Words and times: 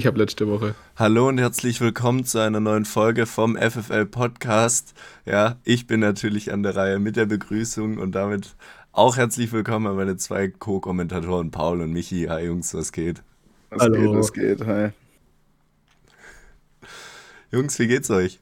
Ich 0.00 0.06
habe 0.06 0.18
letzte 0.18 0.48
Woche. 0.48 0.74
Hallo 0.96 1.28
und 1.28 1.36
herzlich 1.36 1.78
willkommen 1.82 2.24
zu 2.24 2.38
einer 2.38 2.58
neuen 2.58 2.86
Folge 2.86 3.26
vom 3.26 3.54
FFL 3.54 4.06
Podcast. 4.06 4.94
Ja, 5.26 5.58
ich 5.62 5.86
bin 5.86 6.00
natürlich 6.00 6.54
an 6.54 6.62
der 6.62 6.74
Reihe 6.74 6.98
mit 6.98 7.16
der 7.16 7.26
Begrüßung 7.26 7.98
und 7.98 8.12
damit 8.12 8.56
auch 8.92 9.18
herzlich 9.18 9.52
willkommen 9.52 9.86
an 9.86 9.96
meine 9.96 10.16
zwei 10.16 10.48
Co-Kommentatoren 10.48 11.50
Paul 11.50 11.82
und 11.82 11.92
Michi. 11.92 12.28
Hi 12.30 12.46
Jungs, 12.46 12.72
was 12.72 12.92
geht? 12.92 13.22
Was 13.68 13.82
Hallo. 13.82 14.00
geht, 14.00 14.18
was 14.18 14.32
geht, 14.32 14.66
hi. 14.66 14.88
Jungs, 17.52 17.78
wie 17.78 17.86
geht's 17.86 18.08
euch? 18.08 18.40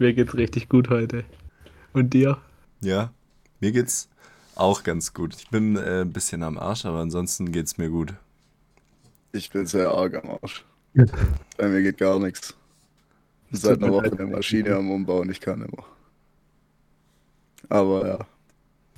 Mir 0.00 0.12
geht's 0.12 0.34
richtig 0.34 0.68
gut 0.68 0.90
heute. 0.90 1.22
Und 1.92 2.14
dir? 2.14 2.38
Ja, 2.80 3.12
mir 3.60 3.70
geht's 3.70 4.08
auch 4.56 4.82
ganz 4.82 5.14
gut. 5.14 5.36
Ich 5.36 5.50
bin 5.50 5.76
äh, 5.76 6.00
ein 6.00 6.12
bisschen 6.12 6.42
am 6.42 6.58
Arsch, 6.58 6.84
aber 6.84 6.98
ansonsten 6.98 7.52
geht's 7.52 7.78
mir 7.78 7.90
gut. 7.90 8.14
Ich 9.34 9.50
bin 9.50 9.66
sehr 9.66 9.90
arg 9.90 10.14
am 10.14 10.30
Arsch. 10.30 10.64
Bei 11.56 11.68
mir 11.68 11.82
geht 11.82 11.98
gar 11.98 12.20
nichts. 12.20 12.54
Seit 13.50 13.82
einer 13.82 13.92
Woche 13.92 14.12
eine 14.12 14.26
Maschine 14.26 14.76
am 14.76 14.90
Umbauen, 14.92 15.28
ich 15.28 15.40
kann 15.40 15.60
immer. 15.60 15.84
Aber 17.68 18.06
ja. 18.06 18.26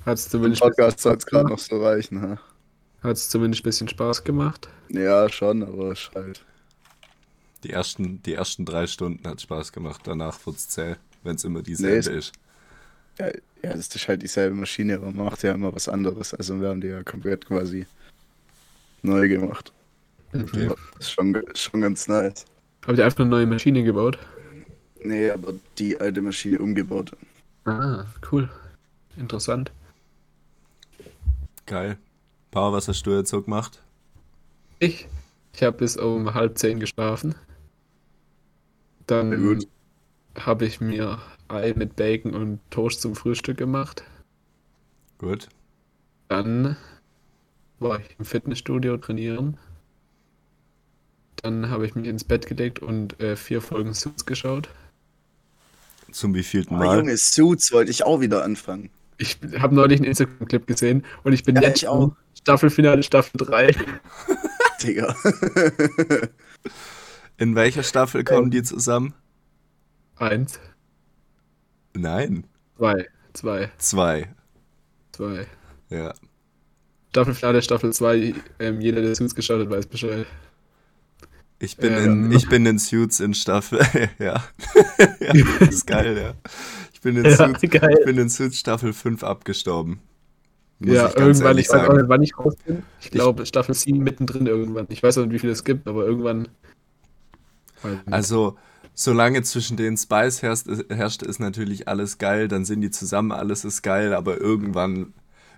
Hat 0.05 0.19
es 0.19 0.29
zumindest 0.29 0.61
Podcast 0.61 0.99
soll 0.99 1.17
es 1.17 1.25
gerade 1.25 1.49
noch 1.49 1.57
so 1.57 1.83
reichen, 1.83 2.21
ha? 2.21 2.39
Hat 3.01 3.17
es 3.17 3.29
zumindest 3.29 3.63
ein 3.63 3.69
bisschen 3.69 3.87
Spaß 3.87 4.23
gemacht? 4.23 4.69
Ja, 4.89 5.27
schon, 5.27 5.63
aber 5.63 5.91
es 5.91 6.11
halt. 6.13 6.45
Die 7.63 7.71
ersten, 7.71 8.21
die 8.21 8.35
ersten 8.35 8.63
drei 8.63 8.85
Stunden 8.85 9.27
hat 9.27 9.41
Spaß 9.41 9.71
gemacht, 9.71 10.01
danach 10.03 10.45
wird 10.45 10.57
es 10.57 10.69
zäh, 10.69 10.97
wenn 11.23 11.35
es 11.35 11.45
immer 11.45 11.63
dieselbe 11.63 12.11
nee, 12.11 12.17
ist. 12.17 12.31
Ja, 13.17 13.25
ja, 13.63 13.73
das 13.73 13.87
ist 13.87 14.07
halt 14.07 14.21
dieselbe 14.21 14.55
Maschine, 14.55 14.97
aber 14.97 15.07
man 15.07 15.25
macht 15.25 15.41
ja 15.41 15.53
immer 15.53 15.73
was 15.73 15.89
anderes. 15.89 16.35
Also 16.35 16.61
wir 16.61 16.69
haben 16.69 16.81
die 16.81 16.89
ja 16.89 17.01
komplett 17.01 17.47
quasi 17.47 17.87
neu 19.01 19.27
gemacht. 19.27 19.73
Okay. 20.33 20.67
Das 20.67 20.77
ist 20.99 21.11
schon, 21.11 21.41
schon 21.53 21.81
ganz 21.81 22.07
nice. 22.07 22.45
Habt 22.85 22.97
ihr 22.97 23.05
einfach 23.05 23.19
eine 23.19 23.29
neue 23.29 23.45
Maschine 23.45 23.83
gebaut? 23.83 24.17
Nee, 25.03 25.29
aber 25.29 25.53
die 25.77 25.99
alte 25.99 26.21
Maschine 26.21 26.59
umgebaut. 26.59 27.11
Ah, 27.65 28.05
cool. 28.31 28.49
Interessant. 29.17 29.71
Geil. 31.65 31.97
Paul, 32.51 32.73
was 32.73 32.87
hast 32.87 33.03
du 33.03 33.11
jetzt 33.11 33.29
so 33.29 33.41
gemacht? 33.41 33.81
Ich? 34.79 35.07
Ich 35.53 35.63
habe 35.63 35.77
bis 35.77 35.97
um 35.97 36.33
halb 36.33 36.57
zehn 36.57 36.79
geschlafen. 36.79 37.35
Dann 39.07 39.59
habe 40.37 40.65
ich 40.65 40.79
mir 40.81 41.19
Ei 41.47 41.73
mit 41.75 41.95
Bacon 41.95 42.33
und 42.33 42.59
Toast 42.69 43.01
zum 43.01 43.15
Frühstück 43.15 43.57
gemacht. 43.57 44.03
Gut. 45.17 45.49
Dann 46.27 46.77
war 47.79 47.99
ich 47.99 48.15
im 48.19 48.25
Fitnessstudio 48.25 48.97
trainieren. 48.97 49.57
Dann 51.43 51.69
habe 51.69 51.85
ich 51.85 51.95
mich 51.95 52.07
ins 52.07 52.23
Bett 52.23 52.47
gelegt 52.47 52.79
und 52.79 53.19
äh, 53.19 53.35
vier 53.35 53.61
Folgen 53.61 53.93
Suits 53.93 54.25
geschaut. 54.25 54.69
Zum 56.11 56.33
wievielten 56.33 56.75
oh, 56.75 56.79
Mal? 56.79 56.87
Oh, 56.87 56.99
Junge, 56.99 57.17
Suits 57.17 57.71
wollte 57.71 57.91
ich 57.91 58.03
auch 58.03 58.21
wieder 58.21 58.43
anfangen. 58.43 58.89
Ich 59.17 59.37
habe 59.59 59.75
neulich 59.75 59.99
einen 59.99 60.07
Instagram-Clip 60.07 60.67
gesehen 60.67 61.05
und 61.23 61.33
ich 61.33 61.43
bin 61.43 61.55
ja, 61.55 61.63
jetzt 61.63 61.85
auch. 61.87 62.15
Staffelfinale 62.39 63.03
Staffel 63.03 63.37
3. 63.37 63.75
Digga. 64.83 65.15
In 67.37 67.55
welcher 67.55 67.83
Staffel 67.83 68.23
kommen 68.23 68.51
die 68.51 68.63
zusammen? 68.63 69.13
Eins. 70.17 70.59
Nein. 71.93 72.45
Zwei. 72.77 73.07
Zwei. 73.33 73.71
Zwei. 73.77 74.35
Zwei. 75.11 75.47
Ja. 75.89 76.13
Staffelfinale 77.09 77.61
Staffel 77.61 77.93
2, 77.93 78.35
ähm, 78.59 78.81
jeder, 78.81 79.01
der 79.01 79.15
Suits 79.15 79.33
geschaut 79.33 79.61
hat, 79.61 79.69
weiß 79.69 79.87
Bescheid. 79.87 80.27
Ich 81.59 81.77
bin, 81.77 81.93
ähm, 81.93 82.25
in, 82.25 82.31
ich 82.31 82.47
bin 82.47 82.65
in 82.65 82.77
Suits 82.77 83.19
in 83.19 83.33
Staffel. 83.33 83.79
ja. 84.19 84.43
ja. 85.19 85.33
Das 85.59 85.69
ist 85.69 85.87
geil, 85.87 86.17
ja. 86.17 86.33
Ich 86.93 87.01
bin 87.01 87.17
in, 87.17 87.25
ja, 87.25 87.35
Suits, 87.35 87.63
ich 87.63 88.05
bin 88.05 88.17
in 88.17 88.29
Suits 88.29 88.59
Staffel 88.59 88.93
5 88.93 89.23
abgestorben. 89.23 89.99
Muss 90.79 90.93
ja, 90.93 91.09
ich 91.09 91.15
irgendwann, 91.15 91.57
ich 91.57 91.69
weiß 91.69 91.89
auch 91.89 91.93
nicht, 91.93 92.09
wann 92.09 92.21
ich 92.21 92.37
raus 92.37 92.55
bin. 92.65 92.83
Ich 93.01 93.09
glaube, 93.09 93.45
Staffel 93.47 93.73
7 93.73 93.97
mittendrin 93.97 94.45
irgendwann. 94.45 94.85
Ich 94.89 95.01
weiß 95.01 95.17
auch 95.17 95.25
nicht, 95.25 95.33
wie 95.33 95.39
viel 95.39 95.49
es 95.49 95.63
gibt, 95.63 95.87
aber 95.87 96.05
irgendwann. 96.05 96.49
Also, 98.05 98.57
solange 98.93 99.41
zwischen 99.41 99.77
den 99.77 99.97
Spice 99.97 100.43
herrscht, 100.43 100.67
herrscht, 100.89 101.23
ist 101.23 101.39
natürlich 101.39 101.87
alles 101.87 102.19
geil, 102.19 102.47
dann 102.47 102.65
sind 102.65 102.81
die 102.81 102.91
zusammen, 102.91 103.31
alles 103.31 103.65
ist 103.65 103.81
geil, 103.81 104.13
aber 104.13 104.39
irgendwann 104.39 105.13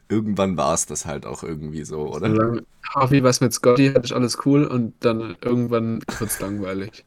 irgendwann 0.09 0.57
war 0.57 0.73
es 0.73 0.87
das 0.87 1.05
halt 1.05 1.25
auch 1.25 1.43
irgendwie 1.43 1.85
so, 1.85 2.09
oder? 2.09 2.29
Solange 2.29 2.63
Harvey 2.93 3.23
was 3.23 3.39
mit 3.39 3.53
Scotty 3.53 3.93
hat, 3.93 4.03
ist 4.03 4.11
alles 4.11 4.39
cool 4.45 4.65
und 4.65 4.93
dann 4.99 5.37
irgendwann 5.41 6.01
wird 6.17 6.31
es 6.31 6.39
langweilig. 6.41 7.05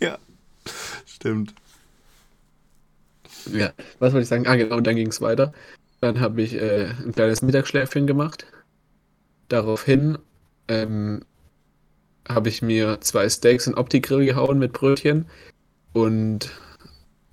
ja, 0.00 0.18
stimmt. 1.06 1.54
Ja, 3.52 3.72
was 3.98 4.12
wollte 4.12 4.22
ich 4.22 4.28
sagen? 4.28 4.46
Ah, 4.46 4.56
genau, 4.56 4.76
und 4.76 4.86
dann 4.86 4.96
ging 4.96 5.08
es 5.08 5.20
weiter. 5.20 5.52
Dann 6.00 6.20
habe 6.20 6.42
ich 6.42 6.54
äh, 6.54 6.90
ein 7.04 7.12
kleines 7.12 7.42
Mittagsschläfchen 7.42 8.06
gemacht. 8.06 8.46
Daraufhin 9.48 10.18
ähm, 10.68 11.22
habe 12.28 12.48
ich 12.48 12.62
mir 12.62 13.00
zwei 13.00 13.28
Steaks 13.28 13.66
in 13.66 13.74
Opti-Grill 13.74 14.26
gehauen 14.26 14.58
mit 14.58 14.72
Brötchen 14.72 15.26
und 15.92 16.50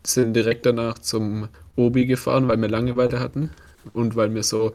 sind 0.05 0.33
direkt 0.33 0.65
danach 0.65 0.99
zum 0.99 1.49
Obi 1.75 2.05
gefahren, 2.05 2.47
weil 2.47 2.61
wir 2.61 2.69
Langeweile 2.69 3.19
hatten 3.19 3.51
und 3.93 4.15
weil 4.15 4.29
mir 4.29 4.43
so 4.43 4.73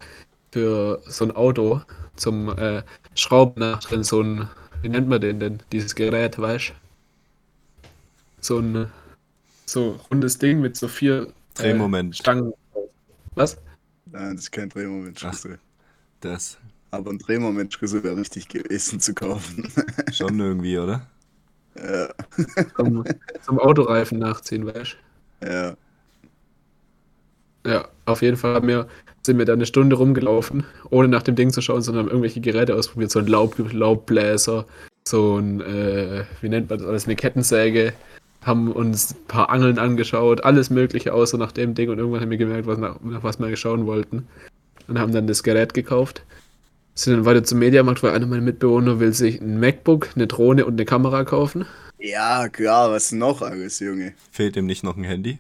für 0.52 1.00
so 1.06 1.24
ein 1.24 1.30
Auto 1.32 1.82
zum 2.16 2.56
äh, 2.56 2.82
Schrauben 3.14 3.60
nachdrehen, 3.60 4.04
so 4.04 4.22
ein, 4.22 4.48
wie 4.82 4.88
nennt 4.88 5.08
man 5.08 5.20
den 5.20 5.40
denn, 5.40 5.62
dieses 5.72 5.94
Gerät, 5.94 6.38
weißt 6.38 6.72
So 8.40 8.58
ein 8.58 8.90
so 9.66 10.00
rundes 10.10 10.38
Ding 10.38 10.60
mit 10.60 10.76
so 10.76 10.88
vier 10.88 11.22
äh, 11.58 11.62
Drehmoment. 11.62 12.14
Äh, 12.14 12.16
Stangen. 12.16 12.52
Was? 13.34 13.56
Nein, 14.06 14.34
das 14.34 14.44
ist 14.44 14.50
kein 14.50 14.68
Drehmomentschlüssel. 14.68 15.58
Das. 16.20 16.58
Aber 16.90 17.10
ein 17.10 17.18
Drehmomentschlüssel 17.18 18.02
wäre 18.02 18.16
richtig 18.16 18.48
gewesen 18.48 18.98
zu 18.98 19.14
kaufen. 19.14 19.70
Schon 20.12 20.38
irgendwie, 20.40 20.76
oder? 20.78 21.06
Ja. 21.76 22.08
Zum, 22.76 23.04
zum 23.42 23.58
Autoreifen 23.60 24.18
nachziehen, 24.18 24.66
weißt 24.66 24.96
du? 25.40 25.46
Ja. 25.46 25.76
Ja, 27.66 27.88
auf 28.06 28.22
jeden 28.22 28.36
Fall 28.36 28.54
haben 28.54 28.68
wir, 28.68 28.88
sind 29.22 29.38
wir 29.38 29.44
da 29.44 29.52
eine 29.52 29.66
Stunde 29.66 29.96
rumgelaufen, 29.96 30.64
ohne 30.90 31.08
nach 31.08 31.22
dem 31.22 31.36
Ding 31.36 31.50
zu 31.50 31.60
schauen, 31.60 31.82
sondern 31.82 32.04
haben 32.04 32.10
irgendwelche 32.10 32.40
Geräte 32.40 32.74
ausprobiert. 32.74 33.10
So 33.10 33.18
ein 33.18 33.26
Laub, 33.26 33.56
Laubbläser, 33.72 34.66
so 35.06 35.36
ein, 35.36 35.60
äh, 35.60 36.24
wie 36.40 36.48
nennt 36.48 36.70
man 36.70 36.78
das 36.78 36.88
alles, 36.88 37.04
eine 37.06 37.16
Kettensäge, 37.16 37.92
haben 38.42 38.72
uns 38.72 39.12
ein 39.12 39.26
paar 39.26 39.50
Angeln 39.50 39.78
angeschaut, 39.78 40.44
alles 40.44 40.70
Mögliche 40.70 41.12
außer 41.12 41.36
nach 41.36 41.52
dem 41.52 41.74
Ding 41.74 41.90
und 41.90 41.98
irgendwann 41.98 42.22
haben 42.22 42.30
wir 42.30 42.38
gemerkt, 42.38 42.66
was 42.66 42.78
nach, 42.78 43.00
nach 43.02 43.22
was 43.22 43.38
wir 43.38 43.56
schauen 43.56 43.86
wollten. 43.86 44.26
Und 44.88 44.98
haben 44.98 45.12
dann 45.12 45.28
das 45.28 45.42
Gerät 45.42 45.72
gekauft. 45.74 46.22
Sind 46.94 47.14
dann 47.14 47.24
weiter 47.24 47.44
zum 47.44 47.60
Mediamarkt, 47.60 48.02
weil 48.02 48.12
einer 48.12 48.26
meiner 48.26 48.42
Mitbewohner 48.42 48.98
will 48.98 49.12
sich 49.12 49.40
ein 49.40 49.60
MacBook, 49.60 50.08
eine 50.16 50.26
Drohne 50.26 50.66
und 50.66 50.72
eine 50.72 50.84
Kamera 50.84 51.24
kaufen. 51.24 51.64
Ja, 51.98 52.48
klar, 52.48 52.90
was 52.90 53.12
noch 53.12 53.42
alles, 53.42 53.78
Junge? 53.78 54.14
Fehlt 54.32 54.56
ihm 54.56 54.66
nicht 54.66 54.82
noch 54.82 54.96
ein 54.96 55.04
Handy? 55.04 55.38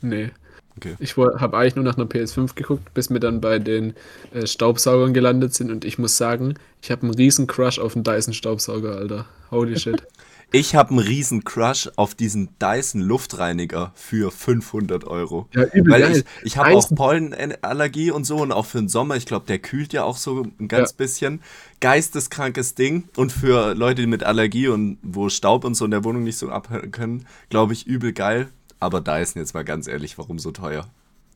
Nee. 0.00 0.30
Okay. 0.78 0.94
Ich 1.00 1.16
habe 1.16 1.56
eigentlich 1.56 1.74
nur 1.74 1.84
nach 1.84 1.96
einer 1.96 2.06
PS5 2.06 2.54
geguckt, 2.54 2.94
bis 2.94 3.10
wir 3.10 3.18
dann 3.18 3.40
bei 3.40 3.58
den 3.58 3.94
äh, 4.32 4.46
Staubsaugern 4.46 5.12
gelandet 5.12 5.54
sind 5.54 5.72
und 5.72 5.84
ich 5.84 5.98
muss 5.98 6.16
sagen, 6.16 6.54
ich 6.80 6.92
habe 6.92 7.02
einen 7.02 7.14
riesen 7.14 7.48
Crush 7.48 7.78
auf 7.80 7.94
den 7.94 8.04
Dyson 8.04 8.32
Staubsauger, 8.32 8.96
Alter. 8.96 9.26
Holy 9.50 9.76
shit. 9.80 10.02
Ich 10.50 10.74
habe 10.74 10.90
einen 10.90 11.00
riesen 11.00 11.44
Crush 11.44 11.90
auf 11.96 12.14
diesen 12.14 12.48
Dyson 12.58 13.02
Luftreiniger 13.02 13.92
für 13.94 14.30
500 14.30 15.04
Euro. 15.04 15.46
Ja, 15.54 15.64
übel 15.64 15.92
Weil 15.92 16.00
geil. 16.00 16.24
ich, 16.40 16.46
ich 16.46 16.56
habe 16.56 16.74
auch 16.74 16.88
Pollenallergie 16.88 18.10
und 18.12 18.24
so 18.24 18.36
und 18.36 18.52
auch 18.52 18.64
für 18.64 18.78
den 18.78 18.88
Sommer, 18.88 19.16
ich 19.16 19.26
glaube, 19.26 19.44
der 19.46 19.58
kühlt 19.58 19.92
ja 19.92 20.04
auch 20.04 20.16
so 20.16 20.46
ein 20.58 20.68
ganz 20.68 20.90
ja. 20.92 20.96
bisschen. 20.96 21.42
Geisteskrankes 21.80 22.74
Ding 22.74 23.08
und 23.16 23.30
für 23.30 23.74
Leute 23.74 24.06
mit 24.06 24.24
Allergie 24.24 24.68
und 24.68 24.98
wo 25.02 25.28
Staub 25.28 25.64
und 25.64 25.74
so 25.74 25.84
in 25.84 25.90
der 25.90 26.02
Wohnung 26.02 26.24
nicht 26.24 26.38
so 26.38 26.48
abhören 26.48 26.92
können, 26.92 27.26
glaube 27.50 27.74
ich, 27.74 27.86
übel 27.86 28.14
geil. 28.14 28.48
Aber 28.80 29.00
Dyson, 29.00 29.40
jetzt 29.40 29.54
mal 29.54 29.64
ganz 29.64 29.88
ehrlich, 29.88 30.18
warum 30.18 30.38
so 30.38 30.50
teuer? 30.50 30.86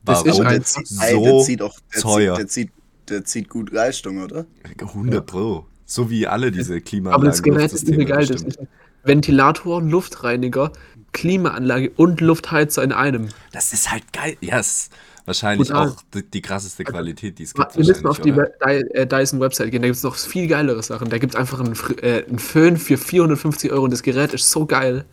Warum 0.05 0.25
das 0.25 0.77
ist 0.77 0.99
ein, 0.99 1.13
so 1.13 1.23
der 1.23 1.39
zieht 1.39 1.61
auch, 1.61 1.77
der 1.93 2.01
teuer? 2.01 2.35
Zieht, 2.35 2.39
der, 2.39 2.47
zieht, 2.47 2.71
der 3.09 3.25
zieht 3.25 3.49
gut 3.49 3.71
Leistung, 3.71 4.21
oder? 4.21 4.45
100 4.79 5.25
Pro. 5.25 5.65
So 5.85 6.09
wie 6.09 6.27
alle 6.27 6.51
diese 6.51 6.81
Klimaanlagen. 6.81 7.21
Aber 7.21 7.31
das 7.31 7.43
Gerät 7.43 7.71
ist 7.71 7.87
übel 7.87 8.05
geil. 8.05 8.25
Das 8.25 8.41
ist 8.41 8.59
Ventilator, 9.03 9.81
Luftreiniger, 9.81 10.71
Klimaanlage 11.11 11.91
und 11.95 12.21
Luftheizer 12.21 12.83
in 12.83 12.91
einem. 12.91 13.29
Das 13.51 13.73
ist 13.73 13.91
halt 13.91 14.11
geil. 14.13 14.37
Ja, 14.41 14.57
yes. 14.57 14.89
wahrscheinlich 15.25 15.67
Total. 15.67 15.89
auch 15.89 16.01
die, 16.13 16.23
die, 16.23 16.41
krasseste 16.41 16.83
Qualität, 16.83 17.37
die 17.37 17.43
es 17.43 17.53
gibt. 17.53 17.77
Wir 17.77 17.85
müssen 17.85 18.07
auf 18.07 18.19
die 18.19 18.31
äh, 18.31 19.05
Dyson 19.05 19.39
Website 19.39 19.71
gehen, 19.71 19.81
da 19.81 19.87
gibt 19.87 19.97
es 19.97 20.03
noch 20.03 20.15
viel 20.15 20.47
geilere 20.47 20.81
Sachen. 20.81 21.09
Da 21.09 21.17
gibt 21.17 21.35
es 21.35 21.39
einfach 21.39 21.59
einen, 21.59 21.75
äh, 22.01 22.23
einen 22.25 22.39
Föhn 22.39 22.77
für 22.77 22.97
450 22.97 23.71
Euro 23.71 23.83
und 23.83 23.91
das 23.91 24.03
Gerät 24.03 24.33
ist 24.33 24.49
so 24.49 24.65
geil. 24.65 25.05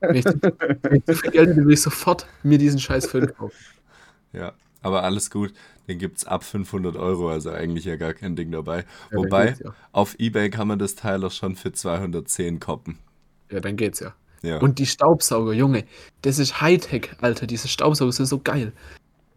Wenn 0.00 0.16
ich, 0.16 0.24
wenn 0.24 0.96
ich 0.96 1.02
so 1.06 1.14
viel 1.14 1.30
Geld 1.30 1.48
hätte, 1.50 1.56
würde 1.62 1.72
ich 1.74 1.82
sofort 1.82 2.26
mir 2.42 2.58
diesen 2.58 2.78
scheiß 2.78 3.06
Föhn 3.06 3.26
kaufen. 3.34 3.56
Ja, 4.32 4.52
aber 4.82 5.02
alles 5.04 5.30
gut. 5.30 5.52
Den 5.88 5.98
gibt 5.98 6.18
es 6.18 6.24
ab 6.24 6.42
500 6.44 6.96
Euro, 6.96 7.30
also 7.30 7.50
eigentlich 7.50 7.84
ja 7.84 7.96
gar 7.96 8.12
kein 8.12 8.34
Ding 8.36 8.50
dabei. 8.50 8.84
Ja, 9.10 9.18
Wobei, 9.18 9.56
ja. 9.62 9.72
auf 9.92 10.16
Ebay 10.18 10.50
kann 10.50 10.68
man 10.68 10.78
das 10.78 10.96
Teil 10.96 11.24
auch 11.24 11.30
schon 11.30 11.54
für 11.56 11.72
210 11.72 12.58
koppen. 12.60 12.98
Ja, 13.50 13.60
dann 13.60 13.76
geht's 13.76 14.00
ja. 14.00 14.12
Ja. 14.42 14.58
Und 14.58 14.78
die 14.78 14.86
Staubsauger, 14.86 15.52
Junge, 15.52 15.84
das 16.22 16.38
ist 16.38 16.60
Hightech, 16.60 17.10
Alter. 17.20 17.46
Diese 17.46 17.68
Staubsauger 17.68 18.12
sind 18.12 18.26
so 18.26 18.38
geil. 18.38 18.72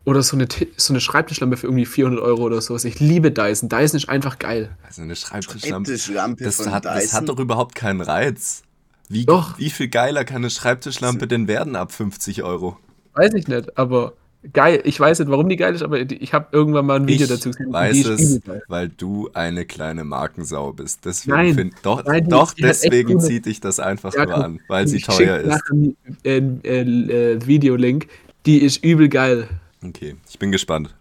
Oder 0.05 0.23
so 0.23 0.35
eine, 0.35 0.47
so 0.77 0.93
eine 0.93 1.01
Schreibtischlampe 1.01 1.57
für 1.57 1.67
irgendwie 1.67 1.85
400 1.85 2.21
Euro 2.21 2.43
oder 2.43 2.61
sowas. 2.61 2.83
Ich 2.83 2.99
liebe 2.99 3.31
Dyson. 3.31 3.69
Dyson 3.69 3.97
ist 3.97 4.09
einfach 4.09 4.39
geil. 4.39 4.75
also 4.83 5.01
eine 5.03 5.15
Schreibtischlampe. 5.15 5.89
Schreibtischlampe 5.91 6.43
Das 6.43 6.55
von 6.57 6.71
hat, 6.71 6.85
das 6.85 7.03
Dyson. 7.03 7.17
hat 7.21 7.29
doch 7.29 7.39
überhaupt 7.39 7.75
keinen 7.75 8.01
Reiz. 8.01 8.63
Wie, 9.09 9.25
Doch. 9.25 9.57
wie 9.57 9.71
viel 9.71 9.87
geiler 9.87 10.23
kann 10.23 10.37
eine 10.37 10.49
Schreibtischlampe 10.51 11.27
denn 11.27 11.47
werden 11.47 11.75
ab 11.75 11.91
50 11.91 12.43
Euro? 12.43 12.77
Weiß 13.13 13.33
ich 13.33 13.47
nicht, 13.47 13.75
aber 13.77 14.13
geil. 14.53 14.81
Ich 14.85 14.99
weiß 14.99 15.17
nicht, 15.19 15.29
warum 15.31 15.49
die 15.49 15.55
geil 15.55 15.73
ist, 15.73 15.81
aber 15.81 15.99
ich 15.99 16.31
habe 16.33 16.47
irgendwann 16.51 16.85
mal 16.85 16.97
ein 16.99 17.07
Video 17.07 17.23
ich 17.25 17.29
dazu 17.31 17.49
gesehen. 17.49 17.73
weiß 17.73 18.05
es, 18.05 18.39
weil 18.67 18.89
du 18.89 19.29
eine 19.33 19.65
kleine 19.65 20.03
Markensau 20.03 20.73
bist. 20.73 21.05
Deswegen 21.05 21.35
Nein. 21.37 21.55
find, 21.55 21.73
doch, 21.81 22.05
Nein, 22.05 22.29
doch 22.29 22.53
deswegen 22.53 23.19
zieht 23.19 23.47
dich 23.47 23.59
das 23.59 23.79
einfach 23.79 24.13
Ja, 24.13 24.25
nur 24.25 24.35
komm, 24.35 24.43
an, 24.43 24.59
weil 24.67 24.87
sie 24.87 24.99
teuer 24.99 25.39
ist. 25.39 25.61
einen 25.71 25.97
äh, 26.23 26.37
äh, 26.37 27.33
äh, 27.33 27.45
Videolink. 27.47 28.07
Die 28.45 28.59
ist 28.59 28.83
übel 28.83 29.09
geil. 29.09 29.47
Okay, 29.83 30.15
ich 30.29 30.37
bin 30.37 30.51
gespannt. 30.51 30.93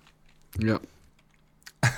Ja. 0.58 0.80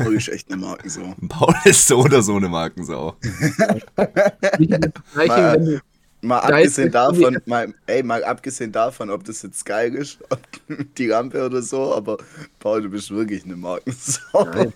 Oh, 0.04 0.10
ist 0.10 0.28
echt 0.28 0.50
eine 0.52 0.60
Markensau. 0.60 1.14
Paul 1.28 1.54
ist 1.64 1.86
so 1.86 1.98
oder 2.00 2.20
so 2.22 2.36
eine 2.36 2.48
Markensau. 2.48 3.14
Mal- 3.96 5.52
wenn 5.54 5.64
du, 5.64 5.80
Mal 6.22 6.40
Da 6.40 6.56
abgesehen 6.56 6.90
davon, 6.92 7.38
mal, 7.46 7.74
ey, 7.86 8.02
mal 8.02 8.22
abgesehen 8.24 8.72
davon, 8.72 9.08
ob 9.10 9.24
das 9.24 9.42
jetzt 9.42 9.64
geil 9.64 9.94
ist, 9.94 10.18
ob 10.30 10.40
die 10.96 11.06
Lampe 11.06 11.44
oder 11.44 11.62
so, 11.62 11.94
aber 11.94 12.18
Paul, 12.58 12.82
du 12.82 12.90
bist 12.90 13.10
wirklich 13.10 13.44
eine 13.44 13.56
Markensau. 13.56 14.72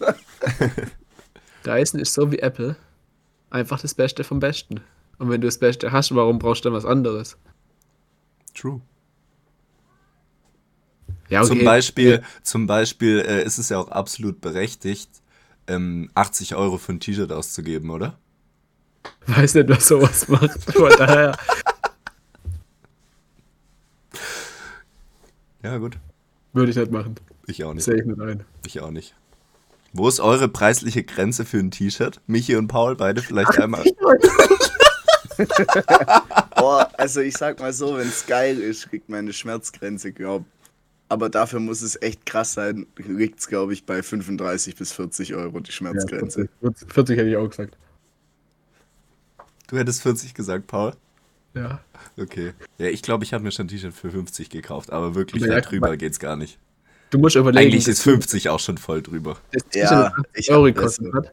Dyson 1.64 2.00
ist 2.00 2.14
so 2.14 2.32
wie 2.32 2.38
Apple. 2.38 2.76
Einfach 3.50 3.80
das 3.80 3.94
Beste 3.94 4.24
vom 4.24 4.40
Besten. 4.40 4.80
Und 5.18 5.30
wenn 5.30 5.40
du 5.40 5.46
das 5.46 5.58
Beste 5.58 5.92
hast, 5.92 6.14
warum 6.14 6.38
brauchst 6.38 6.64
du 6.64 6.70
dann 6.70 6.76
was 6.76 6.86
anderes? 6.86 7.36
True. 8.54 8.80
Ja, 11.28 11.40
okay. 11.40 11.48
Zum 11.48 11.64
Beispiel, 11.64 12.22
zum 12.42 12.66
Beispiel 12.66 13.18
äh, 13.20 13.44
ist 13.44 13.58
es 13.58 13.68
ja 13.68 13.78
auch 13.78 13.88
absolut 13.88 14.40
berechtigt, 14.40 15.10
ähm, 15.66 16.10
80 16.14 16.54
Euro 16.54 16.78
für 16.78 16.92
ein 16.92 17.00
T-Shirt 17.00 17.32
auszugeben, 17.32 17.90
oder? 17.90 18.18
Weiß 19.26 19.54
nicht, 19.54 19.68
was 19.68 19.86
sowas 19.88 20.28
macht. 20.28 20.62
Von 20.72 20.90
daher. 20.98 21.36
Ja, 25.62 25.78
gut. 25.78 25.96
Würde 26.52 26.70
ich 26.70 26.76
nicht 26.76 26.90
machen. 26.92 27.14
Ich 27.46 27.64
auch 27.64 27.74
nicht. 27.74 27.84
Sehe 27.84 27.96
ich 27.96 28.04
nicht 28.04 28.20
ein. 28.20 28.44
Ich 28.66 28.80
auch 28.80 28.90
nicht. 28.90 29.14
Wo 29.92 30.08
ist 30.08 30.20
eure 30.20 30.48
preisliche 30.48 31.04
Grenze 31.04 31.44
für 31.44 31.58
ein 31.58 31.70
T-Shirt? 31.70 32.20
Michi 32.26 32.56
und 32.56 32.68
Paul, 32.68 32.96
beide 32.96 33.22
vielleicht 33.22 33.58
einmal. 33.58 33.84
Boah, 36.56 36.90
also 36.96 37.20
ich 37.20 37.36
sag 37.36 37.60
mal 37.60 37.72
so, 37.72 37.96
wenn 37.96 38.08
es 38.08 38.26
geil 38.26 38.58
ist, 38.58 38.88
kriegt 38.88 39.08
man 39.08 39.20
eine 39.20 39.32
Schmerzgrenze, 39.32 40.12
glaub. 40.12 40.44
Aber 41.08 41.28
dafür 41.28 41.60
muss 41.60 41.82
es 41.82 42.00
echt 42.02 42.26
krass 42.26 42.54
sein, 42.54 42.86
liegt 42.96 43.38
es, 43.40 43.46
glaube 43.46 43.72
ich, 43.72 43.84
bei 43.86 44.02
35 44.02 44.74
bis 44.74 44.92
40 44.92 45.34
Euro 45.34 45.60
die 45.60 45.70
Ja, 45.70 45.72
Schmerzgrenze. 45.76 46.48
40, 46.60 46.92
40 46.92 47.18
hätte 47.18 47.28
ich 47.30 47.36
auch 47.36 47.48
gesagt. 47.48 47.76
Du 49.68 49.78
hättest 49.78 50.02
40 50.02 50.34
gesagt, 50.34 50.66
Paul? 50.66 50.92
Ja. 51.54 51.80
Okay. 52.18 52.52
Ja, 52.78 52.86
ich 52.86 53.02
glaube, 53.02 53.24
ich 53.24 53.32
habe 53.32 53.44
mir 53.44 53.52
schon 53.52 53.66
ein 53.66 53.68
T-Shirt 53.68 53.94
für 53.94 54.10
50 54.10 54.50
gekauft, 54.50 54.92
aber 54.92 55.14
wirklich 55.14 55.42
Ja, 55.44 55.60
darüber 55.60 55.96
geht's 55.96 56.18
gar 56.18 56.36
nicht. 56.36 56.58
Du 57.10 57.18
musst 57.18 57.36
überlegen, 57.36 57.70
Eigentlich 57.72 57.86
ist 57.86 58.02
50 58.02 58.48
auch 58.48 58.58
schon 58.58 58.76
voll 58.76 59.02
drüber. 59.02 59.36
Das 59.52 59.62
Ja, 59.72 59.86
T-Shirt, 59.86 59.90
das 59.90 60.12
80 60.12 60.26
ich 60.34 60.50
Euro 60.50 60.64
gekostet 60.64 61.14
hat, 61.14 61.32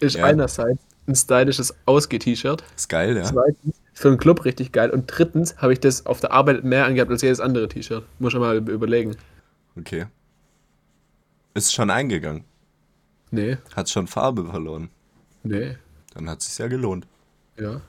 ist 0.00 0.16
Ja. 0.16 0.24
einerseits 0.24 0.82
ein 1.06 1.14
stylisches 1.14 1.74
Ausgeh-T-Shirt. 1.86 2.64
Ist 2.76 2.88
geil, 2.88 3.16
ja? 3.16 3.24
Zweitens 3.24 3.76
für 3.92 4.08
einen 4.08 4.18
Club 4.18 4.44
richtig 4.44 4.72
geil. 4.72 4.90
Und 4.90 5.06
drittens 5.06 5.56
habe 5.58 5.72
ich 5.72 5.80
das 5.80 6.04
auf 6.06 6.20
der 6.20 6.32
Arbeit 6.32 6.64
mehr 6.64 6.86
angehabt 6.86 7.10
als 7.10 7.22
jedes 7.22 7.38
andere 7.40 7.68
T-Shirt. 7.68 8.04
Muss 8.18 8.32
ich 8.34 8.40
mal 8.40 8.56
überlegen. 8.56 9.16
Okay. 9.78 10.06
Ist 11.54 11.72
schon 11.72 11.90
eingegangen. 11.90 12.44
Nee, 13.30 13.58
Hat 13.76 13.88
schon 13.90 14.06
Farbe 14.06 14.44
verloren. 14.46 14.90
nee, 15.44 15.76
Dann 16.14 16.28
hat 16.28 16.42
sich's 16.42 16.58
ja 16.58 16.66
gelohnt. 16.68 17.06
Ja. 17.58 17.80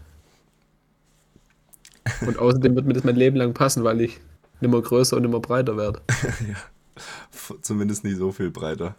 Und 2.26 2.38
außerdem 2.38 2.76
wird 2.76 2.86
mir 2.86 2.94
das 2.94 3.04
mein 3.04 3.16
Leben 3.16 3.36
lang 3.36 3.54
passen, 3.54 3.84
weil 3.84 4.02
ich 4.02 4.20
nimmer 4.62 4.82
größer 4.82 5.18
und 5.18 5.24
immer 5.24 5.40
breiter 5.40 5.78
werde. 5.78 6.02
F 7.32 7.54
zumindest 7.62 8.04
nicht 8.04 8.18
so 8.18 8.32
viel 8.32 8.52
breiter. 8.52 8.96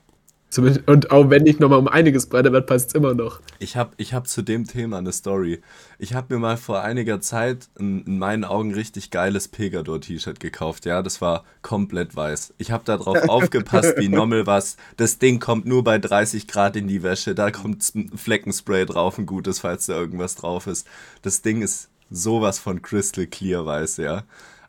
Zumindest, 0.56 0.88
und 0.88 1.10
auch 1.10 1.28
wenn 1.28 1.44
ich 1.44 1.58
nochmal 1.58 1.78
um 1.78 1.86
einiges 1.86 2.30
breiter 2.30 2.50
werde, 2.50 2.64
passt 2.64 2.88
es 2.88 2.94
immer 2.94 3.12
noch. 3.12 3.42
Ich 3.58 3.76
habe 3.76 3.90
ich 3.98 4.14
hab 4.14 4.26
zu 4.26 4.40
dem 4.40 4.66
Thema 4.66 4.96
eine 4.96 5.12
Story. 5.12 5.60
Ich 5.98 6.14
habe 6.14 6.32
mir 6.32 6.40
mal 6.40 6.56
vor 6.56 6.80
einiger 6.80 7.20
Zeit 7.20 7.68
ein 7.78 8.04
in 8.04 8.18
meinen 8.18 8.42
Augen 8.42 8.72
richtig 8.72 9.10
geiles 9.10 9.48
Pegador-T-Shirt 9.48 10.40
gekauft. 10.40 10.86
Ja, 10.86 11.02
das 11.02 11.20
war 11.20 11.44
komplett 11.60 12.16
weiß. 12.16 12.54
Ich 12.56 12.70
habe 12.70 12.84
darauf 12.86 13.18
aufgepasst, 13.28 13.96
wie 13.98 14.08
normal 14.08 14.46
was. 14.46 14.78
Das 14.96 15.18
Ding 15.18 15.40
kommt 15.40 15.66
nur 15.66 15.84
bei 15.84 15.98
30 15.98 16.48
Grad 16.48 16.74
in 16.76 16.88
die 16.88 17.02
Wäsche. 17.02 17.34
Da 17.34 17.50
kommt 17.50 17.94
ein 17.94 18.16
Fleckenspray 18.16 18.86
drauf, 18.86 19.18
ein 19.18 19.26
gutes, 19.26 19.58
falls 19.60 19.84
da 19.84 19.92
irgendwas 19.92 20.36
drauf 20.36 20.68
ist. 20.68 20.86
Das 21.20 21.42
Ding 21.42 21.60
ist 21.60 21.90
sowas 22.08 22.58
von 22.58 22.80
crystal 22.80 23.26
clear 23.26 23.66
weiß, 23.66 23.98
ja. 23.98 24.22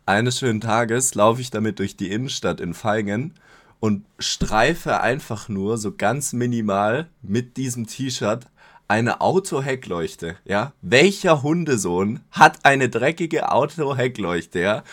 Eines 0.05 0.39
schönen 0.39 0.59
Tages 0.59 1.15
laufe 1.15 1.39
ich 1.39 1.49
damit 1.49 1.79
durch 1.79 1.95
die 1.95 2.11
Innenstadt 2.11 2.59
in 2.59 2.73
Feingen 2.73 3.35
und 3.79 4.05
streife 4.19 5.01
einfach 5.01 5.49
nur 5.49 5.77
so 5.77 5.93
ganz 5.95 6.33
minimal 6.33 7.07
mit 7.21 7.57
diesem 7.57 7.87
T-Shirt 7.87 8.47
eine 8.87 9.21
Auto-Heckleuchte, 9.21 10.37
ja? 10.45 10.73
Welcher 10.81 11.43
Hundesohn 11.43 12.21
hat 12.31 12.63
eine 12.63 12.89
dreckige 12.89 13.51
Auto-Heckleuchte, 13.51 14.59
ja? 14.59 14.83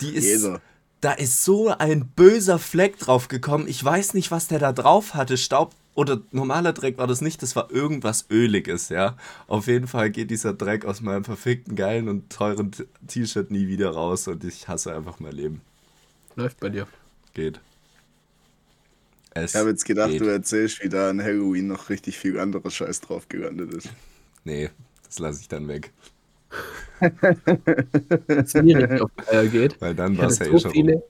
Die 0.00 0.10
ist, 0.14 0.24
Jeder. 0.24 0.60
da 1.00 1.12
ist 1.12 1.44
so 1.44 1.68
ein 1.68 2.08
böser 2.08 2.58
Fleck 2.58 2.98
drauf 2.98 3.28
gekommen. 3.28 3.66
Ich 3.68 3.82
weiß 3.82 4.14
nicht, 4.14 4.30
was 4.30 4.48
der 4.48 4.58
da 4.58 4.72
drauf 4.72 5.14
hatte. 5.14 5.36
Staub 5.36 5.74
oder 5.94 6.20
normaler 6.30 6.72
Dreck 6.72 6.98
war 6.98 7.06
das 7.06 7.20
nicht. 7.20 7.42
Das 7.42 7.56
war 7.56 7.70
irgendwas 7.70 8.26
Öliges, 8.30 8.90
ja. 8.90 9.16
Auf 9.46 9.66
jeden 9.66 9.88
Fall 9.88 10.10
geht 10.10 10.30
dieser 10.30 10.52
Dreck 10.52 10.84
aus 10.84 11.00
meinem 11.00 11.24
verfickten, 11.24 11.76
geilen 11.76 12.08
und 12.08 12.30
teuren 12.30 12.70
T-Shirt 13.06 13.50
nie 13.50 13.66
wieder 13.66 13.90
raus 13.90 14.28
und 14.28 14.44
ich 14.44 14.68
hasse 14.68 14.94
einfach 14.94 15.20
mein 15.20 15.32
Leben. 15.32 15.60
Läuft 16.36 16.60
bei 16.60 16.68
dir. 16.68 16.86
Geht. 17.34 17.60
Es 19.34 19.54
Ich 19.54 19.60
habe 19.60 19.70
jetzt 19.70 19.84
gedacht, 19.84 20.10
geht. 20.10 20.20
du 20.20 20.26
erzählst, 20.26 20.82
wie 20.82 20.88
da 20.88 21.10
an 21.10 21.22
Halloween 21.22 21.66
noch 21.68 21.88
richtig 21.90 22.18
viel 22.18 22.38
anderer 22.38 22.70
Scheiß 22.70 23.00
drauf 23.00 23.28
gelandet 23.28 23.72
ist. 23.74 23.88
Nee, 24.44 24.70
das 25.04 25.18
lasse 25.18 25.40
ich 25.42 25.48
dann 25.48 25.68
weg. 25.68 25.92
Dass 28.36 28.54
es 28.54 28.62
mir 28.62 28.78
richtig 28.78 29.00
auf 29.00 29.10
die 29.18 29.28
Eier 29.28 29.46
geht. 29.48 29.80
Weil 29.80 29.94
dann 29.94 30.18
war 30.18 30.28
es 30.28 30.38
ja 30.38 30.46
eh 30.46 30.56
so 30.56 30.58
schon. 30.58 30.72
viele, 30.72 31.02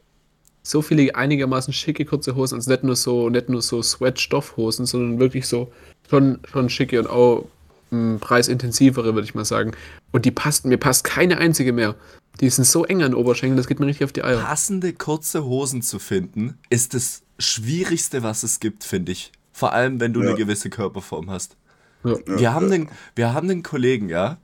so 0.63 0.83
viele 0.83 1.15
einigermaßen 1.15 1.73
schicke 1.73 2.05
kurze 2.05 2.37
Hosen, 2.37 2.57
also 2.57 2.71
nicht 2.71 2.85
nur 2.85 2.97
so, 2.97 3.31
nicht 3.31 3.49
nur 3.49 3.63
so 3.63 3.83
Sweat-Stoffhosen, 3.83 4.87
sondern 4.87 5.21
wirklich 5.21 5.47
so 5.49 5.73
schon, 6.09 6.41
schon 6.51 6.71
schicke 6.71 7.01
und 7.01 7.09
auch 7.09 7.49
mh, 7.91 8.19
preisintensivere, 8.21 9.15
würde 9.15 9.25
ich 9.27 9.35
mal 9.35 9.45
sagen. 9.47 9.73
Und 10.13 10.25
die 10.27 10.31
passten, 10.33 10.69
mir 10.71 10.79
passt 10.79 11.05
keine 11.05 11.39
einzige 11.39 11.73
mehr. 11.73 11.97
Die 12.41 12.51
sind 12.51 12.65
so 12.67 12.85
eng 12.85 13.03
an 13.03 13.13
den 13.13 13.15
Oberschenkeln, 13.15 13.57
das 13.57 13.67
geht 13.69 13.81
mir 13.81 13.87
richtig 13.87 14.05
auf 14.05 14.13
die 14.13 14.25
Eier. 14.25 14.45
Passende 14.45 14.93
kurze 14.93 15.45
Hosen 15.45 15.83
zu 15.83 15.99
finden, 15.99 16.59
ist 16.71 16.95
das 16.95 17.23
Schwierigste, 17.41 18.23
was 18.23 18.43
es 18.43 18.61
gibt, 18.61 18.85
finde 18.85 19.13
ich. 19.13 19.33
Vor 19.53 19.73
allem, 19.73 20.01
wenn 20.01 20.13
du 20.13 20.23
Ja. 20.23 20.29
eine 20.29 20.37
gewisse 20.37 20.71
Körperform 20.71 21.31
hast. 21.31 21.57
Ja. 22.05 22.17
Wir 22.27 22.55
haben 22.55 22.71
einen, 22.73 22.89
wir 23.15 23.35
haben 23.35 23.51
einen 23.51 23.63
Kollegen, 23.63 24.09
ja, 24.09 24.39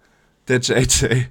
der 0.48 0.60
JJ. 0.60 1.26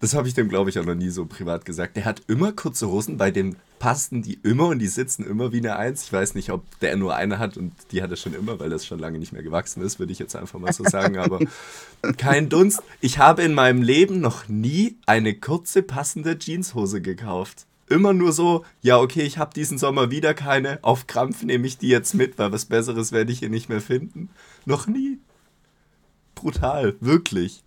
Das 0.00 0.14
habe 0.14 0.26
ich 0.26 0.34
dem, 0.34 0.48
glaube 0.48 0.68
ich, 0.68 0.78
auch 0.80 0.84
noch 0.84 0.96
nie 0.96 1.10
so 1.10 1.26
privat 1.26 1.64
gesagt. 1.64 1.94
Der 1.96 2.04
hat 2.04 2.22
immer 2.26 2.50
kurze 2.52 2.88
Hosen, 2.88 3.18
bei 3.18 3.30
dem 3.30 3.54
passen 3.78 4.22
die 4.22 4.34
immer 4.42 4.66
und 4.68 4.78
die 4.80 4.88
sitzen 4.88 5.24
immer 5.24 5.52
wie 5.52 5.58
eine 5.58 5.76
Eins. 5.76 6.04
Ich 6.04 6.12
weiß 6.12 6.34
nicht, 6.34 6.50
ob 6.50 6.64
der 6.80 6.96
nur 6.96 7.14
eine 7.14 7.38
hat 7.38 7.56
und 7.56 7.72
die 7.92 8.02
hat 8.02 8.10
er 8.10 8.16
schon 8.16 8.34
immer, 8.34 8.58
weil 8.58 8.70
das 8.70 8.84
schon 8.84 8.98
lange 8.98 9.18
nicht 9.20 9.32
mehr 9.32 9.42
gewachsen 9.44 9.80
ist, 9.82 9.98
würde 10.00 10.12
ich 10.12 10.18
jetzt 10.18 10.34
einfach 10.34 10.58
mal 10.58 10.72
so 10.72 10.82
sagen. 10.84 11.18
Aber 11.18 11.38
kein 12.16 12.48
Dunst. 12.48 12.82
Ich 13.00 13.18
habe 13.18 13.42
in 13.42 13.54
meinem 13.54 13.82
Leben 13.82 14.20
noch 14.20 14.48
nie 14.48 14.96
eine 15.06 15.34
kurze 15.34 15.82
passende 15.82 16.36
Jeanshose 16.38 17.00
gekauft. 17.00 17.66
Immer 17.88 18.12
nur 18.12 18.32
so, 18.32 18.64
ja, 18.80 18.98
okay, 18.98 19.22
ich 19.22 19.38
habe 19.38 19.52
diesen 19.54 19.76
Sommer 19.76 20.10
wieder 20.10 20.34
keine. 20.34 20.78
Auf 20.82 21.06
Krampf 21.06 21.42
nehme 21.42 21.66
ich 21.66 21.78
die 21.78 21.88
jetzt 21.88 22.14
mit, 22.14 22.38
weil 22.38 22.52
was 22.52 22.64
Besseres 22.66 23.12
werde 23.12 23.32
ich 23.32 23.40
hier 23.40 23.50
nicht 23.50 23.68
mehr 23.68 23.80
finden. 23.80 24.30
Noch 24.64 24.86
nie. 24.86 25.18
Brutal, 26.34 26.94
wirklich. 27.00 27.64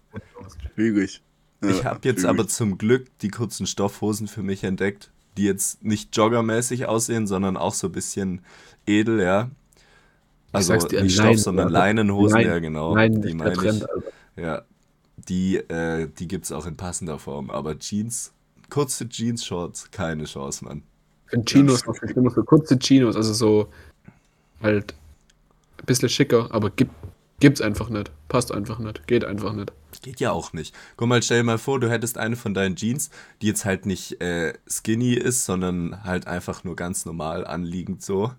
Ja, 1.61 1.69
Ich 1.69 1.85
habe 1.85 1.99
jetzt 2.03 2.21
fügig. 2.21 2.25
aber 2.29 2.47
zum 2.47 2.77
Glück 2.77 3.07
die 3.19 3.29
kurzen 3.29 3.67
Stoffhosen 3.67 4.27
für 4.27 4.43
mich 4.43 4.63
entdeckt, 4.63 5.11
die 5.37 5.43
jetzt 5.43 5.83
nicht 5.83 6.15
joggermäßig 6.15 6.85
aussehen, 6.87 7.27
sondern 7.27 7.57
auch 7.57 7.73
so 7.73 7.87
ein 7.87 7.91
bisschen 7.93 8.41
edel, 8.85 9.21
ja. 9.21 9.49
Also 10.51 10.73
nicht 10.73 11.11
Stoff, 11.13 11.25
Leinen, 11.25 11.37
sondern 11.37 11.67
Alter. 11.67 11.79
Leinenhosen, 11.79 12.37
Leinen- 12.37 12.47
ja 12.49 12.59
genau. 12.59 12.95
Nein, 12.95 13.21
die 13.21 13.33
meine 13.33 13.51
ich. 13.51 13.57
Trend, 13.57 13.89
Alter. 13.89 14.07
Ja, 14.37 14.61
die, 15.17 15.57
äh, 15.57 16.07
die 16.17 16.27
gibt 16.27 16.45
es 16.45 16.51
auch 16.51 16.65
in 16.65 16.77
passender 16.77 17.19
Form. 17.19 17.49
Aber 17.49 17.77
Jeans, 17.77 18.31
kurze 18.69 19.07
Jeans-Shorts, 19.07 19.91
keine 19.91 20.25
Chance, 20.25 20.65
Mann. 20.65 20.83
Für 21.27 21.43
Chinos, 21.43 21.85
noch, 21.85 21.95
ich 22.01 22.15
nehme 22.15 22.29
so 22.29 22.43
kurze 22.43 22.77
Chinos, 22.77 23.15
also 23.15 23.33
so 23.33 23.69
halt 24.61 24.93
ein 25.79 25.85
bisschen 25.85 26.09
schicker, 26.09 26.49
aber 26.51 26.69
gibt, 26.69 26.91
gibt's 27.39 27.61
einfach 27.61 27.89
nicht. 27.89 28.11
Passt 28.27 28.51
einfach 28.51 28.79
nicht. 28.79 29.07
Geht 29.07 29.25
einfach 29.25 29.53
nicht. 29.53 29.71
Geht 30.01 30.19
ja 30.19 30.31
auch 30.31 30.53
nicht. 30.53 30.75
Guck 30.97 31.07
mal, 31.07 31.21
stell 31.23 31.39
dir 31.39 31.43
mal 31.43 31.57
vor, 31.57 31.79
du 31.79 31.89
hättest 31.89 32.17
eine 32.17 32.35
von 32.35 32.53
deinen 32.53 32.75
Jeans, 32.75 33.09
die 33.41 33.47
jetzt 33.47 33.65
halt 33.65 33.85
nicht 33.85 34.21
äh, 34.21 34.53
skinny 34.67 35.13
ist, 35.13 35.45
sondern 35.45 36.03
halt 36.03 36.27
einfach 36.27 36.63
nur 36.63 36.75
ganz 36.75 37.05
normal 37.05 37.45
anliegend 37.45 38.03
so. 38.03 38.31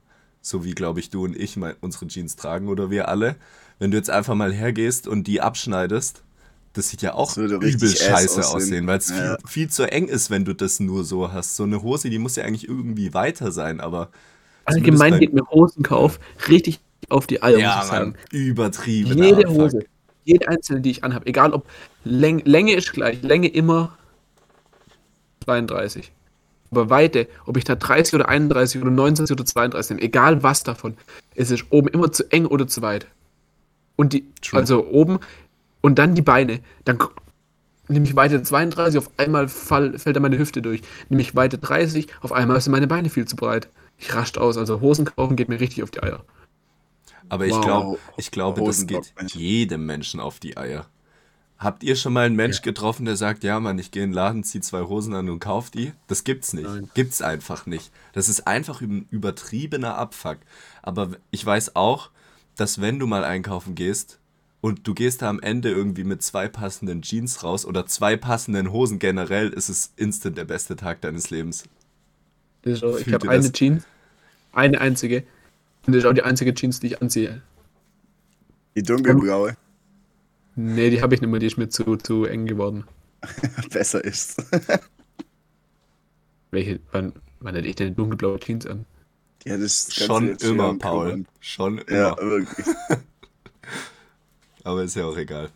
So 0.43 0.65
wie, 0.65 0.75
glaube 0.75 1.01
ich, 1.01 1.11
du 1.11 1.25
und 1.25 1.37
ich 1.37 1.57
mal 1.57 1.77
unsere 1.81 2.07
Jeans 2.07 2.37
tragen 2.37 2.69
oder 2.69 2.91
wir 2.91 3.09
alle. 3.09 3.37
Wenn 3.79 3.91
du 3.91 3.97
jetzt 3.97 4.11
einfach 4.11 4.35
mal 4.35 4.53
hergehst 4.53 5.09
und 5.09 5.27
die 5.27 5.41
abschneidest, 5.41 6.23
das 6.77 6.89
sieht 6.89 7.03
ja 7.03 7.15
auch 7.15 7.37
übel 7.37 7.63
scheiße 7.89 8.41
aussehen. 8.41 8.57
aussehen, 8.57 8.87
weil 8.87 8.99
es 8.99 9.09
Ja. 9.11 9.17
viel, 9.17 9.37
viel 9.49 9.71
zu 9.71 9.91
eng 9.91 10.07
ist, 10.09 10.31
wenn 10.31 10.45
du 10.45 10.55
das 10.55 10.79
nur 10.81 11.05
so 11.05 11.33
hast. 11.33 11.57
So 11.57 11.63
eine 11.65 11.83
Hose, 11.83 12.11
die 12.11 12.19
muss 12.19 12.37
ja 12.37 12.45
eigentlich 12.45 12.69
irgendwie 12.69 13.15
weiter 13.15 13.51
sein, 13.53 13.81
aber. 13.81 14.11
Allgemein 14.65 15.13
bei- 15.13 15.19
geht 15.21 15.33
mir 15.33 15.47
Hosenkauf 15.49 16.19
richtig 16.49 16.81
auf 17.09 17.27
die 17.27 17.43
Eier, 17.43 17.53
muss 17.55 17.63
Ja, 17.63 17.81
ich 17.83 17.89
sagen. 17.89 18.15
Übertrieben. 18.33 19.17
Jede 19.23 19.49
Hose, 19.49 19.85
jede 20.25 20.49
einzelne, 20.49 20.81
die 20.81 20.91
ich 20.91 21.05
anhabe, 21.05 21.27
egal 21.27 21.53
ob 21.53 21.67
Läng 22.05 22.43
Länge 22.45 22.75
ist 22.75 22.93
gleich, 22.93 23.23
Länge 23.23 23.49
immer 23.49 23.97
32. 25.45 26.13
Aber 26.71 26.91
Weite, 26.91 27.29
ob 27.47 27.57
ich 27.57 27.65
da 27.65 27.77
30 27.77 28.15
oder 28.15 28.29
31 28.29 28.81
oder 28.83 28.91
29 28.91 29.33
oder 29.35 29.45
32 29.45 29.91
nehme, 29.97 30.03
egal 30.03 30.43
was 30.43 30.63
davon, 30.65 30.97
es 31.35 31.51
ist 31.51 31.65
oben 31.71 31.89
immer 31.89 32.11
zu 32.11 32.31
eng 32.33 32.47
oder 32.47 32.67
zu 32.67 32.83
weit. 32.83 33.07
Und 33.95 34.13
die, 34.13 34.25
True. 34.43 34.61
also 34.61 34.87
oben 34.89 35.21
und 35.81 35.99
dann 35.99 36.15
die 36.15 36.23
Beine, 36.23 36.61
dann 36.85 36.99
nehme 37.89 38.07
ich 38.07 38.17
Weite 38.17 38.43
32, 38.43 38.99
auf 38.99 39.11
einmal 39.17 39.49
fall, 39.49 39.99
fällt 39.99 40.17
da 40.17 40.21
meine 40.21 40.39
Hüfte 40.39 40.63
durch. 40.63 40.83
Nehme 41.09 41.23
ich 41.23 41.35
Weite 41.35 41.59
30, 41.59 42.09
auf 42.21 42.33
einmal 42.33 42.61
sind 42.61 42.73
meine 42.73 42.87
Beine 42.89 43.11
viel 43.11 43.27
zu 43.27 43.37
breit. 43.37 43.69
Ich 43.99 44.15
rascht 44.15 44.39
aus, 44.39 44.57
also 44.57 44.81
Hosen 44.81 45.05
kaufen 45.07 45.37
geht 45.37 45.49
mir 45.49 45.61
richtig 45.61 45.83
auf 45.83 45.91
die 45.91 46.03
Eier. 46.03 46.25
Aber 47.29 47.47
ich 47.47 47.53
Wow. 47.55 47.65
glaube, 47.65 47.99
ich 48.17 48.31
glaube, 48.31 48.61
das 48.61 48.69
Hosen 48.69 48.87
geht 48.87 48.97
bockt 49.15 49.23
nicht. 49.23 49.35
jedem 49.35 49.87
Menschen 49.87 50.21
auf 50.21 50.39
die 50.39 50.57
Eier. 50.57 50.87
Habt 51.59 51.83
ihr 51.83 51.97
schon 51.97 52.13
mal 52.13 52.27
einen 52.27 52.37
Mensch 52.37 52.61
getroffen, 52.61 53.07
der 53.07 53.17
sagt, 53.17 53.43
ja 53.43 53.59
Mann, 53.61 53.79
ich 53.79 53.91
gehe 53.91 54.03
in 54.05 54.11
den 54.11 54.15
Laden, 54.15 54.45
zieh 54.45 54.61
zwei 54.61 54.83
Hosen 54.83 55.15
an 55.15 55.31
und 55.31 55.41
kauf 55.41 55.71
die? 55.71 55.93
Das 56.07 56.23
gibt's 56.23 56.53
nicht. 56.53 56.69
Nein. 56.69 56.91
Gibt's 56.93 57.23
einfach 57.23 57.65
nicht. 57.65 57.91
Das 58.13 58.29
ist 58.29 58.47
einfach 58.47 58.83
ein 58.83 59.07
übertriebener 59.11 59.97
Abfuck. 59.97 60.37
Aber 60.83 61.13
ich 61.31 61.45
weiß 61.47 61.75
auch, 61.75 62.11
dass 62.57 62.81
wenn 62.83 62.99
du 62.99 63.07
mal 63.07 63.25
einkaufen 63.25 63.75
gehst 63.75 64.19
und 64.61 64.87
du 64.87 64.95
gehst 64.95 65.23
da 65.23 65.29
am 65.29 65.41
Ende 65.41 65.71
irgendwie 65.71 66.05
mit 66.05 66.23
zwei 66.23 66.49
passenden 66.49 67.03
Jeans 67.03 67.45
raus 67.45 67.65
oder 67.65 67.87
zwei 67.87 68.17
passenden 68.17 68.73
Hosen 68.73 68.99
generell, 68.99 69.51
ist 69.51 69.69
es 69.69 69.93
instant 69.97 70.39
der 70.39 70.45
beste 70.45 70.77
Tag 70.77 71.01
deines 71.01 71.31
Lebens. 71.31 71.65
Ist 72.63 72.83
ich 72.83 73.13
habe 73.13 73.29
eine 73.29 73.43
das? 73.43 73.53
Jeans, 73.53 73.85
eine 74.53 74.81
einzige. 74.81 75.25
Und 75.87 75.95
das 75.95 76.03
ist 76.03 76.07
auch 76.07 76.15
die 76.15 76.23
einzige 76.23 76.53
Jeans, 76.53 76.81
die 76.81 76.89
ich 76.89 77.03
anziehe. 77.03 77.43
Die 78.75 78.83
dunkelbraue 78.83 79.57
Nee, 80.57 80.91
die 80.91 81.03
habe 81.03 81.15
ich 81.15 81.21
nicht 81.21 81.31
mehr, 81.31 81.39
die 81.39 81.47
ist 81.47 81.59
mir 81.59 81.69
zu, 81.69 81.97
zu 81.97 82.25
eng 82.25 82.47
geworden. 82.47 82.85
besser 83.71 84.03
ist. 84.03 84.43
Welche, 86.51 86.81
wann, 86.93 87.13
wann 87.41 87.55
hatte 87.55 87.67
ich 87.67 87.77
denn 87.77 87.95
dunkelblaue 87.95 88.41
Jeans 88.41 88.67
an? 88.67 88.87
ja, 89.45 89.57
das 89.57 89.87
du 89.87 90.05
Schon 90.05 90.37
immer, 90.37 90.77
Paul. 90.77 91.25
Schon 91.41 91.79
immer. 91.79 91.97
Ja, 91.97 92.17
wirklich. 92.17 92.67
Aber 94.67 94.83
ist 94.83 94.97
ja 94.97 95.05
auch 95.05 95.17
egal. 95.17 95.51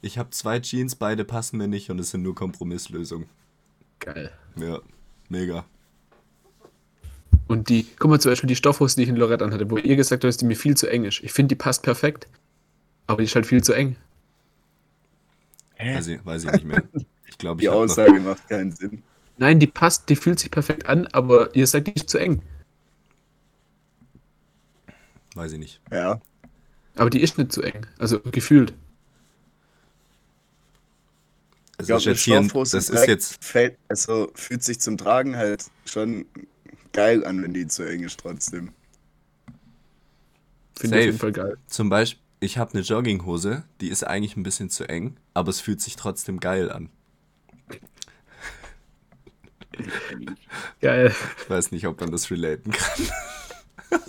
Ich 0.00 0.16
habe 0.16 0.30
zwei 0.30 0.60
Jeans, 0.60 0.94
beide 0.94 1.24
passen 1.24 1.58
mir 1.58 1.66
nicht 1.66 1.90
und 1.90 1.98
es 1.98 2.10
sind 2.10 2.22
nur 2.22 2.36
Kompromisslösungen. 2.36 3.28
Geil. 3.98 4.30
Ja, 4.54 4.78
mega. 5.28 5.64
Und 7.48 7.68
die, 7.68 7.84
guck 7.98 8.12
mal 8.12 8.20
zum 8.20 8.30
Beispiel 8.30 8.46
die 8.46 8.54
Stoffhose, 8.54 8.94
die 8.94 9.02
ich 9.02 9.08
in 9.08 9.16
Lorette 9.16 9.44
anhatte, 9.44 9.68
wo 9.68 9.76
ihr 9.76 9.96
gesagt 9.96 10.22
habt, 10.22 10.28
dass 10.28 10.36
die 10.36 10.44
mir 10.44 10.54
viel 10.54 10.76
zu 10.76 10.86
eng 10.86 11.04
ist. 11.04 11.20
Ich 11.24 11.32
finde, 11.32 11.48
die 11.48 11.58
passt 11.58 11.82
perfekt, 11.82 12.28
aber 13.08 13.18
die 13.18 13.24
ist 13.24 13.34
halt 13.34 13.44
viel 13.44 13.64
zu 13.64 13.72
eng. 13.72 13.96
Weiß 15.76 16.06
ich, 16.06 16.24
weiß 16.24 16.44
ich 16.44 16.52
nicht 16.52 16.64
mehr. 16.64 16.84
Ich 17.26 17.38
glaube, 17.38 17.60
ich 17.60 17.66
Die 17.66 17.74
noch, 17.74 17.80
Aussage 17.80 18.20
macht 18.20 18.48
keinen 18.48 18.70
Sinn. 18.70 19.02
Nein, 19.36 19.58
die 19.58 19.66
passt, 19.66 20.08
die 20.08 20.16
fühlt 20.16 20.38
sich 20.38 20.52
perfekt 20.52 20.86
an, 20.86 21.08
aber 21.08 21.54
ihr 21.56 21.66
sagt, 21.66 21.88
die 21.88 21.92
ist 21.92 22.08
zu 22.08 22.18
eng. 22.18 22.40
weiß 25.34 25.52
ich 25.52 25.58
nicht. 25.58 25.80
Ja. 25.90 26.20
Aber 26.98 27.10
die 27.10 27.20
ist 27.22 27.38
nicht 27.38 27.52
zu 27.52 27.62
eng, 27.62 27.86
also 27.98 28.20
gefühlt. 28.20 28.74
Es 31.78 31.84
Ich 31.84 31.86
glaube, 31.86 32.10
ist 32.10 32.28
eine 32.28 32.46
jetzt 32.46 32.74
das 32.74 32.90
ist 32.90 33.06
jetzt, 33.06 33.44
fällt, 33.44 33.78
also 33.88 34.30
fühlt 34.34 34.64
sich 34.64 34.80
zum 34.80 34.98
Tragen 34.98 35.36
halt 35.36 35.64
schon 35.84 36.26
geil 36.92 37.24
an, 37.24 37.40
wenn 37.42 37.54
die 37.54 37.68
zu 37.68 37.84
eng 37.84 38.02
ist 38.02 38.18
trotzdem. 38.18 38.72
Finde 40.76 40.96
ich 40.96 41.02
auf 41.02 41.06
jeden 41.06 41.18
Safe. 41.18 41.18
Fall 41.18 41.32
geil. 41.32 41.58
zum 41.68 41.88
Beispiel, 41.88 42.20
ich 42.40 42.58
habe 42.58 42.72
eine 42.74 42.82
Jogginghose, 42.82 43.64
die 43.80 43.88
ist 43.88 44.04
eigentlich 44.04 44.36
ein 44.36 44.42
bisschen 44.42 44.70
zu 44.70 44.88
eng, 44.88 45.16
aber 45.34 45.50
es 45.50 45.60
fühlt 45.60 45.80
sich 45.80 45.96
trotzdem 45.96 46.40
geil 46.40 46.70
an. 46.70 46.90
Geil. 50.80 51.14
Ich 51.42 51.50
weiß 51.50 51.70
nicht, 51.70 51.86
ob 51.86 52.00
man 52.00 52.10
das 52.10 52.30
relaten 52.30 52.72
kann. 52.72 53.06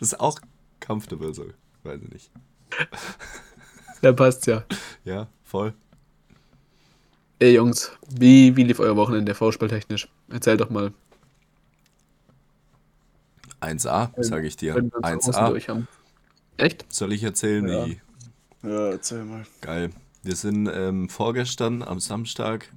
Das 0.00 0.12
ist 0.12 0.20
auch 0.20 0.40
comfortable 0.88 1.34
so. 1.34 1.44
Weiß 1.84 2.00
ich 2.02 2.10
nicht. 2.10 2.30
Da 4.00 4.12
passt's 4.12 4.46
ja. 4.46 4.62
Ja, 5.04 5.26
voll. 5.42 5.74
Ey 7.40 7.54
Jungs, 7.54 7.90
wie, 8.08 8.54
wie 8.54 8.62
lief 8.62 8.78
euer 8.78 8.94
Wochenende 8.94 9.34
vorspieltechnisch? 9.34 10.08
Erzähl 10.30 10.56
doch 10.56 10.70
mal. 10.70 10.92
1A, 13.60 14.10
sage 14.22 14.46
ich 14.46 14.56
dir. 14.56 14.76
wenn 14.76 14.92
wir 14.92 14.98
uns 14.98 15.26
außen 15.26 15.34
1A. 15.34 15.48
durch 15.48 15.68
haben. 15.68 15.88
Echt? 16.58 16.86
Soll 16.92 17.12
ich 17.12 17.24
erzählen? 17.24 17.66
Ja. 17.66 17.86
Wie? 17.86 18.00
Ja, 18.62 18.90
erzähl 18.90 19.24
mal. 19.24 19.44
Geil. 19.62 19.90
Wir 20.22 20.36
sind 20.36 20.70
ähm, 20.72 21.08
vorgestern 21.08 21.82
am 21.82 21.98
Samstag, 21.98 22.72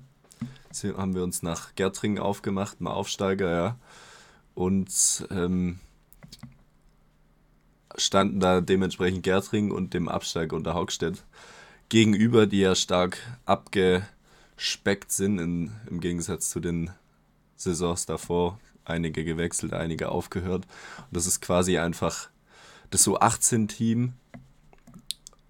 haben 0.98 1.13
wir 1.13 1.22
uns 1.22 1.44
nach 1.44 1.75
Gärtringen 1.75 2.18
aufgemacht, 2.18 2.82
mal 2.82 2.94
Aufsteiger, 2.94 3.51
ja. 3.51 3.77
Und 4.56 5.27
ähm, 5.30 5.80
standen 8.01 8.39
da 8.39 8.62
dementsprechend 8.62 9.24
Gärtringen 9.24 9.72
und 9.72 9.93
dem 9.93 10.08
Absteiger 10.08 10.55
unter 10.55 10.74
Haugstedt 10.74 11.24
gegenüber, 11.89 12.48
die 12.48 12.60
ja 12.60 12.75
stark 12.75 13.17
abgespeckt 13.46 15.12
sind 15.12 15.39
in, 15.39 15.72
im 15.89 16.00
Gegensatz 16.00 16.50
zu 16.50 16.60
den 16.60 16.91
Saisons 17.55 18.05
davor. 18.05 18.60
Einige 18.86 19.24
gewechselt, 19.24 19.74
einige 19.74 20.10
aufgehört. 20.10 20.65
Und 20.98 21.15
das 21.15 21.27
ist 21.27 21.41
quasi 21.41 21.77
einfach 21.77 22.29
das 22.89 23.08
U18-Team 23.08 24.13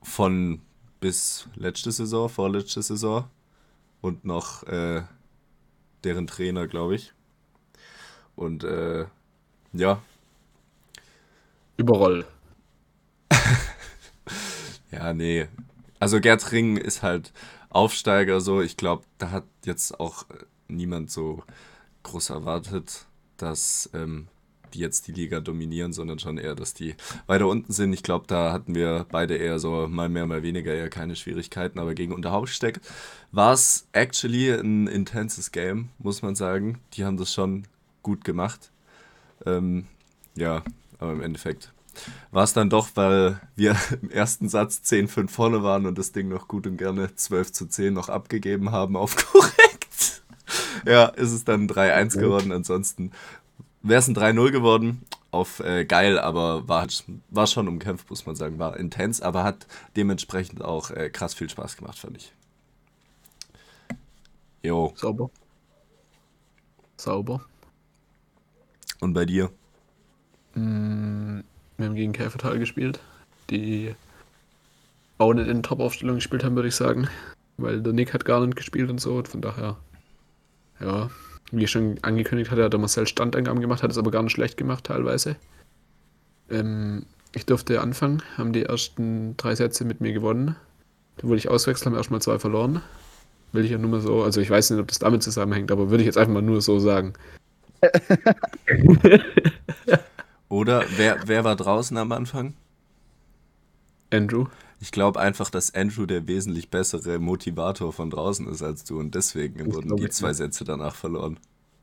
von 0.03 0.61
bis 0.99 1.47
letzte 1.55 1.91
Saison, 1.91 2.29
vorletzte 2.29 2.81
Saison 2.81 3.25
und 4.01 4.25
noch 4.25 4.63
äh, 4.63 5.03
deren 6.03 6.27
Trainer, 6.27 6.67
glaube 6.67 6.95
ich. 6.95 7.13
Und 8.35 8.63
äh, 8.63 9.05
ja, 9.73 10.01
Überroll. 11.81 12.25
Ja, 14.91 15.13
nee. 15.13 15.47
Also 15.99 16.19
Gerd 16.19 16.51
Ring 16.51 16.77
ist 16.77 17.03
halt 17.03 17.31
Aufsteiger 17.69 18.41
so. 18.41 18.61
Ich 18.61 18.77
glaube, 18.77 19.03
da 19.17 19.31
hat 19.31 19.45
jetzt 19.65 19.99
auch 19.99 20.29
äh, 20.29 20.45
niemand 20.67 21.11
so 21.11 21.43
groß 22.03 22.31
erwartet, 22.31 23.05
dass 23.37 23.89
ähm, 23.93 24.27
die 24.73 24.79
jetzt 24.79 25.07
die 25.07 25.11
Liga 25.11 25.39
dominieren, 25.39 25.93
sondern 25.93 26.19
schon 26.19 26.37
eher, 26.37 26.55
dass 26.55 26.73
die 26.73 26.95
weiter 27.27 27.47
unten 27.47 27.73
sind. 27.73 27.93
Ich 27.93 28.03
glaube, 28.03 28.25
da 28.27 28.51
hatten 28.51 28.75
wir 28.75 29.05
beide 29.11 29.35
eher 29.35 29.59
so 29.59 29.87
mal 29.87 30.09
mehr, 30.09 30.25
mal 30.25 30.43
weniger 30.43 30.73
eher 30.73 30.89
keine 30.89 31.15
Schwierigkeiten. 31.15 31.79
Aber 31.79 31.93
gegen 31.93 32.13
Unterhauptsteck 32.13 32.79
war 33.31 33.53
es 33.53 33.87
actually 33.91 34.51
ein 34.51 34.87
intenses 34.87 35.51
Game, 35.51 35.89
muss 35.99 36.21
man 36.21 36.35
sagen. 36.35 36.79
Die 36.93 37.05
haben 37.05 37.17
das 37.17 37.33
schon 37.33 37.65
gut 38.01 38.23
gemacht. 38.23 38.71
Ähm, 39.45 39.87
ja, 40.35 40.63
aber 40.99 41.13
im 41.13 41.21
Endeffekt 41.21 41.73
war 42.31 42.43
es 42.43 42.53
dann 42.53 42.69
doch, 42.69 42.89
weil 42.95 43.39
wir 43.55 43.75
im 44.01 44.09
ersten 44.09 44.49
Satz 44.49 44.81
10-5 44.85 45.29
vorne 45.29 45.63
waren 45.63 45.85
und 45.85 45.97
das 45.97 46.11
Ding 46.11 46.29
noch 46.29 46.47
gut 46.47 46.67
und 46.67 46.77
gerne 46.77 47.15
12 47.15 47.51
zu 47.51 47.65
10 47.67 47.93
noch 47.93 48.09
abgegeben 48.09 48.71
haben 48.71 48.95
auf 48.95 49.15
korrekt. 49.31 50.21
Ja, 50.85 51.05
ist 51.05 51.31
es 51.31 51.43
dann 51.43 51.67
3-1 51.67 52.17
geworden. 52.19 52.51
Ansonsten 52.51 53.11
wäre 53.81 53.99
es 53.99 54.07
ein 54.07 54.15
3-0 54.15 54.51
geworden. 54.51 55.03
Auf 55.31 55.61
äh, 55.61 55.85
geil, 55.85 56.19
aber 56.19 56.67
war, 56.67 56.87
war 57.29 57.47
schon 57.47 57.69
umkämpft, 57.69 58.09
muss 58.09 58.25
man 58.25 58.35
sagen. 58.35 58.59
War 58.59 58.75
intens, 58.75 59.21
aber 59.21 59.43
hat 59.45 59.65
dementsprechend 59.95 60.61
auch 60.61 60.91
äh, 60.91 61.09
krass 61.09 61.33
viel 61.33 61.49
Spaß 61.49 61.77
gemacht, 61.77 61.97
fand 61.97 62.17
ich. 62.17 62.33
Jo, 64.63 64.93
Sauber. 64.95 65.31
Sauber. 66.97 67.41
und 68.99 69.13
bei 69.13 69.25
dir? 69.25 69.49
Wir 71.81 71.87
haben 71.87 71.95
gegen 71.95 72.13
Käfertal 72.13 72.59
gespielt, 72.59 72.99
die 73.49 73.95
auch 75.17 75.33
nicht 75.33 75.47
in 75.47 75.63
Top-Aufstellung 75.63 76.15
gespielt 76.15 76.43
haben, 76.43 76.55
würde 76.55 76.67
ich 76.67 76.75
sagen. 76.75 77.07
Weil 77.57 77.81
der 77.81 77.93
Nick 77.93 78.13
hat 78.13 78.23
gar 78.23 78.45
nicht 78.45 78.55
gespielt 78.55 78.91
und 78.91 79.01
so. 79.01 79.15
Und 79.15 79.27
von 79.27 79.41
daher, 79.41 79.77
ja, 80.79 81.09
wie 81.51 81.63
ich 81.63 81.71
schon 81.71 81.97
angekündigt 82.03 82.51
hatte, 82.51 82.63
hat 82.63 82.73
der 82.73 82.79
Marcel 82.79 83.07
Standangaben 83.07 83.61
gemacht, 83.61 83.81
hat 83.81 83.91
es 83.91 83.97
aber 83.97 84.11
gar 84.11 84.21
nicht 84.21 84.33
schlecht 84.33 84.57
gemacht 84.57 84.83
teilweise. 84.83 85.37
Ähm, 86.51 87.07
ich 87.33 87.47
durfte 87.47 87.81
anfangen, 87.81 88.21
haben 88.37 88.53
die 88.53 88.63
ersten 88.63 89.35
drei 89.37 89.55
Sätze 89.55 89.83
mit 89.83 90.01
mir 90.01 90.13
gewonnen. 90.13 90.55
Da 91.17 91.27
wurde 91.27 91.37
ich 91.37 91.49
auswechseln, 91.49 91.91
haben 91.91 91.97
erstmal 91.97 92.21
zwei 92.21 92.37
verloren. 92.37 92.83
Will 93.53 93.65
ich 93.65 93.71
ja 93.71 93.79
nur 93.79 93.89
mal 93.89 94.01
so, 94.01 94.23
also 94.23 94.39
ich 94.39 94.51
weiß 94.51 94.69
nicht, 94.69 94.79
ob 94.79 94.87
das 94.87 94.99
damit 94.99 95.23
zusammenhängt, 95.23 95.71
aber 95.71 95.89
würde 95.89 96.03
ich 96.03 96.07
jetzt 96.07 96.17
einfach 96.17 96.33
mal 96.33 96.41
nur 96.41 96.61
so 96.61 96.79
sagen. 96.79 97.13
Oder 100.51 100.83
wer, 100.97 101.17
wer 101.27 101.45
war 101.45 101.55
draußen 101.55 101.95
am 101.97 102.11
Anfang? 102.11 102.53
Andrew. 104.11 104.47
Ich 104.81 104.91
glaube 104.91 105.19
einfach, 105.19 105.49
dass 105.49 105.73
Andrew 105.73 106.05
der 106.05 106.27
wesentlich 106.27 106.69
bessere 106.69 107.19
Motivator 107.19 107.93
von 107.93 108.09
draußen 108.09 108.47
ist 108.49 108.61
als 108.61 108.83
du 108.83 108.99
und 108.99 109.15
deswegen 109.15 109.65
Das 109.65 109.73
wurden 109.75 109.95
die 109.95 110.09
zwei. 110.09 110.33
Sätze 110.33 110.65
danach 110.65 110.95
verloren. 110.95 111.39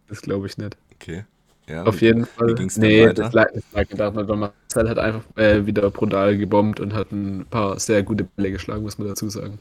Das 0.08 0.20
glaube 0.20 0.46
ich 0.48 0.58
nicht. 0.58 0.76
Okay. 0.94 1.24
Ja, 1.66 1.84
Auf 1.84 2.00
wie- 2.02 2.06
jeden 2.06 2.26
Fall. 2.26 2.54
nee, 2.76 3.06
weiter? 3.06 3.14
das 3.24 3.32
lag, 3.32 3.46
das 3.54 3.64
lag 3.72 3.88
gedacht, 3.88 4.14
weil 4.16 4.24
Marcel 4.36 4.88
hat 4.90 4.98
einfach 4.98 5.22
äh, 5.36 5.64
wieder 5.64 5.90
brutal 5.90 6.36
gebombt 6.36 6.78
und 6.80 6.92
hat 6.92 7.10
ein 7.10 7.46
paar 7.48 7.78
sehr 7.80 8.02
gute 8.02 8.24
Bälle 8.24 8.50
geschlagen, 8.52 8.82
muss 8.82 8.98
man 8.98 9.08
dazu 9.08 9.30
sagen. 9.30 9.58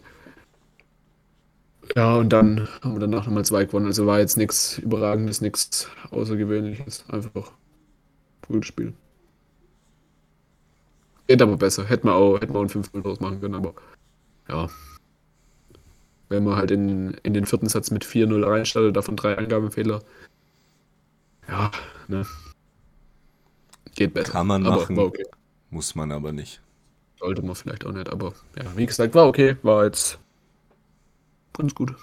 Ja, 1.95 2.15
und 2.17 2.29
dann 2.33 2.67
haben 2.81 2.93
wir 2.95 2.99
danach 2.99 3.25
nochmal 3.25 3.45
zwei 3.45 3.63
gewonnen. 3.65 3.85
Also 3.85 4.05
war 4.05 4.19
jetzt 4.19 4.35
nichts 4.37 4.77
Überragendes, 4.79 5.39
nichts 5.39 5.89
Außergewöhnliches. 6.11 7.05
Einfach 7.09 7.51
gutes 8.47 8.67
Spiel. 8.67 8.93
Geht 11.27 11.41
aber 11.41 11.57
besser. 11.57 11.85
Hätten 11.85 12.07
wir 12.07 12.15
auch, 12.15 12.39
hätten 12.39 12.53
wir 12.53 12.59
auch 12.59 12.63
ein 12.63 12.69
5-0 12.69 13.01
draus 13.01 13.19
machen 13.19 13.41
können, 13.41 13.55
aber 13.55 13.73
ja. 14.47 14.69
Wenn 16.29 16.43
man 16.43 16.55
halt 16.55 16.71
in, 16.71 17.13
in 17.23 17.33
den 17.33 17.45
vierten 17.45 17.69
Satz 17.69 17.91
mit 17.91 18.05
4-0 18.05 18.45
reinstartet, 18.45 18.95
davon 18.95 19.15
drei 19.15 19.37
Angabefehler. 19.37 20.01
Ja, 21.47 21.71
ne. 22.07 22.25
Geht 23.95 24.13
besser. 24.13 24.33
Kann 24.33 24.47
man 24.47 24.65
aber 24.65 24.81
machen. 24.81 24.99
Okay. 24.99 25.25
Muss 25.69 25.95
man 25.95 26.11
aber 26.11 26.31
nicht. 26.31 26.61
Sollte 27.19 27.41
man 27.41 27.55
vielleicht 27.55 27.85
auch 27.85 27.91
nicht, 27.91 28.09
aber 28.09 28.33
ja, 28.57 28.65
wie 28.75 28.85
gesagt, 28.85 29.15
war 29.15 29.27
okay. 29.27 29.57
War 29.63 29.85
jetzt 29.85 30.19
ganz 31.53 31.73
gut. 31.73 31.95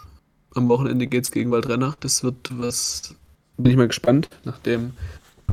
Am 0.54 0.68
Wochenende 0.68 1.06
geht's 1.06 1.30
gegen 1.30 1.50
Waldrenner. 1.50 1.94
Das 2.00 2.24
wird 2.24 2.36
was. 2.58 3.14
Bin 3.56 3.72
ich 3.72 3.76
mal 3.76 3.86
gespannt, 3.86 4.28
nachdem 4.44 4.92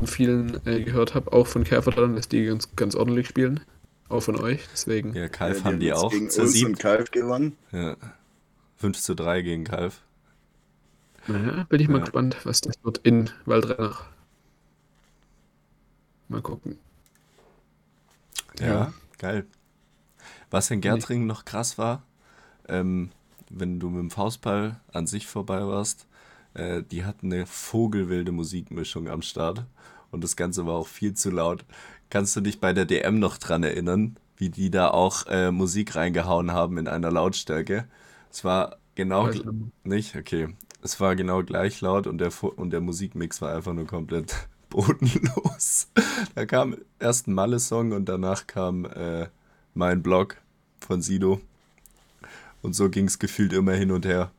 von 0.02 0.06
vielen 0.08 0.66
äh, 0.66 0.82
gehört 0.82 1.14
habe, 1.14 1.32
auch 1.32 1.46
von 1.46 1.62
Käferland, 1.62 2.18
dass 2.18 2.28
die 2.28 2.44
ganz, 2.44 2.74
ganz 2.74 2.96
ordentlich 2.96 3.28
spielen. 3.28 3.60
Auch 4.08 4.20
von 4.20 4.36
euch. 4.36 4.66
Deswegen. 4.72 5.14
Ja, 5.14 5.28
Kalf 5.28 5.58
Ja, 5.60 5.64
haben 5.64 5.78
die 5.78 5.86
jetzt 5.86 5.98
auch 5.98 6.10
gegen 6.10 6.24
uns 6.24 6.62
und 6.62 6.78
Kalf 6.78 7.10
gewonnen. 7.12 7.56
Ja. 7.70 7.96
5 8.78 9.00
zu 9.00 9.14
3 9.14 9.42
gegen 9.42 9.62
Kalf. 9.64 10.00
Naja, 11.28 11.66
bin 11.68 11.80
ich 11.80 11.86
mal 11.88 11.98
Ja. 11.98 12.00
gespannt, 12.04 12.36
was 12.42 12.60
das 12.62 12.74
wird 12.82 12.98
in 12.98 13.30
Waldrenner. 13.46 13.96
Mal 16.28 16.42
gucken. 16.42 16.78
Ja, 18.58 18.66
Ja. 18.66 18.92
geil. 19.18 19.46
Was 20.50 20.68
in 20.72 20.80
Gärtringen 20.80 21.28
noch 21.28 21.44
krass 21.44 21.78
war, 21.78 22.02
ähm, 22.68 23.10
wenn 23.50 23.78
du 23.78 23.88
mit 23.88 24.00
dem 24.00 24.10
Faustball 24.10 24.80
an 24.92 25.06
sich 25.06 25.28
vorbei 25.28 25.64
warst, 25.64 26.06
äh, 26.54 26.82
die 26.82 27.04
hatten 27.04 27.32
eine 27.32 27.46
vogelwilde 27.46 28.32
Musikmischung 28.32 29.08
am 29.08 29.22
Start 29.22 29.64
und 30.10 30.22
das 30.22 30.36
Ganze 30.36 30.66
war 30.66 30.74
auch 30.74 30.88
viel 30.88 31.14
zu 31.14 31.30
laut. 31.30 31.64
Kannst 32.10 32.36
du 32.36 32.40
dich 32.40 32.60
bei 32.60 32.72
der 32.72 32.84
DM 32.84 33.18
noch 33.18 33.38
dran 33.38 33.62
erinnern, 33.62 34.16
wie 34.36 34.50
die 34.50 34.70
da 34.70 34.88
auch 34.88 35.26
äh, 35.26 35.50
Musik 35.50 35.94
reingehauen 35.94 36.52
haben 36.52 36.78
in 36.78 36.88
einer 36.88 37.10
Lautstärke? 37.10 37.86
Es 38.30 38.44
war 38.44 38.76
genau 38.94 39.30
nicht, 39.84 40.16
okay. 40.16 40.54
Es 40.82 41.00
war 41.00 41.16
genau 41.16 41.42
gleich 41.42 41.80
laut 41.80 42.06
und 42.06 42.18
der, 42.18 42.30
Fu- 42.30 42.48
und 42.48 42.70
der 42.70 42.80
Musikmix 42.80 43.40
war 43.40 43.54
einfach 43.54 43.72
nur 43.72 43.86
komplett 43.86 44.34
bodenlos. 44.68 45.88
Da 46.34 46.44
kam 46.44 46.76
erst 46.98 47.28
ein 47.28 47.34
Malle-Song 47.34 47.92
und 47.92 48.08
danach 48.08 48.46
kam 48.46 48.84
äh, 48.84 49.28
mein 49.74 50.02
Blog 50.02 50.36
von 50.80 51.02
Sido. 51.02 51.40
Und 52.62 52.74
so 52.74 52.90
ging 52.90 53.06
es 53.06 53.18
gefühlt 53.18 53.52
immer 53.52 53.72
hin 53.72 53.90
und 53.90 54.06
her. 54.06 54.32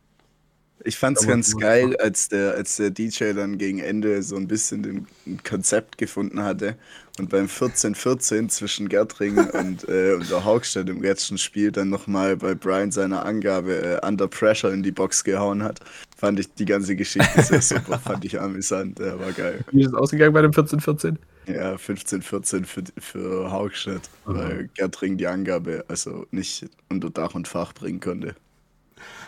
Ich 0.85 0.97
fand's 0.97 1.25
ganz 1.25 1.55
geil, 1.57 1.95
als 1.97 2.29
der, 2.29 2.55
als 2.55 2.75
der 2.75 2.89
DJ 2.89 3.33
dann 3.33 3.57
gegen 3.57 3.79
Ende 3.79 4.21
so 4.21 4.35
ein 4.35 4.47
bisschen 4.47 4.83
den 4.83 5.07
ein 5.25 5.41
Konzept 5.43 5.97
gefunden 5.97 6.43
hatte 6.43 6.75
und 7.19 7.29
beim 7.29 7.45
14-14 7.45 8.49
zwischen 8.49 8.89
Gärtringen 8.89 9.49
und, 9.51 9.87
äh, 9.87 10.13
und 10.13 10.29
der 10.29 10.43
Haugstadt 10.43 10.89
im 10.89 11.01
letzten 11.01 11.37
Spiel 11.37 11.71
dann 11.71 11.89
nochmal 11.89 12.35
bei 12.35 12.55
Brian 12.55 12.91
seiner 12.91 13.25
Angabe 13.25 14.01
äh, 14.01 14.05
Under 14.05 14.27
Pressure 14.27 14.73
in 14.73 14.83
die 14.83 14.91
Box 14.91 15.23
gehauen 15.23 15.63
hat. 15.63 15.79
Fand 16.17 16.39
ich 16.39 16.53
die 16.53 16.65
ganze 16.65 16.95
Geschichte 16.95 17.41
sehr 17.41 17.61
super, 17.61 17.99
fand 17.99 18.25
ich 18.25 18.39
amüsant, 18.39 18.99
der 18.99 19.19
war 19.19 19.31
geil. 19.31 19.63
Wie 19.71 19.81
ist 19.81 19.89
es 19.89 19.93
ausgegangen 19.93 20.33
bei 20.33 20.41
dem 20.41 20.51
14-14? 20.51 21.15
Ja, 21.47 21.75
15-14 21.75 22.65
für, 22.65 22.83
für 22.97 23.51
Haugstadt, 23.51 24.09
Aha. 24.25 24.35
weil 24.35 24.69
Gärtringen 24.75 25.17
die 25.17 25.27
Angabe 25.27 25.85
also 25.87 26.25
nicht 26.31 26.65
unter 26.89 27.09
Dach 27.09 27.35
und 27.35 27.47
Fach 27.47 27.73
bringen 27.73 27.99
konnte. 27.99 28.35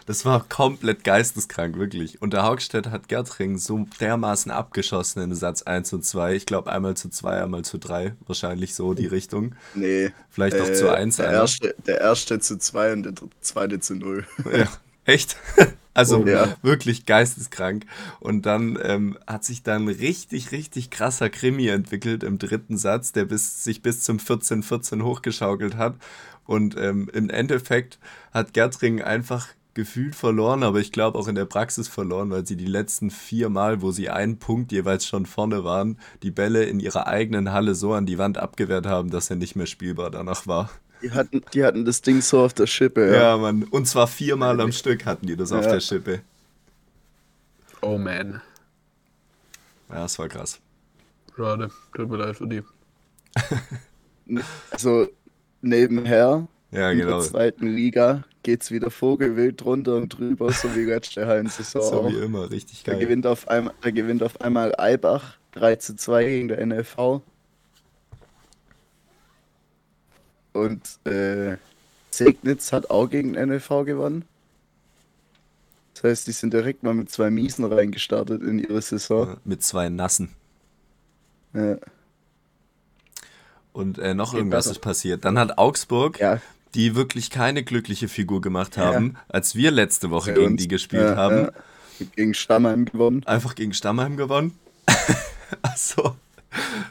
Das 0.06 0.24
war 0.24 0.46
komplett 0.48 1.04
geisteskrank, 1.04 1.78
wirklich. 1.78 2.22
Und 2.22 2.34
der 2.34 2.44
Haugstedt 2.44 2.88
hat 2.92 3.08
Gertring 3.08 3.58
so 3.58 3.88
dermaßen 4.00 4.52
abgeschossen 4.52 5.24
in 5.24 5.34
Satz 5.34 5.64
1 5.64 5.94
und 5.94 6.06
2. 6.06 6.36
Ich 6.36 6.46
glaube 6.46 6.72
einmal 6.72 6.96
zu 6.96 7.10
2, 7.10 7.42
einmal 7.42 7.66
zu 7.66 7.80
3. 7.80 8.16
Wahrscheinlich 8.28 8.76
so 8.76 8.94
die 8.94 9.08
Richtung. 9.08 9.56
Nee. 9.74 10.12
Vielleicht 10.30 10.60
auch 10.62 10.68
äh, 10.68 10.74
zu 10.74 10.94
1 10.94 11.16
der 11.18 11.30
einer. 11.30 11.38
erste, 11.40 11.76
der 11.88 12.02
erste 12.02 12.40
zu 12.40 12.60
2 12.60 12.94
und 12.94 13.04
der 13.04 13.14
zweite 13.42 13.80
zu 13.80 13.96
0. 13.96 14.26
Ja, 14.56 14.68
echt? 15.06 15.38
Also 15.98 16.18
Oh, 16.24 16.28
ja. 16.28 16.58
wirklich 16.62 17.06
geisteskrank. 17.06 17.86
Und 18.20 18.46
dann 18.46 18.78
ähm, 18.84 19.18
hat 19.26 19.46
sich 19.46 19.64
dann 19.64 19.88
richtig, 19.88 20.52
richtig 20.52 20.90
krasser 20.90 21.30
Krimi 21.30 21.68
entwickelt 21.70 22.22
im 22.24 22.38
dritten 22.38 22.78
Satz, 22.78 23.14
der 23.14 23.24
bis, 23.24 23.64
sich 23.64 23.82
bis 23.82 24.02
zum 24.02 24.18
14-14 24.18 25.02
hochgeschaukelt 25.04 25.78
hat. 25.78 25.96
Und 26.46 26.76
ähm, 26.78 27.10
im 27.14 27.30
Endeffekt 27.30 27.98
hat 28.34 28.54
Gertring 28.54 29.02
einfach 29.02 29.48
gefühlt 29.76 30.16
verloren, 30.16 30.64
aber 30.64 30.80
ich 30.80 30.92
glaube 30.92 31.20
auch 31.20 31.28
in 31.28 31.36
der 31.36 31.46
Praxis 31.46 31.88
verloren, 31.88 32.32
weil 32.32 32.48
sie 32.48 32.56
die 32.58 32.66
letzten 32.66 33.12
vier 33.12 33.50
Mal, 33.50 33.82
wo 33.82 33.92
sie 33.92 34.10
einen 34.10 34.40
Punkt 34.40 34.72
jeweils 34.72 35.06
schon 35.06 35.26
vorne 35.28 35.64
waren, 35.64 36.00
die 36.24 36.32
Bälle 36.32 36.64
in 36.64 36.80
ihrer 36.80 37.06
eigenen 37.08 37.52
Halle 37.52 37.76
so 37.76 37.94
an 37.94 38.06
die 38.08 38.18
Wand 38.18 38.38
abgewehrt 38.40 38.88
haben, 38.88 39.12
dass 39.12 39.30
er 39.30 39.36
nicht 39.36 39.56
mehr 39.56 39.68
spielbar 39.68 40.10
danach 40.10 40.48
war. 40.48 40.70
Die 41.02 41.12
hatten, 41.12 41.42
die 41.54 41.64
hatten 41.64 41.86
das 41.86 42.02
Ding 42.02 42.22
so 42.22 42.40
auf 42.44 42.54
der 42.54 42.68
Schippe. 42.68 43.12
Ja, 43.14 43.22
Ja. 43.36 43.38
Mann. 43.38 43.64
Und 43.66 43.86
zwar 43.86 44.08
viermal 44.08 44.60
am 44.62 44.72
Stück 44.72 45.06
hatten 45.06 45.28
die 45.28 45.36
das 45.36 45.52
auf 45.52 45.66
Ja. 45.66 45.74
der 45.74 45.80
Schippe. 45.82 46.22
Oh 47.82 47.98
man. 47.98 48.42
Ja, 49.90 49.96
das 50.02 50.18
war 50.18 50.30
krass. 50.30 50.60
Schade. 51.36 51.70
Tut 51.94 52.10
mir 52.10 52.18
leid 52.18 52.38
für 52.38 52.48
die. 52.48 52.64
Also 54.72 55.08
nebenher 55.62 56.48
Ja, 56.72 56.92
in 56.92 57.00
genau. 57.00 57.20
der 57.20 57.30
zweiten 57.30 57.68
Liga 57.68 58.24
geht's 58.44 58.70
wieder 58.72 58.92
vogelwild 58.92 59.62
drunter 59.62 59.96
und 59.96 60.10
drüber, 60.10 60.52
so 60.52 60.76
wie 60.76 60.84
letzte 60.84 61.26
Hallensaison 61.26 61.82
So 62.04 62.10
wie 62.10 62.18
immer, 62.24 62.50
richtig 62.52 62.84
Da 62.84 62.94
geil. 62.94 63.02
gewinnt, 63.02 63.26
auf 63.28 63.48
einmal, 63.48 63.74
da 63.82 63.92
gewinnt 63.92 64.24
auf 64.24 64.42
einmal 64.42 64.74
Eibach 64.78 65.38
3 65.54 65.78
zu 65.78 65.96
2 65.96 66.26
gegen 66.26 66.48
der 66.50 66.66
NLV. 66.66 67.22
Und 70.54 70.82
äh, 71.06 71.58
Segnitz 72.12 72.72
hat 72.72 72.90
auch 72.90 73.10
gegen 73.10 73.34
den 73.34 73.50
NLV 73.50 73.70
gewonnen. 73.86 74.26
Das 75.94 76.04
heißt, 76.04 76.28
die 76.28 76.32
sind 76.34 76.54
direkt 76.54 76.84
mal 76.84 76.94
mit 76.94 77.10
zwei 77.10 77.30
Miesen 77.30 77.66
reingestartet 77.66 78.42
in 78.42 78.60
ihre 78.60 78.82
Saison. 78.82 79.28
Ja, 79.30 79.38
Mit 79.44 79.64
zwei 79.64 79.90
Nassen. 79.90 80.30
Ja, 81.54 81.78
Und 83.72 83.98
äh, 83.98 84.14
noch 84.14 84.32
Geht 84.32 84.40
irgendwas 84.40 84.68
ist 84.68 84.80
passiert. 84.80 85.24
Dann 85.26 85.40
hat 85.40 85.58
Augsburg, 85.58 86.20
ja 86.20 86.42
die 86.76 86.96
wirklich 86.96 87.30
keine 87.30 87.64
glückliche 87.64 88.08
Figur 88.08 88.42
gemacht 88.42 88.78
haben, 88.78 89.14
ja. 89.14 89.20
als 89.30 89.56
wir 89.56 89.72
letzte 89.72 90.12
Woche 90.12 90.32
Bei 90.32 90.40
gegen 90.40 90.52
uns. 90.54 90.62
die 90.62 90.68
gespielt 90.68 91.04
ja, 91.04 91.16
haben. 91.16 91.38
Ja. 91.38 91.52
Gegen 92.16 92.34
Stammheim 92.34 92.86
gewonnen. 92.86 93.24
Einfach 93.26 93.56
gegen 93.56 93.74
Stammheim 93.74 94.18
gewonnen. 94.18 94.52
also, 95.62 96.16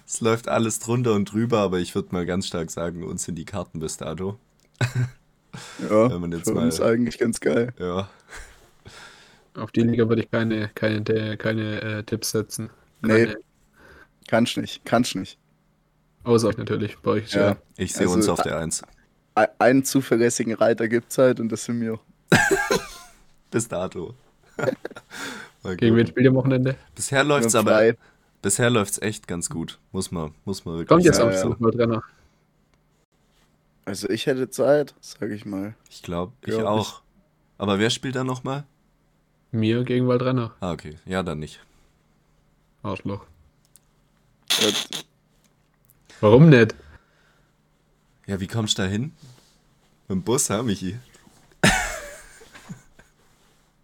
es 0.06 0.20
läuft 0.22 0.48
alles 0.48 0.78
drunter 0.78 1.12
und 1.12 1.30
drüber, 1.30 1.58
aber 1.58 1.78
ich 1.78 1.94
würde 1.94 2.08
mal 2.12 2.24
ganz 2.24 2.46
stark 2.46 2.70
sagen, 2.70 3.04
uns 3.04 3.24
sind 3.24 3.34
die 3.36 3.44
Karten 3.44 3.80
bis 3.80 3.98
dato. 3.98 4.38
ja, 5.90 6.10
Wenn 6.10 6.20
man 6.20 6.32
jetzt 6.32 6.48
für 6.48 6.54
mal, 6.54 6.64
uns 6.64 6.80
eigentlich 6.80 7.18
ganz 7.18 7.38
geil. 7.40 7.74
Ja. 7.78 8.08
Auf 9.54 9.70
die 9.70 9.82
Liga 9.82 10.08
würde 10.08 10.22
ich 10.22 10.30
keine, 10.30 10.70
keine, 10.74 11.36
keine 11.36 11.82
äh, 11.82 12.02
Tipps 12.02 12.30
setzen. 12.30 12.70
Keine. 13.02 13.26
Nee. 13.26 13.34
Kannst 14.26 14.56
nicht, 14.56 14.84
kannst 14.86 15.14
nicht. 15.14 15.38
Außer 16.24 16.52
natürlich, 16.56 16.96
bei 16.98 17.10
euch. 17.12 17.32
Ja. 17.32 17.50
ja. 17.50 17.56
Ich 17.76 17.92
sehe 17.92 18.06
also, 18.06 18.14
uns 18.14 18.28
auf 18.28 18.40
der 18.40 18.58
1. 18.58 18.82
Einen 19.34 19.84
zuverlässigen 19.84 20.54
Reiter 20.54 20.88
gibt's 20.88 21.18
halt 21.18 21.40
und 21.40 21.50
das 21.50 21.64
sind 21.64 21.80
wir. 21.80 21.98
Bis 23.50 23.68
dato. 23.68 24.14
Gegen 25.76 25.96
wen 25.96 26.06
spielt 26.06 26.24
ihr 26.24 26.30
am 26.30 26.36
Wochenende? 26.36 26.76
Bisher 26.94 27.24
läuft's 27.24 27.54
Wir 27.54 27.58
haben 27.60 27.68
aber, 27.68 27.94
bisher 28.42 28.70
läuft's 28.70 29.00
echt 29.00 29.26
ganz 29.26 29.48
gut. 29.48 29.78
Muss 29.92 30.12
man, 30.12 30.34
muss 30.44 30.64
man 30.64 30.74
wirklich 30.74 30.88
Kommt 30.88 31.04
jetzt 31.04 31.18
Ja, 31.18 31.24
am 31.24 31.56
ja. 31.60 31.70
Trainer. 31.70 32.02
Also 33.86 34.08
ich 34.08 34.26
hätte 34.26 34.48
Zeit, 34.50 34.94
sag 35.00 35.30
ich 35.30 35.44
mal. 35.44 35.74
Ich 35.90 36.02
glaube, 36.02 36.32
ich 36.42 36.54
Glaub 36.54 36.66
auch. 36.66 37.02
Aber 37.58 37.78
wer 37.78 37.90
spielt 37.90 38.16
da 38.16 38.24
nochmal? 38.24 38.64
Mir 39.50 39.84
gegen 39.84 40.08
Waldrenner. 40.08 40.52
Ah, 40.60 40.72
okay. 40.72 40.98
Ja, 41.06 41.22
dann 41.22 41.38
nicht. 41.38 41.60
Arschloch. 42.82 43.24
Warum 46.20 46.48
nicht? 46.48 46.74
Ja, 48.26 48.40
wie 48.40 48.46
kommst 48.46 48.78
du 48.78 48.82
da 48.82 48.88
hin? 48.88 49.12
Mit 50.08 50.16
dem 50.16 50.22
Bus, 50.22 50.48
ha, 50.50 50.62
Michi? 50.62 50.98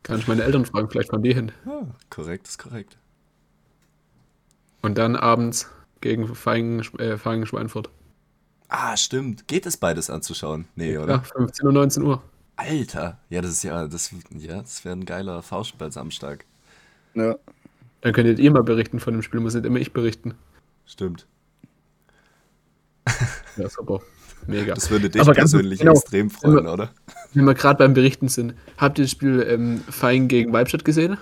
Kann 0.02 0.18
ich 0.18 0.28
meine 0.28 0.42
Eltern 0.44 0.64
fragen, 0.64 0.88
vielleicht 0.88 1.10
fahren 1.10 1.22
die 1.22 1.34
hin. 1.34 1.52
Ah, 1.66 1.82
korrekt, 2.08 2.48
ist 2.48 2.58
korrekt. 2.58 2.96
Und 4.82 4.96
dann 4.96 5.14
abends 5.16 5.68
gegen 6.00 6.34
Feingen, 6.34 6.80
äh, 6.98 7.18
Schweinfurt. 7.46 7.90
Ah, 8.68 8.96
stimmt. 8.96 9.46
Geht 9.46 9.66
es 9.66 9.76
beides 9.76 10.08
anzuschauen? 10.08 10.66
Nee, 10.74 10.96
oder? 10.96 11.14
Ja, 11.14 11.22
15 11.22 11.66
Uhr, 11.66 11.72
19 11.72 12.02
Uhr. 12.02 12.22
Alter. 12.56 13.18
Ja, 13.28 13.42
das 13.42 13.50
ist 13.50 13.62
ja, 13.62 13.86
das, 13.86 14.10
ja, 14.30 14.60
das 14.60 14.84
wäre 14.84 14.96
ein 14.96 15.04
geiler 15.04 15.42
bei 15.76 15.90
Samstag. 15.90 16.44
Ja. 17.14 17.36
Dann 18.00 18.12
könntet 18.12 18.38
ihr 18.38 18.50
mal 18.50 18.62
berichten 18.62 19.00
von 19.00 19.12
dem 19.12 19.22
Spiel, 19.22 19.40
muss 19.40 19.54
nicht 19.54 19.66
immer 19.66 19.78
ich 19.78 19.92
berichten. 19.92 20.34
Stimmt. 20.86 21.26
Ja, 23.56 23.68
super. 23.68 24.00
Mega. 24.46 24.74
Das 24.74 24.90
würde 24.90 25.10
dich 25.10 25.20
Aber 25.20 25.32
persönlich 25.32 25.80
genau. 25.80 25.92
extrem 25.92 26.30
freuen, 26.30 26.58
Immer- 26.58 26.72
oder? 26.72 26.90
Wenn 27.34 27.44
wir 27.44 27.54
gerade 27.54 27.78
beim 27.78 27.94
Berichten 27.94 28.28
sind, 28.28 28.54
habt 28.76 28.98
ihr 28.98 29.04
das 29.04 29.10
Spiel 29.12 29.46
ähm, 29.48 29.82
Feingen 29.88 30.28
gegen 30.28 30.52
Weibstadt 30.52 30.84
gesehen? 30.84 31.16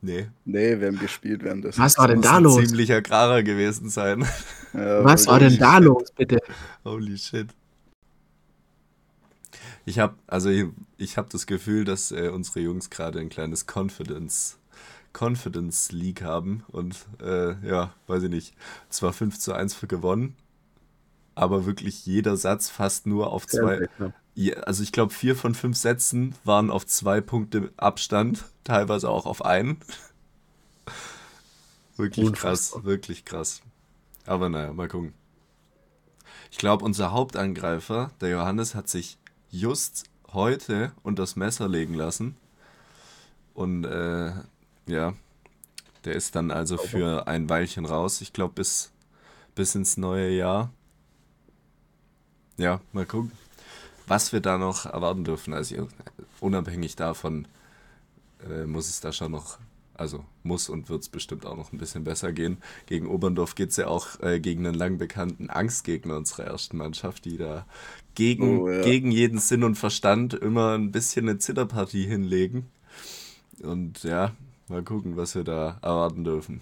Nee. 0.00 0.26
Nee, 0.44 0.80
wir 0.80 0.88
haben 0.88 0.98
gespielt 0.98 1.44
währenddessen. 1.44 1.80
Was 1.80 1.96
war 1.96 2.08
denn 2.08 2.18
Muss 2.18 2.26
da 2.26 2.36
ein 2.38 2.42
los? 2.42 2.56
ziemlicher 2.64 3.00
Kracher 3.02 3.42
gewesen 3.44 3.88
sein. 3.88 4.26
Ja, 4.74 5.04
Was 5.04 5.26
war 5.28 5.38
denn 5.38 5.58
da 5.58 5.78
los, 5.78 6.10
bitte? 6.16 6.38
Holy 6.84 7.16
shit. 7.16 7.48
Ich 9.84 9.98
habe 9.98 10.14
also 10.26 10.48
ich, 10.48 10.66
ich 10.96 11.16
habe 11.16 11.28
das 11.30 11.46
Gefühl, 11.46 11.84
dass 11.84 12.10
äh, 12.12 12.28
unsere 12.28 12.60
Jungs 12.60 12.90
gerade 12.90 13.20
ein 13.20 13.28
kleines 13.28 13.66
Confidence 13.72 14.58
Confidence 15.12 15.92
League 15.92 16.22
haben 16.22 16.64
und 16.68 16.96
äh, 17.22 17.54
ja, 17.66 17.92
weiß 18.06 18.22
ich 18.24 18.30
nicht. 18.30 18.54
Zwar 18.88 19.12
5 19.12 19.38
zu 19.38 19.52
1 19.52 19.74
für 19.74 19.86
gewonnen, 19.86 20.34
aber 21.34 21.66
wirklich 21.66 22.06
jeder 22.06 22.36
Satz 22.36 22.68
fast 22.68 23.06
nur 23.06 23.32
auf 23.32 23.46
zwei. 23.46 23.88
Ja, 24.34 24.54
also 24.60 24.82
ich 24.82 24.92
glaube, 24.92 25.12
vier 25.12 25.36
von 25.36 25.54
fünf 25.54 25.76
Sätzen 25.76 26.34
waren 26.44 26.70
auf 26.70 26.86
zwei 26.86 27.20
Punkte 27.20 27.70
Abstand, 27.76 28.44
teilweise 28.64 29.10
auch 29.10 29.26
auf 29.26 29.44
einen. 29.44 29.78
Wirklich 31.96 32.32
krass, 32.32 32.72
Unfassbar. 32.72 32.84
wirklich 32.84 33.24
krass. 33.26 33.60
Aber 34.24 34.48
naja, 34.48 34.72
mal 34.72 34.88
gucken. 34.88 35.12
Ich 36.50 36.56
glaube, 36.56 36.84
unser 36.84 37.12
Hauptangreifer, 37.12 38.10
der 38.20 38.30
Johannes, 38.30 38.74
hat 38.74 38.88
sich 38.88 39.18
just 39.50 40.04
heute 40.32 40.92
unter 41.02 41.22
das 41.22 41.36
Messer 41.36 41.68
legen 41.68 41.94
lassen. 41.94 42.36
Und 43.52 43.84
äh, 43.84 44.32
ja, 44.86 45.12
der 46.04 46.14
ist 46.14 46.34
dann 46.34 46.50
also 46.50 46.78
für 46.78 47.26
ein 47.26 47.48
Weilchen 47.48 47.84
raus. 47.84 48.22
Ich 48.22 48.32
glaube, 48.32 48.54
bis, 48.54 48.90
bis 49.54 49.74
ins 49.74 49.96
neue 49.96 50.30
Jahr. 50.30 50.72
Ja, 52.58 52.80
mal 52.92 53.06
gucken, 53.06 53.32
was 54.06 54.32
wir 54.32 54.40
da 54.40 54.58
noch 54.58 54.86
erwarten 54.86 55.24
dürfen. 55.24 55.54
Also 55.54 55.88
unabhängig 56.40 56.96
davon 56.96 57.46
äh, 58.48 58.64
muss 58.66 58.88
es 58.88 59.00
da 59.00 59.12
schon 59.12 59.32
noch, 59.32 59.58
also 59.94 60.24
muss 60.42 60.68
und 60.68 60.88
wird 60.88 61.02
es 61.02 61.08
bestimmt 61.08 61.46
auch 61.46 61.56
noch 61.56 61.72
ein 61.72 61.78
bisschen 61.78 62.04
besser 62.04 62.32
gehen. 62.32 62.58
Gegen 62.86 63.06
Oberndorf 63.06 63.54
geht 63.54 63.70
es 63.70 63.76
ja 63.76 63.86
auch 63.88 64.20
äh, 64.20 64.40
gegen 64.40 64.66
einen 64.66 64.74
lang 64.74 64.98
bekannten 64.98 65.50
Angstgegner 65.50 66.16
unserer 66.16 66.44
ersten 66.44 66.76
Mannschaft, 66.76 67.24
die 67.24 67.36
da 67.38 67.66
gegen, 68.14 68.60
Oh, 68.60 68.68
ja. 68.70 68.82
gegen 68.82 69.10
jeden 69.10 69.38
Sinn 69.38 69.64
und 69.64 69.76
Verstand 69.76 70.34
immer 70.34 70.74
ein 70.74 70.92
bisschen 70.92 71.28
eine 71.28 71.38
Zitterpartie 71.38 72.06
hinlegen. 72.06 72.66
Und 73.62 74.02
ja, 74.02 74.32
mal 74.68 74.82
gucken, 74.82 75.16
was 75.16 75.34
wir 75.34 75.44
da 75.44 75.78
erwarten 75.82 76.24
dürfen. 76.24 76.60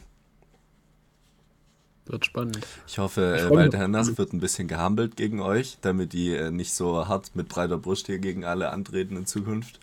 Wird 2.11 2.27
spannend. 2.27 2.59
Ich 2.89 2.99
hoffe, 2.99 3.35
Ich 3.37 3.45
äh, 3.45 3.47
auf- 3.69 3.73
Hernach 3.75 4.19
wird 4.19 4.33
ein 4.33 4.41
bisschen 4.41 4.67
gehampelt 4.67 5.17
gegen 5.17 5.41
euch, 5.41 5.79
damit 5.81 6.13
die 6.13 6.35
äh, 6.35 6.51
nicht 6.51 6.75
so 6.75 7.07
hart 7.07 7.37
mit 7.37 7.49
breiter 7.49 7.79
Brust 7.79 8.07
hier 8.07 8.19
gegen 8.19 8.45
alle 8.45 8.71
antreten 8.71 9.17
in 9.17 9.27
Zukunft. 9.27 9.79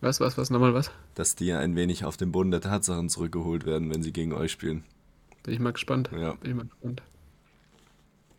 Was, 0.00 0.20
was, 0.20 0.38
was, 0.38 0.50
nochmal 0.50 0.72
was? 0.74 0.90
Dass 1.16 1.34
die 1.34 1.52
ein 1.52 1.74
wenig 1.74 2.04
auf 2.04 2.16
den 2.16 2.30
Boden 2.32 2.50
der 2.52 2.60
Tatsachen 2.60 3.08
zurückgeholt 3.08 3.66
werden, 3.66 3.90
wenn 3.92 4.02
sie 4.02 4.12
gegen 4.12 4.32
euch 4.32 4.52
spielen. 4.52 4.84
Bin 5.42 5.54
ich 5.54 5.60
mal 5.60 5.72
gespannt. 5.72 6.10
Ja. 6.16 6.34
Bin 6.34 6.50
ich 6.50 6.56
mal 6.56 6.66
gespannt. 6.66 7.02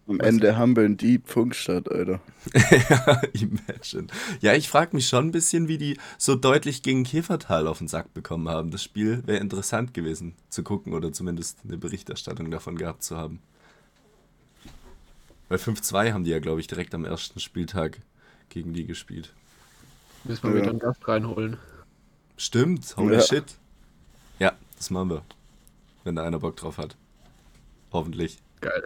Am 0.05 0.19
Ende 0.19 0.57
Humbeln 0.59 0.97
die 0.97 1.17
Punktstadt, 1.17 1.89
Alter. 1.89 2.19
ja, 2.53 3.21
imagine. 3.33 4.07
Ja, 4.41 4.53
ich 4.53 4.67
frage 4.67 4.95
mich 4.95 5.07
schon 5.07 5.27
ein 5.27 5.31
bisschen, 5.31 5.69
wie 5.69 5.77
die 5.77 5.97
so 6.17 6.35
deutlich 6.35 6.83
gegen 6.83 7.05
Käfertal 7.05 7.67
auf 7.67 7.77
den 7.77 7.87
Sack 7.87 8.13
bekommen 8.13 8.49
haben. 8.49 8.69
Das 8.71 8.83
Spiel 8.83 9.23
wäre 9.25 9.39
interessant 9.39 9.93
gewesen 9.93 10.33
zu 10.49 10.61
gucken 10.61 10.93
oder 10.93 11.13
zumindest 11.13 11.59
eine 11.63 11.77
Berichterstattung 11.77 12.51
davon 12.51 12.77
gehabt 12.77 13.03
zu 13.03 13.15
haben. 13.15 13.39
Bei 15.47 15.55
5-2 15.55 16.11
haben 16.11 16.23
die 16.25 16.31
ja, 16.31 16.39
glaube 16.39 16.59
ich, 16.59 16.67
direkt 16.67 16.93
am 16.95 17.05
ersten 17.05 17.39
Spieltag 17.39 17.99
gegen 18.49 18.73
die 18.73 18.85
gespielt. 18.85 19.33
Müssen 20.25 20.43
wir 20.43 20.51
Ja. 20.51 20.61
wieder 20.63 20.69
einen 20.71 20.79
Gast 20.79 21.07
reinholen. 21.07 21.57
Stimmt, 22.37 22.95
holy 22.97 23.15
Ja. 23.15 23.21
shit. 23.21 23.45
Ja, 24.39 24.53
das 24.77 24.89
machen 24.89 25.11
wir. 25.11 25.21
Wenn 26.03 26.15
da 26.15 26.23
einer 26.23 26.39
Bock 26.39 26.57
drauf 26.57 26.77
hat. 26.77 26.97
Hoffentlich. 27.93 28.39
Geil. 28.59 28.83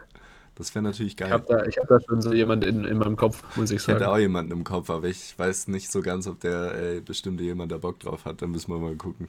Das 0.57 0.73
wäre 0.73 0.83
natürlich 0.83 1.15
Ich 1.17 1.17
geil. 1.17 1.31
habe 1.31 1.45
da, 1.47 1.65
ich 1.65 1.77
hab 1.77 1.87
da 1.87 1.99
schon 2.01 2.21
so 2.21 2.33
jemand 2.33 2.65
in, 2.65 2.83
in 2.83 2.97
meinem 2.97 3.15
Kopf, 3.15 3.43
muss 3.55 3.69
ich 3.71 3.77
Ich 3.81 3.87
hätte 3.87 3.99
sagen. 4.01 4.11
auch 4.11 4.17
jemanden 4.17 4.51
im 4.51 4.63
Kopf, 4.63 4.89
aber 4.89 5.07
ich 5.07 5.37
weiß 5.37 5.67
nicht 5.67 5.91
so 5.91 6.01
ganz, 6.01 6.25
ob 6.27 6.39
der 6.39 6.73
äh, 6.95 6.99
bestimmte 7.01 7.43
jemand 7.43 7.71
da 7.71 7.77
Bock 7.77 7.99
drauf 7.99 8.25
hat. 8.25 8.41
Dann 8.41 8.51
müssen 8.51 8.71
wir 8.71 8.79
mal 8.79 8.95
gucken. 8.95 9.27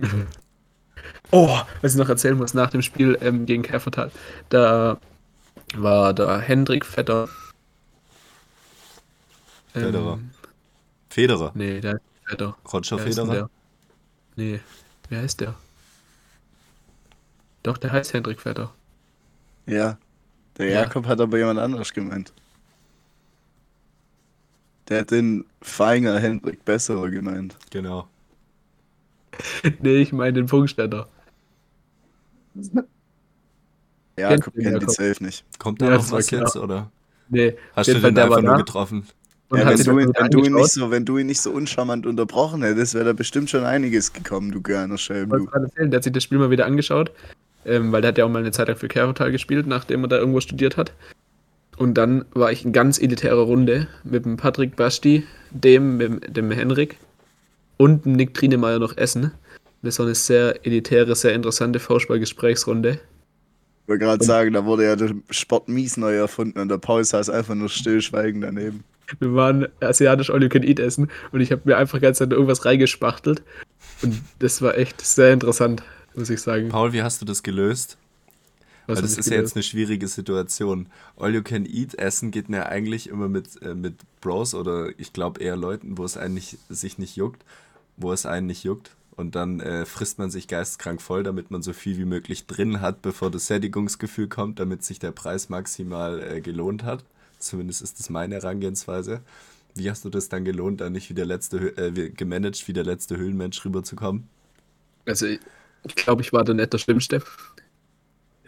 Oh, 1.30 1.60
was 1.82 1.92
ich 1.92 1.98
noch 1.98 2.08
erzählen 2.08 2.36
muss 2.36 2.54
nach 2.54 2.70
dem 2.70 2.82
Spiel 2.82 3.18
ähm, 3.20 3.46
gegen 3.46 3.62
Käfertal. 3.62 4.10
Da 4.48 4.98
war 5.74 6.14
der 6.14 6.38
Hendrik 6.38 6.84
Vetter. 6.86 7.28
Ähm, 9.74 9.82
Federer. 9.82 10.18
Federer. 11.10 11.52
Nee, 11.54 11.80
der 11.80 11.94
ist 11.96 12.02
Vetter. 12.24 12.56
Roger 12.72 12.98
Wer 12.98 13.04
Federer. 13.04 13.32
der? 13.34 13.50
Nee, 14.36 14.60
wer 15.08 15.20
heißt 15.22 15.40
der? 15.40 15.54
Doch, 17.62 17.76
der 17.78 17.92
heißt 17.92 18.14
Hendrik 18.14 18.40
Vetter. 18.40 18.72
Ja. 19.66 19.98
Der 20.58 20.66
Ja. 20.70 20.82
Jakob 20.82 21.06
hat 21.06 21.20
aber 21.20 21.38
jemand 21.38 21.58
anders 21.58 21.92
gemeint. 21.92 22.32
Der 24.88 25.00
hat 25.00 25.10
den 25.10 25.44
Feinger 25.62 26.18
Hendrik 26.18 26.64
Besserer 26.64 27.10
gemeint. 27.10 27.56
Genau. 27.70 28.06
nee, 29.80 29.96
ich 29.96 30.12
meine 30.12 30.32
den 30.34 30.46
Punktstätter. 30.46 31.08
Jakob 34.18 34.54
den 34.54 34.62
kennt 34.62 34.82
die 34.82 34.86
safe 34.86 35.22
nicht. 35.22 35.44
Kommt 35.58 35.82
da 35.82 35.86
Ja, 35.90 35.96
noch 35.96 36.10
was 36.10 36.28
klar. 36.28 36.42
jetzt, 36.42 36.56
oder? 36.56 36.90
Nee, 37.28 37.54
Hast 37.74 37.88
du 37.88 38.00
den 38.00 38.14
der 38.14 38.24
einfach 38.24 38.40
nur 38.42 38.56
getroffen? 38.56 39.06
Ja, 39.52 39.68
wenn, 39.68 39.76
du, 39.84 39.98
ihn- 40.00 40.12
wenn, 40.18 40.30
du 40.30 40.38
ihn 40.44 40.54
nicht 40.54 40.72
so, 40.72 40.90
wenn 40.90 41.04
du 41.04 41.18
ihn 41.18 41.26
nicht 41.26 41.40
so 41.40 41.52
uncharmant 41.52 42.04
unterbrochen 42.06 42.62
hättest, 42.62 42.94
wäre 42.94 43.04
da 43.04 43.12
bestimmt 43.12 43.48
schon 43.50 43.64
einiges 43.64 44.12
gekommen, 44.12 44.50
du 44.50 44.60
kleiner 44.60 44.98
Schelm. 44.98 45.30
Der 45.76 45.96
hat 45.98 46.02
sich 46.04 46.12
das 46.12 46.22
Spiel 46.24 46.38
mal 46.38 46.50
wieder 46.50 46.66
angeschaut, 46.66 47.12
ähm, 47.66 47.92
weil 47.92 48.00
der 48.00 48.08
hat 48.08 48.18
ja 48.18 48.24
auch 48.24 48.30
mal 48.30 48.38
eine 48.38 48.52
Zeit 48.52 48.68
lang 48.68 48.76
für 48.76 48.88
Käfertal 48.88 49.32
gespielt, 49.32 49.66
nachdem 49.66 50.04
er 50.04 50.08
da 50.08 50.18
irgendwo 50.18 50.40
studiert 50.40 50.76
hat. 50.76 50.92
Und 51.76 51.94
dann 51.94 52.24
war 52.32 52.50
ich 52.52 52.64
in 52.64 52.72
ganz 52.72 52.98
elitärer 52.98 53.42
Runde 53.42 53.88
mit 54.04 54.24
dem 54.24 54.36
Patrick 54.36 54.76
Basti, 54.76 55.24
dem, 55.50 55.98
mit 55.98 56.36
dem 56.36 56.50
Henrik 56.50 56.96
und 57.76 58.06
dem 58.06 58.12
Nick 58.12 58.34
Trinemeyer 58.34 58.78
noch 58.78 58.96
essen. 58.96 59.32
Das 59.82 59.98
war 59.98 60.06
eine 60.06 60.14
sehr 60.14 60.64
elitäre, 60.64 61.14
sehr 61.14 61.34
interessante 61.34 61.78
Faustball-Gesprächsrunde. 61.78 62.98
Ich 63.82 63.88
wollte 63.88 64.04
gerade 64.04 64.24
sagen, 64.24 64.52
da 64.52 64.64
wurde 64.64 64.84
ja 64.84 64.96
der 64.96 65.12
Sport 65.30 65.68
mies 65.68 65.96
neu 65.96 66.14
erfunden 66.14 66.58
und 66.58 66.68
der 66.68 66.78
Paul 66.78 67.04
saß 67.04 67.30
einfach 67.30 67.54
nur 67.54 67.68
stillschweigend 67.68 68.42
daneben. 68.42 68.82
Wir 69.20 69.34
waren 69.34 69.68
asiatisch 69.80 70.30
All 70.30 70.42
You 70.42 70.48
Can 70.48 70.64
Eat 70.64 70.80
essen 70.80 71.08
und 71.30 71.40
ich 71.40 71.52
habe 71.52 71.62
mir 71.64 71.76
einfach 71.76 72.00
ganz 72.00 72.18
Zeit 72.18 72.32
irgendwas 72.32 72.64
reingespachtelt. 72.64 73.42
Und 74.02 74.20
das 74.40 74.60
war 74.62 74.76
echt 74.76 75.00
sehr 75.00 75.32
interessant, 75.32 75.84
muss 76.16 76.30
ich 76.30 76.40
sagen. 76.40 76.68
Paul, 76.68 76.92
wie 76.92 77.02
hast 77.02 77.20
du 77.20 77.24
das 77.24 77.42
gelöst? 77.42 77.96
Was 78.86 78.96
Weil 78.96 79.02
das 79.02 79.18
ist 79.18 79.30
ja 79.30 79.36
jetzt 79.38 79.54
gelöst? 79.54 79.56
eine 79.56 79.62
schwierige 79.64 80.08
Situation. 80.08 80.88
All 81.16 81.34
you 81.34 81.42
can 81.42 81.66
eat 81.66 81.94
essen 81.96 82.30
geht 82.30 82.48
mir 82.48 82.66
eigentlich 82.66 83.08
immer 83.08 83.28
mit, 83.28 83.60
äh, 83.62 83.74
mit 83.74 83.94
Bros 84.20 84.54
oder 84.54 84.90
ich 84.98 85.12
glaube 85.12 85.40
eher 85.40 85.56
Leuten, 85.56 85.98
wo 85.98 86.04
es 86.04 86.16
einen 86.16 86.34
nicht, 86.34 86.58
sich 86.68 86.98
nicht 86.98 87.16
juckt, 87.16 87.44
wo 87.96 88.12
es 88.12 88.26
einen 88.26 88.46
nicht 88.46 88.64
juckt. 88.64 88.92
Und 89.16 89.34
dann 89.34 89.60
äh, 89.60 89.86
frisst 89.86 90.18
man 90.18 90.30
sich 90.30 90.46
geisteskrank 90.46 91.00
voll, 91.00 91.22
damit 91.22 91.50
man 91.50 91.62
so 91.62 91.72
viel 91.72 91.96
wie 91.98 92.04
möglich 92.04 92.46
drin 92.46 92.80
hat, 92.82 93.00
bevor 93.02 93.30
das 93.30 93.46
Sättigungsgefühl 93.46 94.28
kommt, 94.28 94.60
damit 94.60 94.84
sich 94.84 94.98
der 94.98 95.10
Preis 95.12 95.48
maximal 95.48 96.22
äh, 96.22 96.40
gelohnt 96.42 96.84
hat. 96.84 97.02
Zumindest 97.38 97.82
ist 97.82 97.98
das 97.98 98.10
meine 98.10 98.34
Herangehensweise. 98.36 99.22
Wie 99.74 99.90
hast 99.90 100.04
du 100.04 100.10
das 100.10 100.28
dann 100.28 100.44
gelohnt, 100.44 100.80
da 100.80 100.90
nicht 100.90 101.08
wie 101.10 101.14
der 101.14 101.26
letzte, 101.26 101.76
äh, 101.78 101.96
wie- 101.96 102.10
gemanagt, 102.10 102.68
wie 102.68 102.72
der 102.74 102.84
letzte 102.84 103.16
Höhlenmensch 103.16 103.64
rüberzukommen? 103.64 104.28
Also, 105.06 105.26
ich, 105.88 105.94
glaube, 105.96 106.22
ich 106.22 106.32
war 106.32 106.44
da 106.44 106.54
nicht 106.54 106.72
der 106.72 106.78
Schlimmste. 106.78 107.22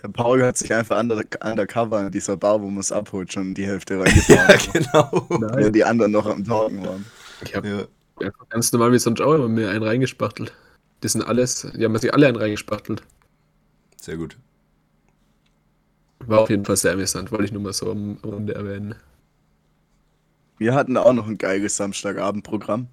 Der 0.02 0.08
Paul 0.08 0.42
hat 0.44 0.56
sich 0.56 0.72
einfach 0.72 0.98
under, 1.00 1.22
undercover 1.42 2.06
in 2.06 2.12
dieser 2.12 2.36
Bar, 2.36 2.60
wo 2.62 2.68
man 2.68 2.78
es 2.80 2.92
abholt, 2.92 3.32
schon 3.32 3.54
die 3.54 3.66
Hälfte 3.66 3.94
Ja, 4.28 4.44
reingefahren. 4.44 4.72
genau. 4.72 5.26
Weil 5.28 5.72
die 5.72 5.84
anderen 5.84 6.12
noch 6.12 6.26
am 6.26 6.44
Talken 6.44 6.84
waren. 6.86 7.04
Ich 7.44 7.54
habe 7.54 7.88
Ja. 8.20 8.30
ganz 8.48 8.72
normal 8.72 8.92
wie 8.92 8.98
sonst 8.98 9.20
auch 9.20 9.34
immer 9.34 9.48
mir 9.48 9.70
einen 9.70 9.82
reingespachtelt. 9.82 10.52
Das 11.00 11.12
sind 11.12 11.22
alles, 11.22 11.66
die 11.74 11.84
haben 11.84 11.96
sich 11.98 12.12
alle 12.12 12.26
einen 12.28 12.36
reingespachtelt. 12.36 13.02
Sehr 14.00 14.16
gut. 14.16 14.36
War 16.26 16.40
auf 16.40 16.50
jeden 16.50 16.64
Fall 16.64 16.76
sehr 16.76 16.92
amüsant, 16.92 17.30
wollte 17.30 17.44
ich 17.44 17.52
nur 17.52 17.62
mal 17.62 17.72
so 17.72 17.90
am 17.90 18.18
am 18.22 18.30
Runde 18.30 18.54
erwähnen. 18.54 18.94
Wir 20.58 20.74
hatten 20.74 20.96
auch 20.96 21.12
noch 21.12 21.28
ein 21.28 21.38
geiles 21.38 21.76
Samstagabendprogramm. 21.76 22.88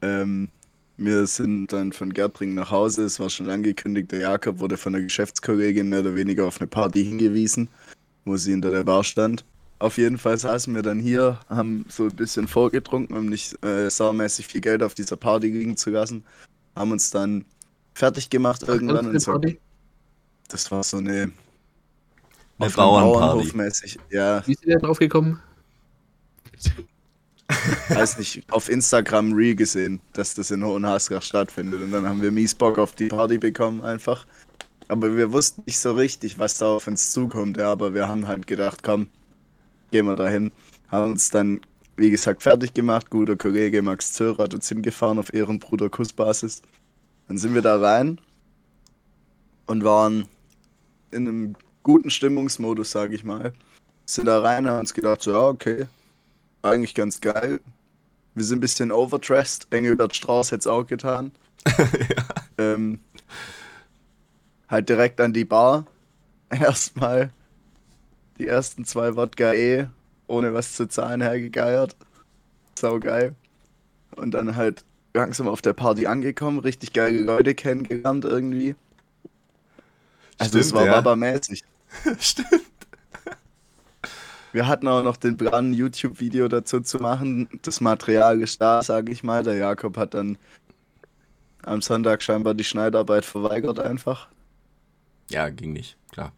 Ähm, 0.00 0.48
wir 0.96 1.26
sind 1.26 1.72
dann 1.72 1.92
von 1.92 2.12
Gertring 2.12 2.54
nach 2.54 2.70
Hause. 2.70 3.04
Es 3.04 3.18
war 3.18 3.30
schon 3.30 3.48
angekündigt, 3.48 4.12
der 4.12 4.20
Jakob 4.20 4.60
wurde 4.60 4.76
von 4.76 4.92
der 4.92 5.02
Geschäftskollegin 5.02 5.88
mehr 5.88 6.00
oder 6.00 6.14
weniger 6.14 6.46
auf 6.46 6.60
eine 6.60 6.68
Party 6.68 7.04
hingewiesen, 7.04 7.68
wo 8.24 8.36
sie 8.36 8.52
hinter 8.52 8.70
der 8.70 8.84
Bar 8.84 9.04
stand. 9.04 9.44
Auf 9.78 9.98
jeden 9.98 10.18
Fall 10.18 10.38
saßen 10.38 10.72
wir 10.74 10.82
dann 10.82 11.00
hier, 11.00 11.40
haben 11.48 11.84
so 11.88 12.04
ein 12.04 12.14
bisschen 12.14 12.46
vorgetrunken, 12.46 13.16
um 13.16 13.26
nicht 13.26 13.64
äh, 13.64 13.90
saumäßig 13.90 14.46
viel 14.46 14.60
Geld 14.60 14.82
auf 14.82 14.94
dieser 14.94 15.16
Party 15.16 15.48
liegen 15.48 15.76
zu 15.76 15.90
lassen. 15.90 16.24
Haben 16.76 16.92
uns 16.92 17.10
dann 17.10 17.44
fertig 17.94 18.30
gemacht 18.30 18.62
irgendwann. 18.62 19.08
Und 19.08 19.20
so, 19.20 19.40
das 20.48 20.70
war 20.70 20.84
so 20.84 20.98
eine, 20.98 21.32
eine 22.58 22.70
Bauernparty. 22.70 23.56
mäßig. 23.56 23.98
Ja. 24.10 24.46
Wie 24.46 24.52
ist 24.52 24.64
ihr 24.64 24.78
drauf 24.78 24.98
gekommen? 24.98 25.40
weiß 27.88 28.18
nicht, 28.18 28.44
auf 28.50 28.68
Instagram 28.68 29.32
Reel 29.32 29.54
gesehen, 29.54 30.00
dass 30.12 30.34
das 30.34 30.50
in 30.50 30.64
Hohenhaskach 30.64 31.22
stattfindet. 31.22 31.82
Und 31.82 31.92
dann 31.92 32.08
haben 32.08 32.22
wir 32.22 32.30
mies 32.30 32.54
Bock 32.54 32.78
auf 32.78 32.94
die 32.94 33.08
Party 33.08 33.38
bekommen 33.38 33.82
einfach. 33.82 34.26
Aber 34.88 35.16
wir 35.16 35.32
wussten 35.32 35.62
nicht 35.66 35.78
so 35.78 35.92
richtig, 35.92 36.38
was 36.38 36.58
da 36.58 36.66
auf 36.66 36.86
uns 36.86 37.12
zukommt. 37.12 37.56
Ja, 37.56 37.72
aber 37.72 37.94
wir 37.94 38.08
haben 38.08 38.28
halt 38.28 38.46
gedacht, 38.46 38.82
komm, 38.82 39.08
gehen 39.90 40.06
wir 40.06 40.16
dahin. 40.16 40.52
Haben 40.88 41.12
uns 41.12 41.30
dann, 41.30 41.60
wie 41.96 42.10
gesagt, 42.10 42.42
fertig 42.42 42.74
gemacht. 42.74 43.10
Guter 43.10 43.36
Kollege 43.36 43.82
Max 43.82 44.12
Zörer 44.12 44.44
hat 44.44 44.54
uns 44.54 44.68
hingefahren 44.68 45.18
auf 45.18 45.32
Ehrenbruder 45.32 45.88
Kussbasis. 45.88 46.62
Dann 47.28 47.38
sind 47.38 47.54
wir 47.54 47.62
da 47.62 47.80
rein 47.80 48.20
und 49.66 49.84
waren 49.84 50.26
in 51.10 51.28
einem 51.28 51.56
guten 51.82 52.10
Stimmungsmodus, 52.10 52.90
sage 52.90 53.14
ich 53.14 53.24
mal. 53.24 53.52
Sind 54.04 54.26
da 54.26 54.40
rein, 54.40 54.68
haben 54.68 54.80
uns 54.80 54.92
gedacht, 54.94 55.22
so, 55.22 55.32
ja, 55.32 55.48
okay, 55.48 55.86
eigentlich 56.62 56.94
ganz 56.94 57.20
geil. 57.20 57.60
Wir 58.34 58.44
sind 58.44 58.58
ein 58.58 58.60
bisschen 58.60 58.92
overdressed. 58.92 59.68
Engelbert 59.70 60.16
Strauß 60.16 60.52
hätte 60.52 60.60
es 60.60 60.66
auch 60.66 60.86
getan. 60.86 61.32
ja. 61.66 62.24
ähm, 62.58 63.00
halt 64.68 64.88
direkt 64.88 65.20
an 65.20 65.32
die 65.32 65.44
Bar. 65.44 65.86
Erstmal 66.50 67.30
die 68.38 68.46
ersten 68.46 68.84
zwei 68.84 69.16
Wodka 69.16 69.52
E 69.52 69.86
ohne 70.26 70.54
was 70.54 70.74
zu 70.74 70.88
zahlen 70.88 71.20
hergegeiert. 71.20 71.94
Sau 72.78 72.98
geil. 72.98 73.34
Und 74.16 74.32
dann 74.32 74.56
halt 74.56 74.84
langsam 75.14 75.46
auf 75.46 75.62
der 75.62 75.74
Party 75.74 76.06
angekommen, 76.06 76.58
richtig 76.58 76.92
geile 76.92 77.20
Leute 77.20 77.54
kennengelernt 77.54 78.24
irgendwie. 78.24 78.74
Also 80.38 80.58
es 80.58 80.72
war 80.72 80.86
ja. 80.86 81.16
mäßig 81.16 81.62
Stimmt. 82.18 82.71
Wir 84.52 84.66
hatten 84.66 84.86
auch 84.86 85.02
noch 85.02 85.16
den 85.16 85.36
Plan, 85.36 85.70
ein 85.70 85.74
YouTube-Video 85.74 86.46
dazu 86.48 86.80
zu 86.80 86.98
machen. 86.98 87.48
Das 87.62 87.80
Material 87.80 88.40
ist 88.42 88.60
da, 88.60 88.82
sage 88.82 89.10
ich 89.10 89.22
mal. 89.22 89.42
Der 89.42 89.56
Jakob 89.56 89.96
hat 89.96 90.14
dann 90.14 90.36
am 91.62 91.80
Sonntag 91.80 92.22
scheinbar 92.22 92.54
die 92.54 92.64
Schneidarbeit 92.64 93.24
verweigert 93.24 93.78
einfach. 93.78 94.28
Ja, 95.30 95.48
ging 95.48 95.72
nicht, 95.72 95.96
klar. 96.10 96.32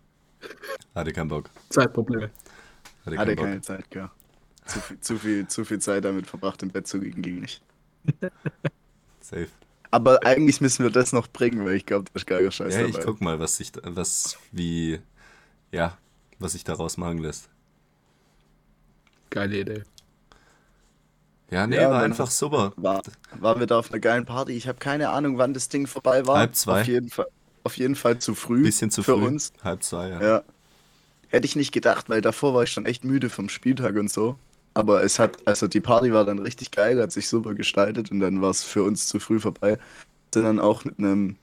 Hatte 0.94 1.12
keinen 1.12 1.28
Bock. 1.28 1.50
Zeitprobleme. 1.70 2.30
Hatte, 3.04 3.18
Hatte 3.18 3.36
keine 3.36 3.54
Bock. 3.56 3.64
Zeit, 3.64 3.90
klar. 3.90 4.12
Zu 4.66 4.78
viel, 4.80 5.00
zu, 5.00 5.18
viel, 5.18 5.48
zu 5.48 5.64
viel 5.64 5.78
Zeit 5.80 6.04
damit 6.04 6.26
verbracht, 6.26 6.62
im 6.62 6.70
Bett 6.70 6.86
zu 6.86 6.98
liegen, 6.98 7.20
ging 7.22 7.40
nicht. 7.40 7.62
Safe. 9.20 9.48
Aber 9.90 10.24
eigentlich 10.24 10.60
müssen 10.60 10.84
wir 10.84 10.90
das 10.90 11.12
noch 11.12 11.28
bringen, 11.28 11.64
weil 11.64 11.74
ich 11.74 11.86
glaube, 11.86 12.04
das 12.12 12.22
ist 12.22 12.26
geiler 12.26 12.50
Scheiß 12.50 12.74
Ja, 12.74 12.82
dabei. 12.82 12.98
ich 12.98 13.04
guck 13.04 13.20
mal, 13.20 13.38
was 13.38 13.56
sich, 13.56 13.72
was, 13.82 14.38
wie, 14.52 15.00
ja, 15.72 15.96
was 16.38 16.52
sich 16.52 16.64
daraus 16.64 16.96
machen 16.96 17.18
lässt. 17.18 17.48
Geile 19.34 19.58
Idee. 19.58 19.82
Ja, 21.50 21.66
nee, 21.66 21.74
ja, 21.74 21.90
war 21.90 22.04
einfach 22.04 22.30
super. 22.30 22.72
War, 22.76 23.02
waren 23.40 23.58
wir 23.58 23.66
da 23.66 23.80
auf 23.80 23.90
einer 23.90 23.98
geilen 23.98 24.24
Party. 24.24 24.52
Ich 24.52 24.68
habe 24.68 24.78
keine 24.78 25.08
Ahnung, 25.08 25.38
wann 25.38 25.52
das 25.52 25.68
Ding 25.68 25.88
vorbei 25.88 26.24
war. 26.24 26.38
Halb 26.38 26.54
zwei. 26.54 26.82
Auf 26.82 26.86
jeden 26.86 27.10
Fall, 27.10 27.26
auf 27.64 27.76
jeden 27.76 27.96
Fall 27.96 28.20
zu 28.20 28.36
früh. 28.36 28.62
Bisschen 28.62 28.92
zu 28.92 29.02
für 29.02 29.18
früh. 29.18 29.24
uns. 29.24 29.52
Halb 29.64 29.82
zwei, 29.82 30.08
ja. 30.08 30.22
ja. 30.22 30.42
Hätte 31.30 31.46
ich 31.46 31.56
nicht 31.56 31.72
gedacht, 31.72 32.08
weil 32.08 32.20
davor 32.20 32.54
war 32.54 32.62
ich 32.62 32.70
schon 32.70 32.86
echt 32.86 33.02
müde 33.02 33.28
vom 33.28 33.48
Spieltag 33.48 33.96
und 33.96 34.08
so. 34.08 34.36
Aber 34.72 35.02
es 35.02 35.18
hat, 35.18 35.36
also 35.48 35.66
die 35.66 35.80
Party 35.80 36.12
war 36.12 36.24
dann 36.24 36.38
richtig 36.38 36.70
geil, 36.70 37.02
hat 37.02 37.10
sich 37.10 37.28
super 37.28 37.54
gestaltet 37.54 38.12
und 38.12 38.20
dann 38.20 38.40
war 38.40 38.50
es 38.50 38.62
für 38.62 38.84
uns 38.84 39.08
zu 39.08 39.18
früh 39.18 39.40
vorbei. 39.40 39.78
Sind 40.32 40.44
dann 40.44 40.60
auch 40.60 40.84
mit 40.84 41.00
einem 41.00 41.34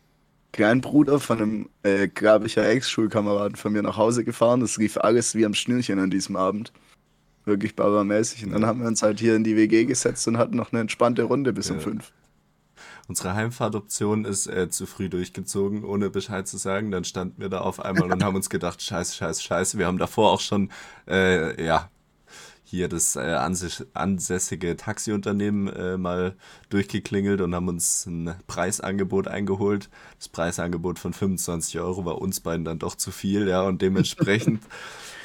kleinen 0.53 0.79
Bruder 0.79 1.19
von 1.19 1.41
einem, 1.41 1.69
äh, 1.83 2.07
glaube 2.07 2.47
ich, 2.47 2.55
Ex-Schulkameraden 2.55 3.57
von 3.57 3.73
mir 3.73 3.81
nach 3.81 3.97
Hause 3.97 4.23
gefahren. 4.23 4.61
Das 4.61 4.77
lief 4.77 4.95
alles 4.95 5.35
wie 5.35 5.45
am 5.45 5.53
Schnürchen 5.53 5.99
an 5.99 6.09
diesem 6.09 6.37
Abend 6.37 6.71
wirklich 7.45 7.75
barbarmäßig. 7.75 8.45
Und 8.45 8.51
dann 8.51 8.65
haben 8.65 8.81
wir 8.81 8.87
uns 8.87 9.01
halt 9.01 9.19
hier 9.19 9.35
in 9.35 9.43
die 9.43 9.55
WG 9.55 9.85
gesetzt 9.85 10.27
und 10.27 10.37
hatten 10.37 10.55
noch 10.55 10.71
eine 10.71 10.81
entspannte 10.81 11.23
Runde 11.23 11.53
bis 11.53 11.69
ja. 11.69 11.75
um 11.75 11.81
fünf. 11.81 12.11
Unsere 13.07 13.33
Heimfahrtoption 13.33 14.25
ist 14.25 14.47
äh, 14.47 14.69
zu 14.69 14.85
früh 14.85 15.09
durchgezogen, 15.09 15.83
ohne 15.83 16.09
Bescheid 16.09 16.47
zu 16.47 16.57
sagen. 16.57 16.91
Dann 16.91 17.03
standen 17.03 17.41
wir 17.41 17.49
da 17.49 17.61
auf 17.61 17.79
einmal 17.79 18.11
und 18.11 18.23
haben 18.23 18.35
uns 18.35 18.49
gedacht, 18.49 18.81
scheiße, 18.83 19.15
scheiße, 19.15 19.41
scheiße. 19.41 19.77
Wir 19.77 19.87
haben 19.87 19.97
davor 19.97 20.31
auch 20.31 20.39
schon, 20.39 20.69
äh, 21.07 21.63
ja, 21.63 21.89
hier 22.63 22.87
das 22.87 23.17
äh, 23.17 23.37
ansässige 23.93 24.77
Taxiunternehmen 24.77 25.67
äh, 25.67 25.97
mal 25.97 26.37
durchgeklingelt 26.69 27.41
und 27.41 27.53
haben 27.53 27.67
uns 27.67 28.05
ein 28.05 28.33
Preisangebot 28.47 29.27
eingeholt. 29.27 29.89
Das 30.17 30.29
Preisangebot 30.29 30.97
von 30.97 31.11
25 31.11 31.81
Euro 31.81 32.05
war 32.05 32.21
uns 32.21 32.39
beiden 32.39 32.63
dann 32.63 32.79
doch 32.79 32.95
zu 32.95 33.11
viel, 33.11 33.49
ja, 33.49 33.61
und 33.63 33.81
dementsprechend 33.81 34.63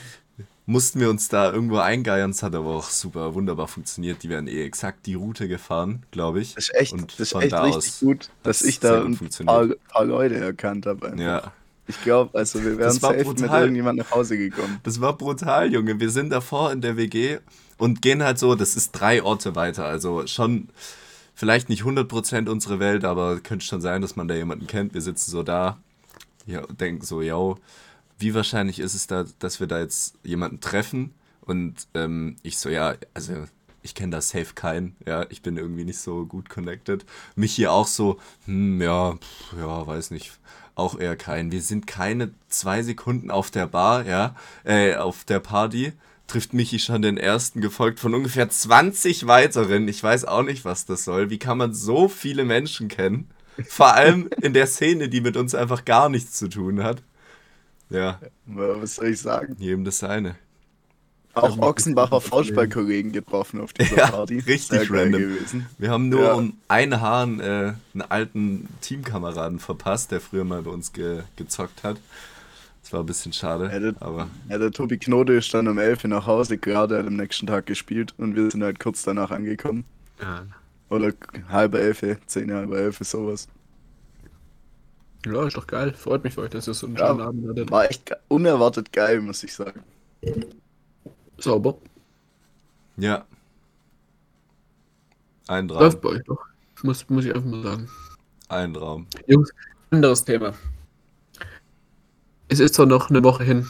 mussten 0.66 1.00
wir 1.00 1.09
uns 1.09 1.29
da 1.29 1.52
irgendwo 1.52 1.79
eingeiern. 1.79 2.31
Es 2.31 2.42
hat 2.42 2.55
aber 2.55 2.70
auch 2.70 2.90
super 2.90 3.35
wunderbar 3.35 3.68
funktioniert. 3.68 4.22
Die 4.22 4.29
werden 4.29 4.48
eh 4.48 4.64
exakt 4.64 5.07
die 5.07 5.14
Route 5.14 5.48
gefahren, 5.48 6.02
glaube 6.11 6.40
ich. 6.40 6.55
Das 6.55 6.64
ist 6.64 6.74
echt, 6.74 6.92
und 6.92 7.12
das 7.18 7.33
ist 7.33 7.35
echt 7.35 7.52
da 7.52 7.62
richtig 7.62 8.00
gut, 8.00 8.31
dass 8.42 8.62
ich 8.62 8.81
da 8.81 9.05
ein 9.05 9.16
paar, 9.46 9.68
paar, 9.88 10.05
Leute 10.05 10.35
erkannt 10.37 10.87
habe. 10.87 11.14
Ja. 11.16 11.52
Ich 11.88 12.02
glaube, 12.02 12.37
also 12.37 12.62
wir 12.64 12.79
wären 12.79 12.90
safe 12.90 13.22
brutal. 13.22 13.42
mit 13.42 13.52
irgendjemand 13.52 13.98
nach 14.00 14.11
Hause 14.11 14.37
gekommen. 14.37 14.81
Das 14.83 15.00
war 15.00 15.16
brutal, 15.16 15.72
Junge. 15.72 16.00
Wir 16.00 16.11
sind 16.11 16.31
davor 16.31 16.72
in 16.72 16.81
der 16.81 16.96
WG 16.96 17.38
und 17.79 18.02
gehen 18.02 18.24
halt 18.24 18.40
so, 18.40 18.57
das 18.57 18.74
ist 18.74 18.90
drei 18.90 19.22
Orte 19.22 19.55
weiter. 19.55 19.85
Also 19.85 20.26
schon 20.26 20.68
vielleicht 21.35 21.68
nicht 21.68 21.85
100% 21.85 22.48
unsere 22.48 22.81
Welt, 22.81 23.05
aber 23.05 23.38
könnte 23.38 23.64
schon 23.64 23.81
sein, 23.81 24.02
dass 24.02 24.16
man 24.16 24.26
da 24.26 24.35
jemanden 24.35 24.66
kennt. 24.66 24.94
Wir 24.94 25.00
sitzen 25.00 25.31
so 25.31 25.44
da, 25.44 25.79
ja, 26.44 26.62
denken 26.66 27.05
so, 27.05 27.22
yo, 27.22 27.57
wie 28.18 28.35
wahrscheinlich 28.35 28.79
ist 28.79 28.94
es 28.94 29.07
da, 29.07 29.24
dass 29.38 29.61
wir 29.61 29.66
da 29.66 29.81
jetzt 29.81 30.14
jemanden 30.22 30.61
treffen? 30.61 31.14
Und 31.40 31.87
ähm, 31.94 32.37
ich 32.42 32.59
so, 32.59 32.68
ja, 32.68 32.94
also 33.14 33.35
ich 33.83 33.94
kenne 33.94 34.12
da 34.12 34.20
safe 34.20 34.55
keinen, 34.55 34.96
ja, 35.07 35.26
ich 35.31 35.42
bin 35.42 35.57
irgendwie 35.57 35.85
nicht 35.85 35.98
so 35.98 36.26
gut 36.26 36.48
connected. 36.48 37.05
Mich 37.37 37.55
hier 37.55 37.72
auch 37.72 37.87
so, 37.87 38.18
hm, 38.46 38.83
ja, 38.83 39.12
pff, 39.12 39.59
ja, 39.59 39.87
weiß 39.87 40.11
nicht, 40.11 40.33
auch 40.74 40.98
eher 40.98 41.16
keinen. 41.16 41.52
Wir 41.52 41.62
sind 41.62 41.87
keine 41.87 42.33
zwei 42.48 42.83
Sekunden 42.83 43.31
auf 43.31 43.50
der 43.50 43.66
Bar, 43.66 44.07
ja, 44.07 44.35
äh, 44.64 44.96
auf 44.96 45.24
der 45.24 45.40
Party, 45.40 45.92
trifft 46.26 46.52
Michi 46.52 46.79
schon 46.79 47.02
den 47.02 47.16
ersten, 47.16 47.61
gefolgt 47.61 48.00
von 48.00 48.14
ungefähr 48.14 48.48
20 48.48 49.26
weiteren. 49.26 49.87
Ich 49.88 50.02
weiß 50.02 50.24
auch 50.24 50.42
nicht, 50.42 50.64
was 50.64 50.85
das 50.85 51.05
soll. 51.05 51.31
Wie 51.31 51.38
kann 51.38 51.59
man 51.59 51.72
so 51.72 52.09
viele 52.09 52.44
Menschen 52.44 52.88
kennen? 52.88 53.31
Vor 53.68 53.94
allem 53.94 54.29
in 54.42 54.52
der 54.52 54.66
Szene, 54.66 55.09
die 55.09 55.20
mit 55.20 55.37
uns 55.37 55.55
einfach 55.55 55.85
gar 55.85 56.09
nichts 56.09 56.33
zu 56.33 56.48
tun 56.48 56.83
hat. 56.83 57.02
Ja. 57.90 58.18
Was 58.46 58.96
soll 58.96 59.09
ich 59.09 59.20
sagen? 59.20 59.57
Jedem 59.59 59.85
das 59.85 59.99
seine. 59.99 60.37
Auch 61.35 61.59
Ochsenbacher 61.59 62.20
Faustball-Kollegen 62.22 63.12
getroffen 63.12 63.61
auf 63.61 63.75
dieser 63.75 63.96
ja, 63.96 64.07
Party. 64.07 64.38
Richtig 64.38 64.90
random. 64.90 65.20
Gewesen. 65.20 65.66
Wir 65.77 65.90
haben 65.90 66.09
nur 66.09 66.22
ja. 66.22 66.33
um 66.33 66.57
einen 66.66 67.01
Hahn 67.01 67.40
äh, 67.40 67.75
einen 67.92 68.03
alten 68.09 68.68
Teamkameraden 68.81 69.59
verpasst, 69.59 70.12
der 70.12 70.22
früher 70.22 70.44
mal 70.44 70.62
bei 70.62 70.70
uns 70.70 70.94
ge 70.94 71.25
gezockt 71.37 71.85
hat. 71.85 71.99
Das 72.83 72.92
war 72.92 73.01
ein 73.01 73.07
bisschen 73.07 73.33
schade. 73.33 73.68
Ja, 73.70 73.81
der, 73.81 73.94
aber 74.01 74.29
ja, 74.49 74.59
der 74.59 74.70
Tobi 74.70 74.96
Knote 74.96 75.35
ist 75.35 75.53
dann 75.53 75.68
um 75.68 75.77
11 75.77 76.05
Uhr 76.05 76.11
nach 76.11 76.27
Hause, 76.27 76.57
gerade 76.57 76.96
hat 76.99 77.07
am 77.07 77.16
nächsten 77.16 77.46
Tag 77.46 77.66
gespielt 77.66 78.14
und 78.16 78.35
wir 78.35 78.51
sind 78.51 78.62
halt 78.62 78.81
kurz 78.81 79.03
danach 79.03 79.31
angekommen. 79.31 79.85
Ja. 80.22 80.46
Oder 80.88 81.12
halbe 81.49 81.81
elf, 81.81 82.03
zehn 82.27 82.53
halbe 82.53 82.79
elf, 82.79 82.99
sowas. 83.03 83.49
Ja, 85.27 85.47
ist 85.47 85.57
doch 85.57 85.67
geil. 85.67 85.93
Freut 85.93 86.23
mich 86.23 86.35
für 86.35 86.43
euch, 86.43 86.51
dass 86.51 86.69
ihr 86.69 86.75
so 86.75 86.87
einen 86.87 86.97
ja, 86.97 87.09
schönen 87.09 87.21
Abend 87.21 87.49
hattet. 87.49 87.71
War 87.71 87.91
echt 87.91 88.12
unerwartet 88.29 88.93
geil, 88.93 89.21
muss 89.21 89.43
ich 89.43 89.53
sagen. 89.53 89.83
Sauber. 91.39 91.77
Ja. 92.97 93.27
Ein 95.49 95.69
Traum. 95.69 95.81
Läuft 95.81 96.01
bei 96.01 96.09
euch 96.11 96.25
doch. 96.25 96.45
Muss, 96.83 97.09
muss 97.09 97.25
ich 97.25 97.35
einfach 97.35 97.51
mal 97.51 97.62
sagen. 97.62 97.89
Ein 98.49 98.75
Traum. 98.75 99.07
Jungs, 99.27 99.51
anderes 99.91 100.25
Thema. 100.25 100.55
Es 102.49 102.61
ist 102.61 102.75
zwar 102.75 102.87
noch 102.87 103.11
eine 103.11 103.25
Woche 103.25 103.43
hin. 103.43 103.67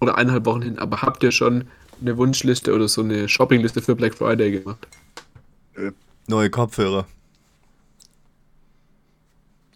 Oder 0.00 0.16
eineinhalb 0.16 0.44
Wochen 0.44 0.62
hin, 0.62 0.78
aber 0.78 1.02
habt 1.02 1.22
ihr 1.22 1.32
schon 1.32 1.66
eine 2.00 2.16
Wunschliste 2.16 2.74
oder 2.74 2.88
so 2.88 3.00
eine 3.00 3.28
Shoppingliste 3.28 3.82
für 3.82 3.96
Black 3.96 4.14
Friday 4.14 4.52
gemacht? 4.52 4.86
Neue 6.28 6.50
Kopfhörer. 6.50 7.06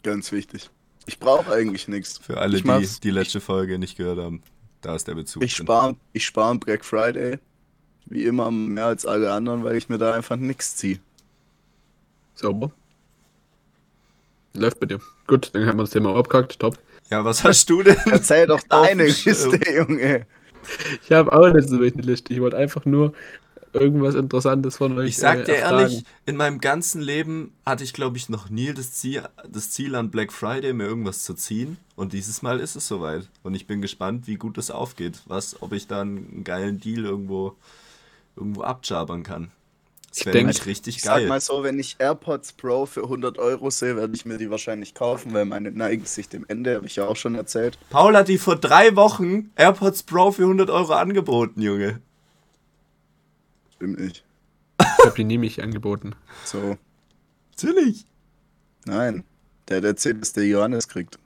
Ganz 0.03 0.31
wichtig. 0.33 0.71
Ich 1.07 1.19
brauche 1.19 1.53
eigentlich 1.53 1.89
nichts. 1.89 2.19
Für 2.19 2.39
alle, 2.39 2.57
ich 2.57 2.63
die 2.63 3.01
die 3.03 3.11
letzte 3.11 3.41
Folge 3.41 3.79
nicht 3.79 3.97
gehört 3.97 4.19
haben, 4.19 4.43
da 4.81 4.95
ist 4.95 5.09
der 5.09 5.15
Bezug. 5.15 5.43
Ich 5.43 5.57
spare 5.57 5.97
ich 6.13 6.25
spar 6.25 6.55
Black 6.57 6.85
Friday 6.85 7.39
wie 8.07 8.25
immer 8.25 8.51
mehr 8.51 8.87
als 8.87 9.07
alle 9.07 9.33
anderen, 9.33 9.65
weil 9.65 9.77
ich 9.77 9.89
mir 9.89 9.99
da 9.99 10.13
einfach 10.13 10.37
nichts 10.37 10.77
ziehe. 10.77 10.99
Sauber. 12.35 12.71
Läuft 14.55 14.81
bei 14.81 14.87
dir. 14.87 15.01
Gut, 15.27 15.51
dann 15.55 15.67
haben 15.67 15.79
wir 15.79 15.85
das 15.85 15.91
Thema 15.91 16.11
auch 16.11 16.19
abgehakt. 16.19 16.59
Top. 16.59 16.79
Ja, 17.11 17.25
was 17.25 17.43
hast 17.45 17.69
du 17.71 17.83
denn? 17.83 17.97
Erzähl 18.07 18.47
doch 18.47 18.61
deine. 18.69 19.05
Liste, 19.05 19.59
Junge. 19.75 20.27
Ich 21.03 21.13
habe 21.13 21.33
auch 21.33 21.53
nicht 21.53 21.69
so 21.69 21.77
eine 21.77 21.89
Liste. 21.89 22.33
Ich 22.35 22.41
wollte 22.41 22.57
einfach 22.57 22.85
nur 22.85 23.15
irgendwas 23.73 24.15
Interessantes 24.15 24.77
von 24.77 24.97
euch 24.99 25.11
Ich 25.11 25.17
sag 25.19 25.41
äh, 25.41 25.45
dir 25.45 25.57
erfragen. 25.57 25.81
ehrlich, 25.91 26.05
in 26.27 26.37
meinem 26.37 26.61
ganzen 26.61 27.01
Leben 27.01 27.53
hatte 27.67 27.85
ich, 27.85 27.93
glaube 27.93 28.17
ich, 28.17 28.29
noch 28.29 28.51
nie 28.51 28.73
das 28.73 28.93
Ziel, 28.93 29.23
das 29.49 29.71
Ziel 29.71 29.95
an 29.95 30.11
Black 30.11 30.33
Friday, 30.33 30.73
mir 30.73 30.85
irgendwas 30.85 31.23
zu 31.25 31.35
ziehen. 31.35 31.79
Und 31.97 32.13
dieses 32.13 32.43
Mal 32.43 32.61
ist 32.61 32.77
es 32.77 32.87
soweit. 32.89 33.29
Und 33.43 33.55
ich 33.55 33.67
bin 33.67 33.81
gespannt, 33.83 34.27
wie 34.27 34.37
gut 34.37 34.59
das 34.59 34.71
aufgeht. 34.71 35.23
Was, 35.27 35.61
ob 35.63 35.73
ich 35.73 35.87
da 35.87 36.01
einen 36.03 36.45
geilen 36.45 36.81
Deal 36.81 37.05
irgendwo, 37.05 37.57
irgendwo 38.37 38.63
abjabern 38.63 39.23
kann. 39.23 39.51
Das 40.11 40.19
Ich 40.21 40.27
wäre 40.27 40.37
nämlich 40.37 40.67
richtig 40.67 40.97
Ich 40.99 41.03
geil. 41.03 41.23
sag 41.23 41.29
mal 41.29 41.41
so, 41.41 41.63
wenn 41.63 41.79
ich 41.79 41.97
AirPods 41.99 42.53
Pro 42.53 42.85
für 42.85 43.03
100 43.05 43.39
Euro 43.39 43.71
sehe, 43.71 43.97
werde 43.97 44.15
ich 44.15 44.27
mir 44.27 44.37
die 44.37 44.51
wahrscheinlich 44.51 44.93
kaufen, 44.95 45.33
weil 45.33 45.47
meine 45.47 45.71
neigen 45.73 46.05
sich 46.05 46.29
dem 46.29 46.45
Ende, 46.49 46.75
habe 46.77 46.87
ich 46.87 46.97
ja 46.97 47.07
auch 47.07 47.17
schon 47.17 47.35
erzählt. 47.35 47.79
Paul 47.89 48.15
hat 48.17 48.29
die 48.29 48.37
vor 48.37 48.57
drei 48.57 48.95
Wochen 48.97 49.51
AirPods 49.57 50.03
Pro 50.03 50.31
für 50.33 50.43
100 50.43 50.69
Euro 50.69 50.93
angeboten, 50.93 51.63
Junge. 51.63 52.01
Stimmt 53.83 53.99
nicht. 53.99 54.23
Ich 54.81 55.05
habe 55.05 55.17
die 55.17 55.25
nie 55.25 55.39
mich 55.39 55.61
angeboten. 55.61 56.15
So, 56.45 56.79
Natürlich. 57.51 58.07
nein. 58.85 59.25
Der 59.69 59.79
hat 59.79 59.85
erzählt, 59.85 60.21
dass 60.21 60.33
der 60.33 60.47
Johannes 60.47 60.87
kriegt. 60.87 61.19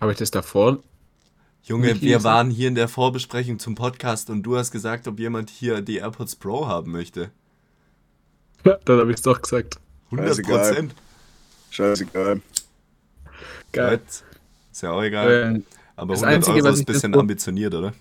Habe 0.00 0.12
ich 0.12 0.18
das 0.18 0.30
davor? 0.30 0.78
Junge, 1.64 1.88
Nicht 1.88 2.02
wir 2.02 2.22
waren 2.22 2.48
hier 2.50 2.68
in 2.68 2.76
der 2.76 2.86
Vorbesprechung 2.86 3.58
zum 3.58 3.74
Podcast 3.74 4.30
und 4.30 4.44
du 4.44 4.56
hast 4.56 4.70
gesagt, 4.70 5.08
ob 5.08 5.18
jemand 5.18 5.50
hier 5.50 5.80
die 5.80 5.96
AirPods 5.96 6.36
Pro 6.36 6.68
haben 6.68 6.92
möchte. 6.92 7.32
Ja, 8.64 8.78
dann 8.84 9.00
habe 9.00 9.10
ich 9.10 9.16
es 9.16 9.22
doch 9.22 9.42
gesagt. 9.42 9.80
100 10.12 10.28
Scheißegal. 10.28 10.58
Prozent. 10.68 10.94
Scheißegal. 11.70 12.40
Geil. 13.72 14.00
Ist 14.70 14.80
ja 14.82 14.92
auch 14.92 15.02
egal. 15.02 15.54
Ähm, 15.56 15.66
Aber 15.96 16.14
das 16.14 16.22
100 16.22 16.36
Einzige, 16.36 16.58
Euro 16.58 16.68
was 16.68 16.74
ist 16.76 16.82
ein 16.82 16.92
bisschen 16.92 17.14
ambitioniert, 17.16 17.74
oder? 17.74 17.92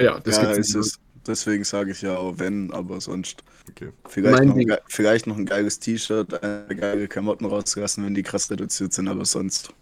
ja, 0.00 0.20
das 0.20 0.36
ja, 0.36 0.42
gibt's 0.52 0.68
ist 0.68 0.74
nicht. 0.76 0.86
es. 0.86 1.03
Deswegen 1.26 1.64
sage 1.64 1.92
ich 1.92 2.02
ja 2.02 2.16
auch 2.16 2.34
wenn, 2.38 2.72
aber 2.72 3.00
sonst. 3.00 3.42
Okay. 3.70 3.90
Vielleicht, 4.08 4.44
noch 4.44 4.56
ein, 4.56 4.76
vielleicht 4.88 5.26
noch 5.26 5.36
ein 5.36 5.46
geiles 5.46 5.78
T-Shirt, 5.78 6.32
äh, 6.42 6.74
geile 6.74 7.08
Klamotten 7.08 7.46
rauslassen, 7.46 8.04
wenn 8.04 8.14
die 8.14 8.22
krass 8.22 8.50
reduziert 8.50 8.92
sind, 8.92 9.08
aber 9.08 9.24
sonst. 9.24 9.72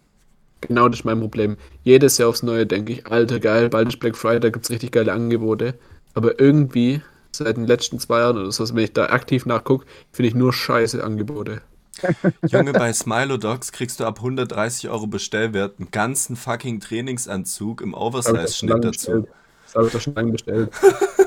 Genau 0.61 0.87
das 0.87 0.99
ist 0.99 1.05
mein 1.05 1.19
Problem. 1.19 1.57
Jedes 1.83 2.17
Jahr 2.17 2.29
aufs 2.29 2.43
Neue 2.43 2.65
denke 2.65 2.93
ich, 2.93 3.07
alter 3.07 3.39
geil, 3.39 3.69
bald 3.69 3.89
ist 3.89 3.99
Black 3.99 4.15
Friday, 4.15 4.39
da 4.39 4.49
gibt 4.49 4.65
es 4.65 4.71
richtig 4.71 4.93
geile 4.93 5.11
Angebote. 5.11 5.73
Aber 6.13 6.39
irgendwie, 6.39 7.01
seit 7.31 7.57
den 7.57 7.65
letzten 7.65 7.99
zwei 7.99 8.19
Jahren 8.19 8.37
oder 8.37 8.51
so, 8.51 8.67
wenn 8.73 8.83
ich 8.83 8.93
da 8.93 9.07
aktiv 9.07 9.45
nachgucke, 9.45 9.85
finde 10.11 10.29
ich 10.29 10.35
nur 10.35 10.53
scheiße 10.53 11.03
Angebote. 11.03 11.61
Junge, 12.47 12.73
bei 12.73 12.91
Smilodogs 12.91 13.71
kriegst 13.71 13.99
du 13.99 14.05
ab 14.05 14.17
130 14.17 14.89
Euro 14.89 15.07
Bestellwert 15.07 15.79
einen 15.79 15.91
ganzen 15.91 16.35
fucking 16.35 16.79
Trainingsanzug 16.79 17.81
im 17.81 17.93
Oversize-Schnitt 17.93 18.83
dazu. 18.83 18.89
bestellt. 18.89 19.27
Das 19.65 19.75
habe 19.75 19.87
ich 19.87 19.93
doch 19.93 20.01
schon 20.01 20.15
lange 20.15 20.31
bestellt. 20.31 20.71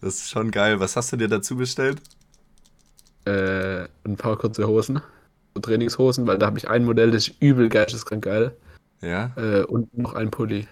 Das 0.00 0.16
ist 0.16 0.30
schon 0.30 0.50
geil. 0.50 0.80
Was 0.80 0.96
hast 0.96 1.12
du 1.12 1.16
dir 1.16 1.28
dazu 1.28 1.56
bestellt? 1.56 2.00
äh, 3.24 3.84
ein 4.04 4.16
paar 4.16 4.36
kurze 4.38 4.66
Hosen, 4.68 5.00
so 5.54 5.60
Trainingshosen, 5.60 6.26
weil 6.26 6.38
da 6.38 6.46
habe 6.46 6.58
ich 6.58 6.68
ein 6.68 6.84
Modell, 6.84 7.10
das 7.10 7.28
ist 7.28 7.36
übel 7.42 7.68
geisteskrank 7.68 8.24
geil. 8.24 8.56
Ja, 9.02 9.32
Äh, 9.36 9.62
und 9.64 9.96
noch 9.96 10.14
ein 10.14 10.30
Pulli. 10.30 10.68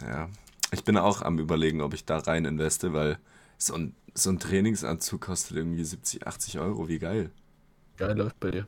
ja. 0.00 0.28
Ich 0.72 0.82
bin 0.84 0.96
auch 0.98 1.22
am 1.22 1.38
überlegen, 1.38 1.80
ob 1.80 1.94
ich 1.94 2.04
da 2.04 2.18
rein 2.18 2.44
investe, 2.44 2.92
weil 2.92 3.18
so 3.56 3.74
ein, 3.74 3.94
so 4.14 4.30
ein 4.30 4.40
Trainingsanzug 4.40 5.20
kostet 5.20 5.56
irgendwie 5.56 5.84
70, 5.84 6.26
80 6.26 6.58
Euro. 6.58 6.88
Wie 6.88 6.98
geil. 6.98 7.30
Geil 7.96 8.16
läuft 8.18 8.40
bei 8.40 8.50
dir. 8.50 8.66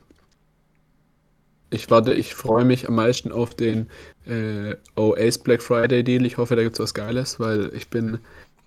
Ich 1.71 1.91
warte, 1.91 2.13
ich 2.13 2.33
freue 2.33 2.65
mich 2.65 2.87
am 2.87 2.95
meisten 2.95 3.31
auf 3.31 3.53
den 3.53 3.89
äh, 4.25 4.75
OAS 4.95 5.37
Black 5.39 5.61
Friday 5.61 6.03
Deal. 6.03 6.25
Ich 6.25 6.37
hoffe, 6.37 6.55
da 6.55 6.63
gibt 6.63 6.75
es 6.75 6.79
was 6.79 6.93
Geiles, 6.95 7.39
weil 7.39 7.71
ich 7.75 7.89
bin 7.89 8.19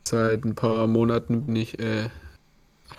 seit 0.07 0.45
ein 0.45 0.55
paar 0.55 0.87
Monaten 0.87 1.47
bin 1.47 1.57
ich 1.57 1.79
äh, 1.79 2.09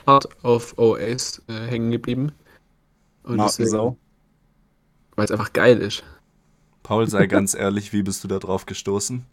hart 0.05 0.27
auf 0.43 0.77
OAS 0.77 1.41
äh, 1.47 1.67
hängen 1.67 1.91
geblieben. 1.91 2.31
Und 3.23 3.37
Markensau. 3.37 3.97
weil 5.15 5.25
es 5.25 5.31
einfach 5.31 5.53
geil 5.53 5.79
ist. 5.79 6.03
Paul, 6.83 7.07
sei 7.07 7.25
ganz 7.27 7.53
ehrlich, 7.53 7.93
wie 7.93 8.03
bist 8.03 8.23
du 8.23 8.27
da 8.27 8.39
drauf 8.39 8.65
gestoßen? 8.65 9.25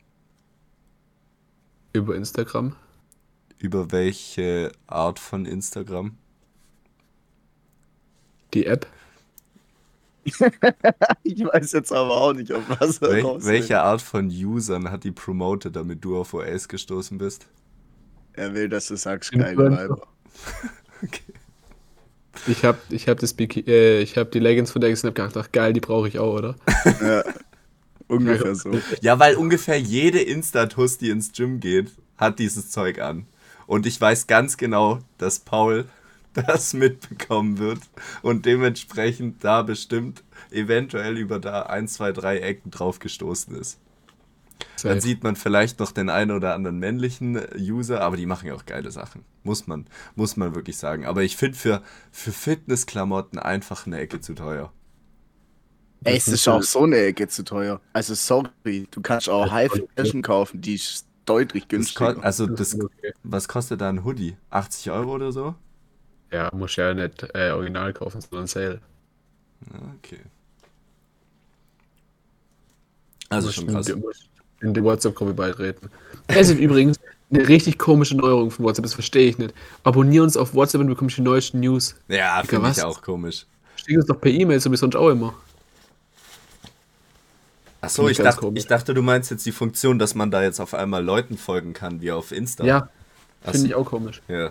Über 1.92 2.14
Instagram. 2.14 2.76
Über 3.58 3.90
welche 3.90 4.70
Art 4.86 5.18
von 5.18 5.44
Instagram? 5.44 6.16
Die 8.54 8.66
App. 8.66 8.86
Ich 11.22 11.44
weiß 11.44 11.72
jetzt 11.72 11.92
aber 11.92 12.10
auch 12.10 12.32
nicht, 12.32 12.52
auf 12.52 12.62
was 12.68 12.98
er 12.98 13.10
Wel 13.10 13.44
welche 13.44 13.80
Art 13.80 14.02
von 14.02 14.28
Usern 14.28 14.90
hat 14.90 15.04
die 15.04 15.12
promoted, 15.12 15.74
damit 15.76 16.04
du 16.04 16.18
auf 16.18 16.34
OS 16.34 16.68
gestoßen 16.68 17.18
bist? 17.18 17.46
Er 18.34 18.54
will, 18.54 18.68
dass 18.68 18.88
du 18.88 18.96
sagst, 18.96 19.32
geile. 19.32 19.56
Weiber. 19.56 20.00
Okay. 21.02 21.32
Ich 22.46 22.64
habe 22.64 22.78
ich 22.90 23.08
hab 23.08 23.18
das 23.18 23.32
Biki 23.32 23.60
äh, 23.66 24.02
ich 24.02 24.16
hab 24.16 24.30
die 24.32 24.38
Leggings 24.38 24.70
von 24.70 24.80
der 24.80 24.94
hab 24.94 25.14
gedacht, 25.14 25.36
ach 25.36 25.50
geil, 25.50 25.72
die 25.72 25.80
brauche 25.80 26.08
ich 26.08 26.18
auch, 26.18 26.34
oder? 26.34 26.56
Ja, 27.00 27.24
ungefähr 28.08 28.54
so. 28.54 28.70
Ja, 29.00 29.18
weil 29.18 29.36
ungefähr 29.36 29.78
jede 29.80 30.20
Instatus, 30.20 30.98
die 30.98 31.10
ins 31.10 31.32
Gym 31.32 31.60
geht, 31.60 31.90
hat 32.16 32.38
dieses 32.38 32.70
Zeug 32.70 33.00
an. 33.00 33.26
Und 33.66 33.86
ich 33.86 34.00
weiß 34.00 34.26
ganz 34.26 34.56
genau, 34.56 34.98
dass 35.16 35.38
Paul 35.38 35.86
das 36.34 36.74
mitbekommen 36.74 37.58
wird 37.58 37.80
und 38.22 38.46
dementsprechend 38.46 39.42
da 39.42 39.62
bestimmt 39.62 40.22
eventuell 40.50 41.16
über 41.18 41.38
da 41.38 41.62
ein, 41.62 41.88
zwei, 41.88 42.12
drei 42.12 42.38
Ecken 42.38 42.70
drauf 42.70 42.98
gestoßen 42.98 43.54
ist. 43.56 43.78
Dann 44.84 45.00
Safe. 45.00 45.00
sieht 45.00 45.22
man 45.24 45.36
vielleicht 45.36 45.78
noch 45.80 45.92
den 45.92 46.08
einen 46.10 46.32
oder 46.32 46.54
anderen 46.54 46.78
männlichen 46.78 47.40
User, 47.58 48.00
aber 48.02 48.16
die 48.16 48.26
machen 48.26 48.46
ja 48.48 48.54
auch 48.54 48.66
geile 48.66 48.90
Sachen. 48.90 49.24
Muss 49.44 49.66
man, 49.66 49.86
muss 50.16 50.36
man 50.36 50.54
wirklich 50.54 50.76
sagen. 50.78 51.06
Aber 51.06 51.22
ich 51.22 51.36
finde 51.36 51.58
für, 51.58 51.82
für 52.10 52.32
Fitnessklamotten 52.32 53.38
einfach 53.38 53.86
eine 53.86 53.98
Ecke 54.00 54.20
zu 54.20 54.34
teuer. 54.34 54.72
Ey, 56.04 56.16
es 56.16 56.30
ist 56.30 56.48
auch 56.48 56.62
so 56.62 56.84
eine 56.84 56.96
Ecke 56.98 57.28
zu 57.28 57.44
teuer. 57.44 57.80
Also 57.92 58.14
sorry, 58.14 58.88
du 58.90 59.00
kannst 59.02 59.28
auch 59.28 59.50
High 59.50 59.70
Fashion 59.96 60.22
kaufen, 60.22 60.60
die 60.62 60.74
ist 60.76 61.06
deutlich 61.26 61.68
Das 61.72 61.92
günstiger. 61.92 62.18
also 62.20 62.46
Das 62.46 62.54
das, 62.54 62.74
ist 62.74 62.82
okay. 62.82 63.12
was 63.22 63.48
kostet 63.48 63.80
da 63.80 63.88
ein 63.88 64.04
Hoodie? 64.04 64.36
80 64.50 64.90
Euro 64.92 65.14
oder 65.14 65.32
so? 65.32 65.54
Ja, 66.32 66.50
muss 66.52 66.74
ja 66.76 66.92
nicht 66.94 67.22
äh, 67.34 67.50
original 67.52 67.92
kaufen, 67.92 68.20
sondern 68.20 68.46
Sale. 68.48 68.80
Ja, 69.72 69.80
okay. 69.96 70.20
Also 73.28 73.50
schon 73.52 73.68
in 73.68 73.82
krass. 73.82 73.94
In 74.60 74.74
die 74.74 74.82
WhatsApp-Gruppe 74.82 75.34
beitreten. 75.34 75.90
Es 76.28 76.50
ist 76.50 76.58
übrigens 76.58 76.98
eine 77.30 77.48
richtig 77.48 77.78
komische 77.78 78.16
Neuerung 78.16 78.50
von 78.50 78.64
WhatsApp, 78.64 78.84
das 78.84 78.94
verstehe 78.94 79.28
ich 79.28 79.38
nicht. 79.38 79.54
Abonnier 79.84 80.22
uns 80.22 80.36
auf 80.36 80.54
WhatsApp 80.54 80.80
und 80.80 80.88
bekommst 80.88 81.16
die 81.16 81.22
neuesten 81.22 81.60
News. 81.60 81.94
Ja, 82.08 82.42
finde 82.44 82.64
was? 82.64 82.78
ich 82.78 82.84
auch 82.84 83.00
komisch. 83.02 83.46
Schick 83.76 83.96
uns 83.96 84.06
doch 84.06 84.20
per 84.20 84.30
E-Mail, 84.30 84.60
so 84.60 84.70
wie 84.70 84.76
sonst 84.76 84.96
auch 84.96 85.08
immer. 85.08 85.34
Achso, 87.80 88.08
ich 88.08 88.18
komisch. 88.18 88.60
ich 88.60 88.66
dachte, 88.66 88.92
du 88.92 89.00
meinst 89.00 89.30
jetzt 89.30 89.46
die 89.46 89.52
Funktion, 89.52 89.98
dass 89.98 90.14
man 90.14 90.30
da 90.30 90.42
jetzt 90.42 90.60
auf 90.60 90.74
einmal 90.74 91.02
Leuten 91.02 91.38
folgen 91.38 91.72
kann, 91.72 92.02
wie 92.02 92.12
auf 92.12 92.30
Insta. 92.30 92.64
Ja, 92.64 92.90
finde 93.42 93.68
ich 93.68 93.74
auch 93.74 93.86
komisch. 93.86 94.20
Ja. 94.28 94.50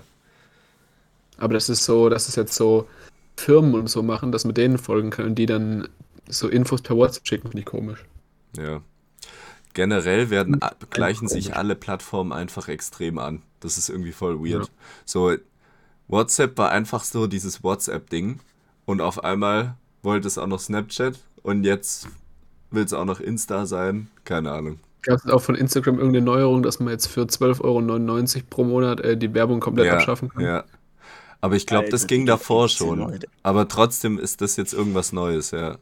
Aber 1.38 1.54
das 1.54 1.70
ist 1.70 1.86
so, 1.86 2.10
dass 2.10 2.28
es 2.28 2.36
jetzt 2.36 2.56
so 2.56 2.88
Firmen 3.38 3.76
und 3.76 3.88
so 3.88 4.02
machen, 4.02 4.32
dass 4.32 4.46
man 4.46 4.56
denen 4.56 4.78
folgen 4.78 5.12
kann 5.12 5.26
und 5.26 5.36
die 5.36 5.46
dann 5.46 5.88
so 6.28 6.48
Infos 6.48 6.82
per 6.82 6.96
WhatsApp 6.96 7.28
schicken, 7.28 7.48
finde 7.50 7.60
ich 7.60 7.66
komisch. 7.66 8.04
Ja. 8.58 8.82
Generell 9.74 10.30
werden 10.30 10.60
gleichen 10.90 11.28
sich 11.28 11.56
alle 11.56 11.76
Plattformen 11.76 12.34
einfach 12.34 12.68
extrem 12.68 13.18
an. 13.20 13.44
Das 13.60 13.78
ist 13.78 13.90
irgendwie 13.90 14.12
voll 14.12 14.40
weird. 14.40 14.66
Ja. 14.66 14.74
So, 15.06 15.36
WhatsApp 16.08 16.58
war 16.58 16.72
einfach 16.72 17.04
so 17.04 17.28
dieses 17.28 17.64
WhatsApp-Ding 17.64 18.40
und 18.86 19.02
auf 19.02 19.24
einmal 19.24 19.76
wollte 20.02 20.28
es 20.28 20.38
auch 20.38 20.48
noch 20.48 20.60
Snapchat 20.60 21.20
und 21.44 21.64
jetzt 21.64 22.08
will 22.72 22.84
es 22.84 22.94
auch 22.94 23.06
noch 23.06 23.20
Insta 23.20 23.66
sein. 23.66 24.10
Keine 24.26 24.52
Ahnung. 24.52 24.80
Gab 25.04 25.20
es 25.20 25.28
auch 25.32 25.42
von 25.42 25.56
Instagram 25.56 25.98
irgendeine 25.98 26.26
Neuerung, 26.26 26.64
dass 26.64 26.80
man 26.80 26.90
jetzt 26.92 27.08
für 27.08 27.22
12,99 27.26 28.36
Euro 28.38 28.46
pro 28.50 28.64
Monat 28.66 29.00
äh, 29.02 29.18
die 29.18 29.34
Werbung 29.34 29.60
komplett 29.60 29.88
Ja, 29.88 29.94
abschaffen 29.94 30.30
kann? 30.30 30.44
ja. 30.44 30.66
Aber 31.42 31.56
ich 31.56 31.68
glaube, 31.68 31.90
das 31.90 32.08
ging 32.08 32.26
davor 32.26 32.70
schon. 32.70 33.20
Aber 33.44 33.68
trotzdem 33.68 34.20
ist 34.20 34.42
das 34.42 34.58
jetzt 34.58 34.74
irgendwas 34.74 35.14
Neues, 35.14 35.52
ja. 35.52 35.78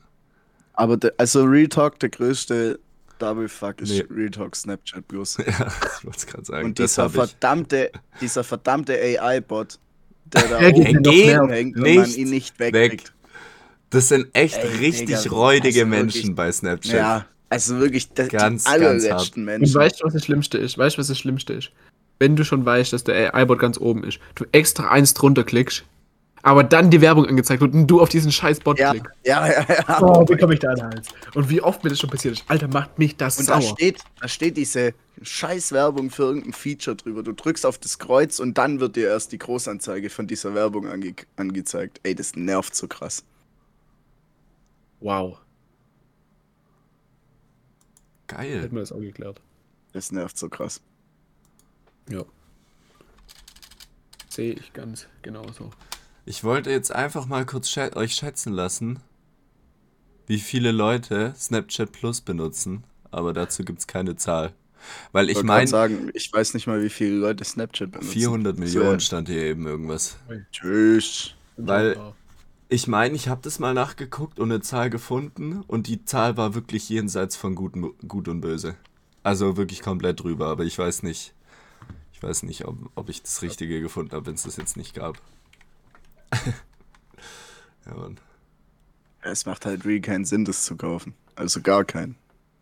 Aber 0.74 0.97
de, 0.97 1.11
also 1.18 1.43
Real 1.43 1.68
Talk, 1.68 1.99
der 1.99 2.09
größte 2.09 2.80
Double 3.20 3.49
Fuck 3.49 3.82
ist 3.82 3.89
Nee. 3.91 4.05
Real 4.09 4.30
Talk 4.30 4.55
Snapchat 4.55 5.07
Plus. 5.07 5.38
Ja, 5.45 5.45
ich 5.45 6.05
wollte 6.05 6.18
es 6.18 6.28
gerade 6.28 6.45
sagen. 6.45 6.65
Und 6.65 6.80
dieser 6.80 7.09
verdammte, 7.09 7.91
dieser 8.22 8.43
verdammte 8.43 8.93
AI-Bot, 8.93 9.80
der 10.26 10.41
da 10.43 10.57
oben 10.70 10.84
hängt 11.49 11.78
und 11.78 11.95
man 11.95 12.09
ihn 12.11 12.30
nicht 12.30 12.59
weg. 12.59 12.74
wegkriegt. 12.74 13.13
Das 13.89 14.09
sind 14.09 14.28
echt 14.34 14.57
Ey, 14.57 14.78
richtig 14.80 15.05
Digga, 15.22 15.30
räudige 15.30 15.80
also 15.82 15.89
Menschen 15.89 16.22
wirklich- 16.24 16.36
bei 16.36 16.51
Snapchat. 16.51 16.93
Ja, 16.93 17.26
also 17.49 17.80
wirklich 17.80 18.09
das, 18.09 18.28
Ganz, 18.28 18.63
die 18.65 18.70
ganz 18.70 18.84
allerletzten 18.84 19.41
Und 19.43 19.45
Menschen. 19.45 19.76
weißt 19.76 20.01
du, 20.01 20.05
was 20.05 20.13
das 20.13 20.26
Schlimmste 20.26 20.57
ist? 20.57 20.78
Weißt 20.78 20.97
du, 20.97 20.99
was 20.99 21.07
das 21.07 21.18
Schlimmste 21.20 21.53
ist? 21.53 21.72
wenn 22.20 22.36
du 22.36 22.43
schon 22.43 22.65
weißt, 22.65 22.93
dass 22.93 23.03
der 23.03 23.36
AI-Bot 23.36 23.59
ganz 23.59 23.78
oben 23.78 24.03
ist, 24.03 24.18
du 24.34 24.43
extra 24.51 24.89
eins 24.89 25.13
drunter 25.13 25.43
klickst, 25.43 25.84
aber 26.43 26.63
dann 26.63 26.89
die 26.89 27.01
Werbung 27.01 27.25
angezeigt 27.25 27.61
wird 27.61 27.73
und 27.73 27.88
du 27.88 28.01
auf 28.01 28.09
diesen 28.09 28.31
scheiß 28.31 28.59
Bot 28.61 28.79
Ja, 28.79 28.91
klickst. 28.91 29.11
ja, 29.25 29.47
ja. 29.47 29.65
ja. 29.67 30.01
Oh, 30.01 30.25
wie 30.29 30.38
komme 30.38 30.53
ich 30.53 30.59
da 30.59 30.69
an 30.69 30.75
den 30.75 30.85
Hals? 30.85 31.07
Und 31.35 31.49
wie 31.49 31.61
oft 31.61 31.83
mir 31.83 31.89
das 31.89 31.99
schon 31.99 32.09
passiert 32.09 32.35
ist. 32.39 32.49
Alter, 32.49 32.67
macht 32.67 32.97
mich 32.99 33.17
das 33.17 33.39
Und 33.39 33.49
da 33.49 33.59
sauer. 33.61 33.73
steht, 33.75 33.99
da 34.21 34.27
steht 34.27 34.55
diese 34.57 34.93
Scheiß-Werbung 35.21 36.09
für 36.11 36.23
irgendein 36.23 36.53
Feature 36.53 36.95
drüber. 36.95 37.23
Du 37.23 37.33
drückst 37.33 37.65
auf 37.65 37.77
das 37.79 37.97
Kreuz 37.99 38.39
und 38.39 38.57
dann 38.57 38.79
wird 38.79 38.95
dir 38.95 39.07
erst 39.07 39.31
die 39.31 39.38
Großanzeige 39.39 40.09
von 40.09 40.27
dieser 40.27 40.53
Werbung 40.53 40.88
ange 40.88 41.15
angezeigt. 41.35 41.99
Ey, 42.03 42.15
das 42.15 42.35
nervt 42.35 42.75
so 42.75 42.88
krass. 42.88 43.23
Wow. 44.99 45.39
Geil. 48.27 48.61
Hätten 48.61 48.75
wir 48.75 48.81
das 48.81 48.91
auch 48.91 48.99
geklärt. 48.99 49.41
Das 49.93 50.11
nervt 50.11 50.38
so 50.38 50.49
krass. 50.49 50.81
Ja. 52.09 52.23
Sehe 54.29 54.53
ich 54.53 54.73
ganz 54.73 55.07
genauso. 55.21 55.71
Ich 56.28 56.43
wollte 56.43 56.69
jetzt 56.71 56.91
einfach 56.93 57.25
mal 57.25 57.45
kurz 57.45 57.69
schä 57.69 57.89
euch 57.95 58.13
schätzen 58.13 58.51
lassen, 58.51 58.99
wie 60.25 60.39
viele 60.39 60.71
Leute 60.73 61.34
Snapchat 61.38 61.93
Plus 61.93 62.19
benutzen, 62.19 62.84
aber 63.11 63.32
dazu 63.32 63.63
gibt 63.63 63.80
es 63.80 63.88
keine 63.88 64.17
Zahl. 64.17 64.51
Weil 65.13 65.30
ich 65.30 65.38
wollte 65.38 65.47
meine, 65.47 65.67
sagen, 65.67 66.11
ich 66.13 66.32
weiß 66.32 66.53
nicht 66.53 66.67
mal, 66.67 66.84
wie 66.84 66.89
viele 66.89 67.15
Leute 67.15 67.45
Snapchat 67.45 67.91
benutzen. 67.93 68.11
400 68.11 68.57
Millionen 68.57 68.99
stand 68.99 69.30
hier 69.30 69.41
eben 69.43 69.65
irgendwas. 69.65 70.17
Tschüss. 70.51 71.34
Weil- 71.55 71.97
Ich 72.69 72.86
meine, 72.88 73.15
ich 73.15 73.30
habe 73.30 73.39
das 73.41 73.59
mal 73.59 73.73
nachgeguckt 73.73 74.38
und 74.41 74.51
eine 74.51 74.59
Zahl 74.59 74.89
gefunden 74.89 75.61
und 75.67 75.88
die 75.88 76.03
Zahl 76.03 76.36
war 76.36 76.53
wirklich 76.55 76.89
jenseits 76.89 77.38
von 77.38 77.55
gut, 77.55 77.75
und- 77.75 77.97
gut 78.09 78.28
und 78.28 78.41
böse. 78.41 78.75
Also 79.23 79.55
wirklich 79.55 79.82
komplett 79.82 80.21
drüber, 80.21 80.47
aber 80.47 80.65
ich 80.65 80.78
weiß 80.78 81.03
nicht. 81.03 81.34
Ich 82.11 82.21
weiß 82.21 82.43
nicht, 82.43 82.65
ob, 82.65 82.78
ob 82.95 83.07
ich 83.07 83.21
das 83.23 83.41
Richtige 83.41 83.80
gefunden 83.80 84.11
habe, 84.11 84.25
wenn 84.25 84.34
es 84.34 84.43
das 84.43 84.57
jetzt 84.57 84.75
nicht 84.75 84.93
gab. 84.93 85.21
ja, 87.86 87.93
Mann. 87.93 88.19
Es 89.21 89.45
macht 89.45 89.65
halt 89.65 89.86
really 89.86 90.01
keinen 90.01 90.25
Sinn, 90.25 90.45
das 90.45 90.65
zu 90.65 90.75
kaufen. 90.78 91.13
Also 91.36 91.61
gar 91.61 91.84
keinen. 91.86 92.15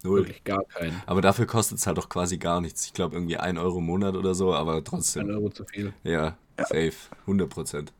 Null. 0.03 0.19
Wirklich 0.19 0.43
gar 0.43 0.63
keinen. 0.65 1.01
Aber 1.05 1.21
dafür 1.21 1.45
kostet 1.45 1.79
es 1.79 1.87
halt 1.87 1.97
auch 1.97 2.09
quasi 2.09 2.37
gar 2.37 2.61
nichts. 2.61 2.85
Ich 2.85 2.93
glaube 2.93 3.15
irgendwie 3.15 3.37
1 3.37 3.57
Euro 3.59 3.79
im 3.79 3.85
Monat 3.85 4.15
oder 4.15 4.35
so, 4.35 4.53
aber 4.53 4.77
Ein 4.77 4.85
trotzdem. 4.85 5.29
Euro 5.29 5.49
zu 5.49 5.65
viel. 5.65 5.93
Ja, 6.03 6.37
safe. 6.57 6.93
100 7.21 7.49
Prozent. 7.49 7.93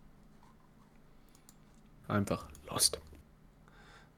Einfach 2.07 2.47
lost. 2.69 2.99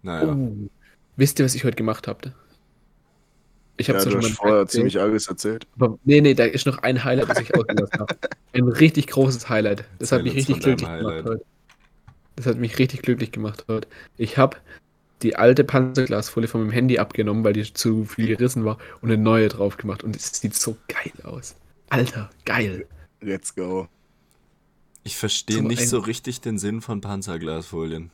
Naja. 0.01 0.33
Oh. 0.33 0.69
Wisst 1.15 1.39
ihr, 1.39 1.45
was 1.45 1.55
ich 1.55 1.63
heute 1.63 1.77
gemacht 1.77 2.07
habe? 2.07 2.33
Ich 3.77 3.89
habe 3.89 3.99
Ja, 3.99 4.03
schon 4.09 4.17
hast 4.17 4.29
mal 4.29 4.35
vorher 4.35 4.67
ziemlich 4.67 4.99
alles 4.99 5.27
erzählt. 5.27 5.67
Aber 5.77 5.99
nee, 6.03 6.19
nee, 6.21 6.33
da 6.33 6.45
ist 6.45 6.65
noch 6.65 6.79
ein 6.79 7.03
Highlight, 7.03 7.29
das 7.29 7.39
ich 7.39 7.53
ausgelassen 7.53 7.99
habe. 7.99 8.15
Ein 8.53 8.67
richtig 8.69 9.05
großes 9.07 9.49
Highlight. 9.49 9.83
Das 9.99 10.11
hat 10.11 10.23
mich 10.23 10.33
richtig 10.33 10.61
glücklich 10.61 10.87
gemacht 10.89 11.05
Highlight. 11.05 11.25
heute. 11.25 11.45
Das 12.35 12.45
hat 12.47 12.57
mich 12.57 12.79
richtig 12.79 13.03
glücklich 13.03 13.31
gemacht 13.31 13.65
heute. 13.67 13.87
Ich 14.17 14.37
habe 14.39 14.57
die 15.21 15.35
alte 15.35 15.63
Panzerglasfolie 15.63 16.47
von 16.47 16.61
meinem 16.61 16.71
Handy 16.71 16.97
abgenommen, 16.97 17.43
weil 17.43 17.53
die 17.53 17.71
zu 17.71 18.05
viel 18.05 18.27
gerissen 18.27 18.65
war 18.65 18.77
und 19.01 19.11
eine 19.11 19.21
neue 19.21 19.47
drauf 19.47 19.77
gemacht. 19.77 20.03
Und 20.03 20.15
es 20.15 20.31
sieht 20.41 20.55
so 20.55 20.75
geil 20.87 21.11
aus. 21.23 21.55
Alter, 21.89 22.29
geil. 22.45 22.87
Let's 23.21 23.53
go. 23.55 23.87
Ich 25.03 25.17
verstehe 25.17 25.57
So 25.57 25.61
nicht 25.63 25.87
so 25.87 25.99
richtig 25.99 26.41
den 26.41 26.57
Sinn 26.57 26.81
von 26.81 27.01
Panzerglasfolien. 27.01 28.09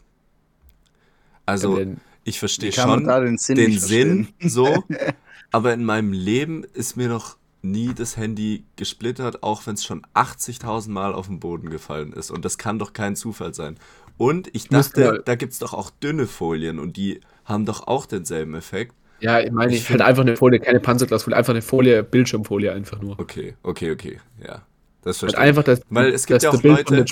Also, 1.46 1.74
Ja, 1.78 1.80
denn- 1.86 1.98
ich 2.26 2.40
verstehe 2.40 2.72
schon 2.72 3.04
da 3.06 3.20
den 3.20 3.38
Sinn 3.38 3.56
den 3.56 3.80
Sinn 3.80 4.28
so, 4.42 4.84
aber 5.54 5.74
in 5.74 5.86
meinem 5.86 6.12
Leben 6.12 6.66
ist 6.74 6.98
mir 6.98 7.08
noch 7.08 7.38
nie 7.62 7.94
das 7.94 8.18
Handy 8.18 8.66
gesplittert, 8.76 9.44
auch 9.44 9.66
wenn 9.66 9.76
es 9.76 9.86
schon 9.86 10.02
80.000 10.16 10.90
Mal 10.90 11.14
auf 11.14 11.28
den 11.28 11.40
Boden 11.40 11.70
gefallen 11.70 12.12
ist. 12.12 12.32
Und 12.32 12.44
das 12.44 12.58
kann 12.58 12.80
doch 12.80 12.92
kein 12.92 13.16
Zufall 13.16 13.54
sein. 13.54 13.78
Und 14.18 14.50
ich 14.54 14.68
dachte, 14.68 15.22
da 15.24 15.36
gibt 15.36 15.54
es 15.54 15.60
doch 15.60 15.74
auch 15.74 15.92
dünne 15.92 16.28
Folien 16.28 16.80
und 16.80 16.98
die 16.98 17.22
haben 17.46 17.66
doch 17.66 17.88
auch 17.88 18.06
denselben 18.06 18.56
Effekt. 18.56 18.96
Ja, 19.20 19.40
ich 19.40 19.52
meine, 19.52 19.74
Ich 19.74 19.90
halt 19.90 20.02
einfach 20.02 20.24
eine 20.24 20.36
Folie, 20.36 20.60
keine 20.60 20.80
Panzerglasfolie, 20.80 21.38
einfach 21.38 21.54
eine 21.54 21.62
Folie, 21.62 22.04
Bildschirmfolie 22.04 22.74
einfach 22.74 23.00
nur. 23.00 23.18
Okay, 23.20 23.56
okay, 23.64 23.92
okay, 23.92 24.20
ja. 24.46 24.64
Das 25.04 25.22
Halt 25.22 25.32
verstehe 25.32 25.44
ich. 25.44 25.50
einfach, 25.50 25.64
dass, 25.64 25.82
Weil 25.90 26.14
es 26.14 26.26
gibt 26.26 26.44
ja 26.44 26.50
auch 26.50 26.64
Leute-. 26.64 27.06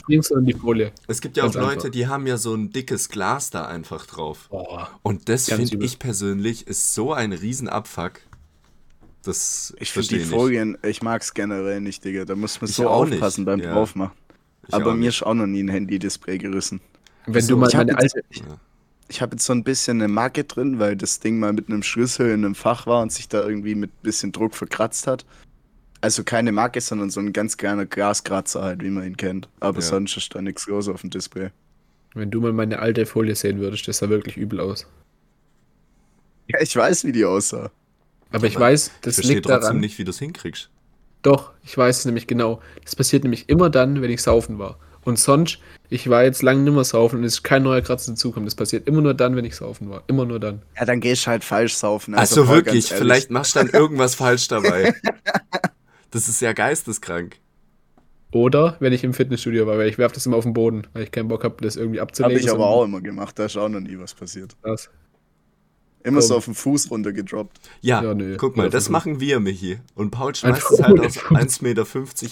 Es 1.07 1.21
gibt 1.21 1.37
ja 1.37 1.43
auch 1.43 1.53
Leute, 1.53 1.67
einfach. 1.67 1.89
die 1.89 2.07
haben 2.07 2.25
ja 2.25 2.37
so 2.37 2.53
ein 2.55 2.71
dickes 2.71 3.09
Glas 3.09 3.49
da 3.49 3.65
einfach 3.65 4.05
drauf. 4.05 4.47
Boah. 4.49 4.89
Und 5.03 5.29
das 5.29 5.45
finde 5.45 5.85
ich 5.85 5.99
persönlich 5.99 6.67
ist 6.67 6.93
so 6.93 7.13
ein 7.13 7.33
Riesenabfuck. 7.33 8.21
Das 9.23 9.73
Ich 9.79 9.91
finde 9.91 10.07
verstehe 10.07 10.19
die 10.19 10.25
nicht. 10.25 10.33
Folien, 10.33 10.77
ich 10.83 11.01
mag 11.03 11.21
es 11.21 11.33
generell 11.33 11.79
nicht, 11.81 12.03
Digga. 12.03 12.25
Da 12.25 12.35
muss 12.35 12.59
man 12.59 12.69
Ich 12.69 12.75
so 12.75 12.89
auch 12.89 13.05
nicht, 13.05 13.15
aufpassen 13.15 13.45
beim 13.45 13.59
ja. 13.59 13.73
Draufmachen. 13.73 14.15
Ich 14.67 14.73
Aber 14.73 14.93
mir 14.93 14.99
nicht. 15.07 15.21
ist 15.21 15.23
auch 15.23 15.33
noch 15.33 15.47
nie 15.47 15.61
ein 15.63 15.69
Handy-Display 15.69 16.37
gerissen. 16.37 16.81
Wenn 17.27 17.41
So, 17.41 17.53
du 17.53 17.57
mal 17.59 17.67
ich 17.69 17.75
meine 17.75 17.97
alte. 17.97 18.23
Ja. 18.31 18.43
Ich 19.09 19.21
habe 19.21 19.35
jetzt 19.35 19.45
so 19.45 19.53
ein 19.53 19.63
bisschen 19.63 20.01
eine 20.01 20.07
Macke 20.07 20.43
drin, 20.45 20.79
weil 20.79 20.95
das 20.95 21.19
Ding 21.19 21.37
mal 21.37 21.53
mit 21.53 21.67
einem 21.69 21.83
Schlüssel 21.83 22.27
in 22.29 22.45
einem 22.45 22.55
Fach 22.55 22.87
war 22.87 23.01
und 23.01 23.11
sich 23.11 23.27
da 23.27 23.43
irgendwie 23.43 23.75
mit 23.75 23.91
ein 23.91 24.01
bisschen 24.03 24.31
Druck 24.31 24.55
verkratzt 24.55 25.05
hat. 25.05 25.25
Also 25.99 26.23
keine 26.23 26.51
Macke, 26.51 26.81
sondern 26.81 27.09
so 27.11 27.19
ein 27.19 27.31
ganz 27.33 27.57
kleiner 27.57 27.85
Glaskratzer 27.85 28.63
halt, 28.63 28.81
wie 28.83 28.89
man 28.89 29.03
ihn 29.05 29.17
kennt. 29.17 29.49
Aber 29.59 29.79
Ja. 29.79 29.85
sonst 29.85 30.17
ist 30.17 30.33
da 30.33 30.41
nichts 30.41 30.65
los 30.67 30.87
auf 30.87 31.01
dem 31.01 31.09
Display. 31.11 31.49
Wenn 32.15 32.31
du 32.31 32.41
mal 32.41 32.53
meine 32.53 32.79
alte 32.79 33.05
Folie 33.05 33.35
sehen 33.35 33.59
würdest, 33.59 33.87
das 33.87 33.97
sah 33.99 34.09
wirklich 34.09 34.35
übel 34.37 34.59
aus. 34.59 34.87
Ja, 36.47 36.59
ich 36.61 36.75
weiß, 36.75 37.05
wie 37.05 37.11
die 37.11 37.25
aussah. 37.25 37.69
Aber 38.31 38.47
ich 38.47 38.57
weiß, 38.59 38.87
Ich 38.87 38.91
das 39.01 39.15
verstehe 39.15 39.35
liegt 39.35 39.45
trotzdem 39.47 39.61
daran. 39.61 39.79
nicht, 39.79 39.97
wie 39.97 40.03
du 40.03 40.11
es 40.11 40.19
hinkriegst. 40.19 40.69
Doch, 41.21 41.51
ich 41.63 41.77
weiß 41.77 41.99
es 41.99 42.05
nämlich 42.05 42.27
genau. 42.27 42.61
Das 42.83 42.95
passiert 42.95 43.23
nämlich 43.23 43.47
immer 43.49 43.69
dann, 43.69 44.01
wenn 44.01 44.09
ich 44.09 44.21
saufen 44.21 44.57
war. 44.59 44.77
Und 45.03 45.17
sonst, 45.17 45.59
ich 45.89 46.09
war 46.09 46.23
jetzt 46.23 46.43
lange 46.43 46.61
nicht 46.61 46.73
mehr 46.73 46.83
saufen 46.83 47.17
und 47.19 47.23
es 47.23 47.33
ist 47.35 47.43
kein 47.43 47.63
neuer 47.63 47.81
Kratzer 47.81 48.11
dazukommen. 48.11 48.45
Das 48.45 48.55
passiert 48.55 48.87
immer 48.87 49.01
nur 49.01 49.13
dann, 49.15 49.35
wenn 49.35 49.45
ich 49.45 49.55
saufen 49.55 49.89
war. 49.89 50.03
Immer 50.07 50.25
nur 50.25 50.39
dann. 50.39 50.61
Ja, 50.77 50.85
dann 50.85 50.99
gehst 50.99 51.25
du 51.25 51.31
halt 51.31 51.43
falsch 51.43 51.73
saufen. 51.75 52.13
Also, 52.13 52.45
Paul, 52.45 52.55
wirklich, 52.57 52.87
vielleicht 52.93 53.31
machst 53.31 53.55
du 53.55 53.59
dann 53.59 53.69
irgendwas 53.73 54.15
falsch 54.15 54.47
dabei. 54.47 54.93
Das 56.11 56.27
ist 56.27 56.39
ja 56.41 56.53
geisteskrank. 56.53 57.37
Oder 58.31 58.77
wenn 58.79 58.93
ich 58.93 59.03
im 59.03 59.13
Fitnessstudio 59.13 59.67
war, 59.67 59.77
weil 59.77 59.89
ich 59.89 59.97
werfe 59.97 60.15
das 60.15 60.25
immer 60.25 60.37
auf 60.37 60.43
den 60.45 60.53
Boden, 60.53 60.87
weil 60.93 61.03
ich 61.03 61.11
keinen 61.11 61.27
Bock 61.27 61.43
habe, 61.43 61.55
das 61.61 61.75
irgendwie 61.75 61.99
Habe 61.99 62.09
abzulegen. 62.09 62.39
ich 62.43 62.49
aber 62.51 62.65
auch 62.67 62.85
immer 62.85 63.01
gemacht, 63.01 63.37
da 63.37 63.45
ist 63.45 63.57
auch 63.57 63.67
noch 63.69 63.81
nie 63.81 63.97
was 63.99 64.13
passiert. 64.13 64.55
Das. 64.63 64.89
Immer 66.03 66.21
so 66.21 66.29
Komm. 66.29 66.37
auf 66.37 66.45
den 66.45 66.53
Fuß 66.55 66.89
runtergedroppt. 66.91 67.59
Ja, 67.81 68.03
Ja, 68.03 68.13
nö. 68.13 68.35
guck 68.37 68.57
mal, 68.57 68.69
das 68.69 68.89
machen 68.89 69.19
wir, 69.19 69.39
Michi. 69.39 69.79
Und 69.95 70.11
Paul 70.11 70.33
schmeißt 70.35 70.71
es 70.71 70.81
halt 70.81 70.99
aus 70.99 71.17
Fuß. 71.17 71.37
1,50 71.37 71.61
Meter 71.63 71.81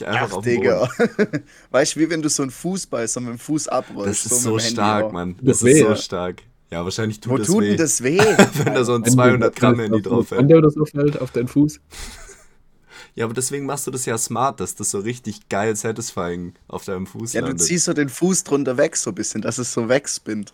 einfach 0.07 0.29
Ach, 0.31 0.33
auf 0.37 0.43
den 0.43 0.61
Boden. 0.61 0.61
Digga. 0.61 1.39
weißt 1.71 1.95
du, 1.95 1.99
wie 1.99 2.09
wenn 2.09 2.21
du 2.21 2.29
so 2.29 2.43
einen 2.43 2.51
Fußball 2.51 3.07
so 3.07 3.19
mit 3.19 3.29
dem 3.29 3.39
Fuß 3.39 3.67
abrollst. 3.67 4.25
Das 4.25 4.31
ist 4.31 4.43
so 4.43 4.51
so 4.51 4.59
Handy 4.59 4.73
stark, 4.73 5.05
auch. 5.05 5.11
Mann. 5.11 5.35
Das 5.41 5.63
weh, 5.63 5.71
ist 5.73 5.79
so 5.79 5.85
ja. 5.89 5.95
stark. 5.95 6.41
Ja, 6.71 6.83
wahrscheinlich 6.83 7.19
tut 7.19 7.31
Wo 7.31 7.37
das 7.37 7.47
tut 7.47 7.61
weh. 7.63 7.67
denn 7.69 7.77
das 7.77 8.03
weh? 8.03 8.17
Wenn 8.19 8.73
da 8.73 8.83
so 8.83 8.93
ein 8.95 9.05
Wenn 9.05 9.13
200 9.13 9.55
du- 9.55 9.59
Gramm 9.59 9.77
wenn 9.77 9.83
Handy 9.85 10.01
das 10.01 10.09
drauf 10.09 10.19
auf 10.21 10.27
fällt. 10.29 10.41
Hand 10.41 10.53
oder 10.53 10.69
so 10.69 10.85
fällt 10.85 11.21
auf 11.21 11.31
deinen 11.31 11.47
Fuß. 11.47 11.79
Ja, 13.15 13.25
aber 13.25 13.33
deswegen 13.33 13.65
machst 13.65 13.85
du 13.85 13.91
das 13.91 14.05
ja 14.05 14.17
smart, 14.17 14.59
dass 14.59 14.75
das 14.75 14.91
so 14.91 14.99
richtig 14.99 15.49
geil 15.49 15.75
satisfying 15.75 16.53
auf 16.67 16.85
deinem 16.85 17.05
Fuß 17.05 17.33
Ja, 17.33 17.41
du 17.41 17.47
landet. 17.47 17.65
ziehst 17.65 17.85
so 17.85 17.93
den 17.93 18.07
Fuß 18.07 18.43
drunter 18.45 18.77
weg, 18.77 18.95
so 18.95 19.11
ein 19.11 19.15
bisschen, 19.15 19.41
dass 19.41 19.57
es 19.57 19.73
so 19.73 19.89
wegspinnt. 19.89 20.53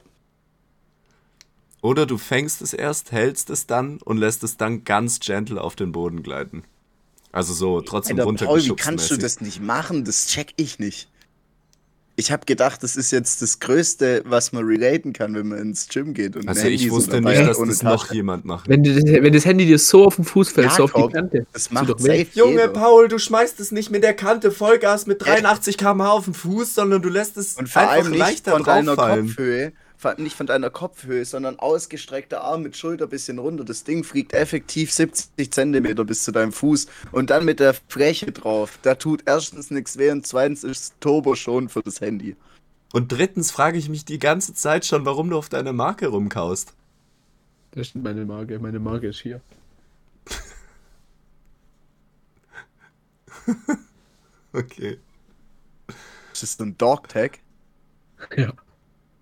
Oder 1.85 2.07
du 2.07 2.17
fängst 2.17 2.63
es 2.63 2.73
erst, 2.73 3.11
hältst 3.11 3.51
es 3.51 3.67
dann 3.67 3.99
und 4.03 4.17
lässt 4.17 4.43
es 4.43 4.57
dann 4.57 4.85
ganz 4.85 5.19
gentle 5.19 5.61
auf 5.61 5.75
den 5.75 5.91
Boden 5.91 6.23
gleiten. 6.23 6.63
Also 7.31 7.53
so 7.53 7.79
trotzdem 7.81 8.17
Alter, 8.17 8.25
Paul, 8.25 8.33
wie 8.37 8.45
runtergeschubst. 8.45 8.83
kannst 8.83 9.11
du 9.11 9.17
das 9.17 9.39
nicht 9.39 9.61
machen? 9.61 10.03
Das 10.03 10.25
check 10.25 10.53
ich 10.55 10.79
nicht. 10.79 11.09
Ich 12.15 12.31
habe 12.31 12.45
gedacht, 12.47 12.81
das 12.81 12.95
ist 12.95 13.11
jetzt 13.11 13.43
das 13.43 13.59
Größte, 13.59 14.23
was 14.25 14.51
man 14.51 14.65
relaten 14.65 15.13
kann, 15.13 15.35
wenn 15.35 15.49
man 15.49 15.59
ins 15.59 15.87
Gym 15.87 16.15
geht. 16.15 16.35
Und 16.35 16.47
Also 16.47 16.65
ich 16.65 16.87
so 16.87 16.91
wusste 16.91 17.21
nicht, 17.21 17.41
dass 17.41 17.59
das 17.59 17.83
noch 17.83 18.03
Tasche. 18.05 18.15
jemand 18.15 18.45
macht. 18.45 18.67
Wenn, 18.67 18.81
du 18.83 18.95
das, 18.95 19.03
wenn 19.03 19.33
das 19.33 19.45
Handy 19.45 19.67
dir 19.67 19.77
so 19.77 20.05
auf 20.05 20.15
den 20.15 20.25
Fuß 20.25 20.53
fällt, 20.53 20.71
so 20.71 20.85
auf 20.85 20.93
die 20.93 21.07
Kante. 21.09 21.45
Das 21.53 21.69
macht 21.69 21.89
doch 21.89 21.99
safe 21.99 22.25
Junge, 22.33 22.51
jeder. 22.51 22.67
Paul, 22.69 23.09
du 23.09 23.19
schmeißt 23.19 23.59
es 23.59 23.71
nicht 23.71 23.91
mit 23.91 24.03
der 24.03 24.15
Kante 24.15 24.49
Vollgas 24.49 25.05
mit 25.05 25.23
83 25.23 25.77
km/h 25.77 26.09
auf 26.09 26.25
den 26.25 26.33
Fuß, 26.33 26.73
sondern 26.73 27.03
du 27.03 27.09
lässt 27.09 27.37
es 27.37 27.57
Und 27.57 27.69
vor 27.69 27.81
einfach 27.83 27.93
allem 27.95 28.09
nicht 28.11 28.17
leichter 28.19 28.51
von 28.53 28.63
deiner 28.63 28.95
drauffallen. 28.95 29.27
Kopfhöhe, 29.27 29.73
nicht 30.17 30.35
von 30.35 30.47
deiner 30.47 30.69
Kopfhöhe, 30.69 31.25
sondern 31.25 31.59
ausgestreckter 31.59 32.41
Arm 32.41 32.61
mit 32.61 32.77
Schulter 32.77 33.07
bisschen 33.07 33.39
runter. 33.39 33.63
Das 33.63 33.83
Ding 33.83 34.03
fliegt 34.03 34.33
effektiv 34.33 34.91
70 34.91 35.51
Zentimeter 35.51 36.05
bis 36.05 36.23
zu 36.23 36.31
deinem 36.31 36.51
Fuß 36.51 36.87
und 37.11 37.29
dann 37.31 37.45
mit 37.45 37.59
der 37.59 37.73
Fläche 37.87 38.31
drauf. 38.31 38.79
Da 38.83 38.95
tut 38.95 39.23
erstens 39.25 39.71
nichts 39.71 39.97
weh 39.97 40.11
und 40.11 40.25
zweitens 40.25 40.63
ist 40.63 40.93
Turbo 40.99 41.35
schon 41.35 41.69
für 41.69 41.81
das 41.81 41.99
Handy. 42.01 42.35
Und 42.93 43.11
drittens 43.11 43.51
frage 43.51 43.77
ich 43.77 43.89
mich 43.89 44.05
die 44.05 44.19
ganze 44.19 44.53
Zeit 44.53 44.85
schon, 44.85 45.05
warum 45.05 45.29
du 45.29 45.37
auf 45.37 45.49
deine 45.49 45.73
Marke 45.73 46.07
rumkaust. 46.07 46.73
Das 47.71 47.87
ist 47.87 47.95
meine 47.95 48.23
Marke. 48.25 48.57
Meine 48.59 48.79
Marke 48.79 49.07
ist 49.07 49.19
hier. 49.19 49.41
Okay. 54.55 54.97
Ist 56.31 56.43
das 56.43 56.59
ein 56.61 56.77
Dog-Tag? 56.77 57.39
Ja. 58.37 58.53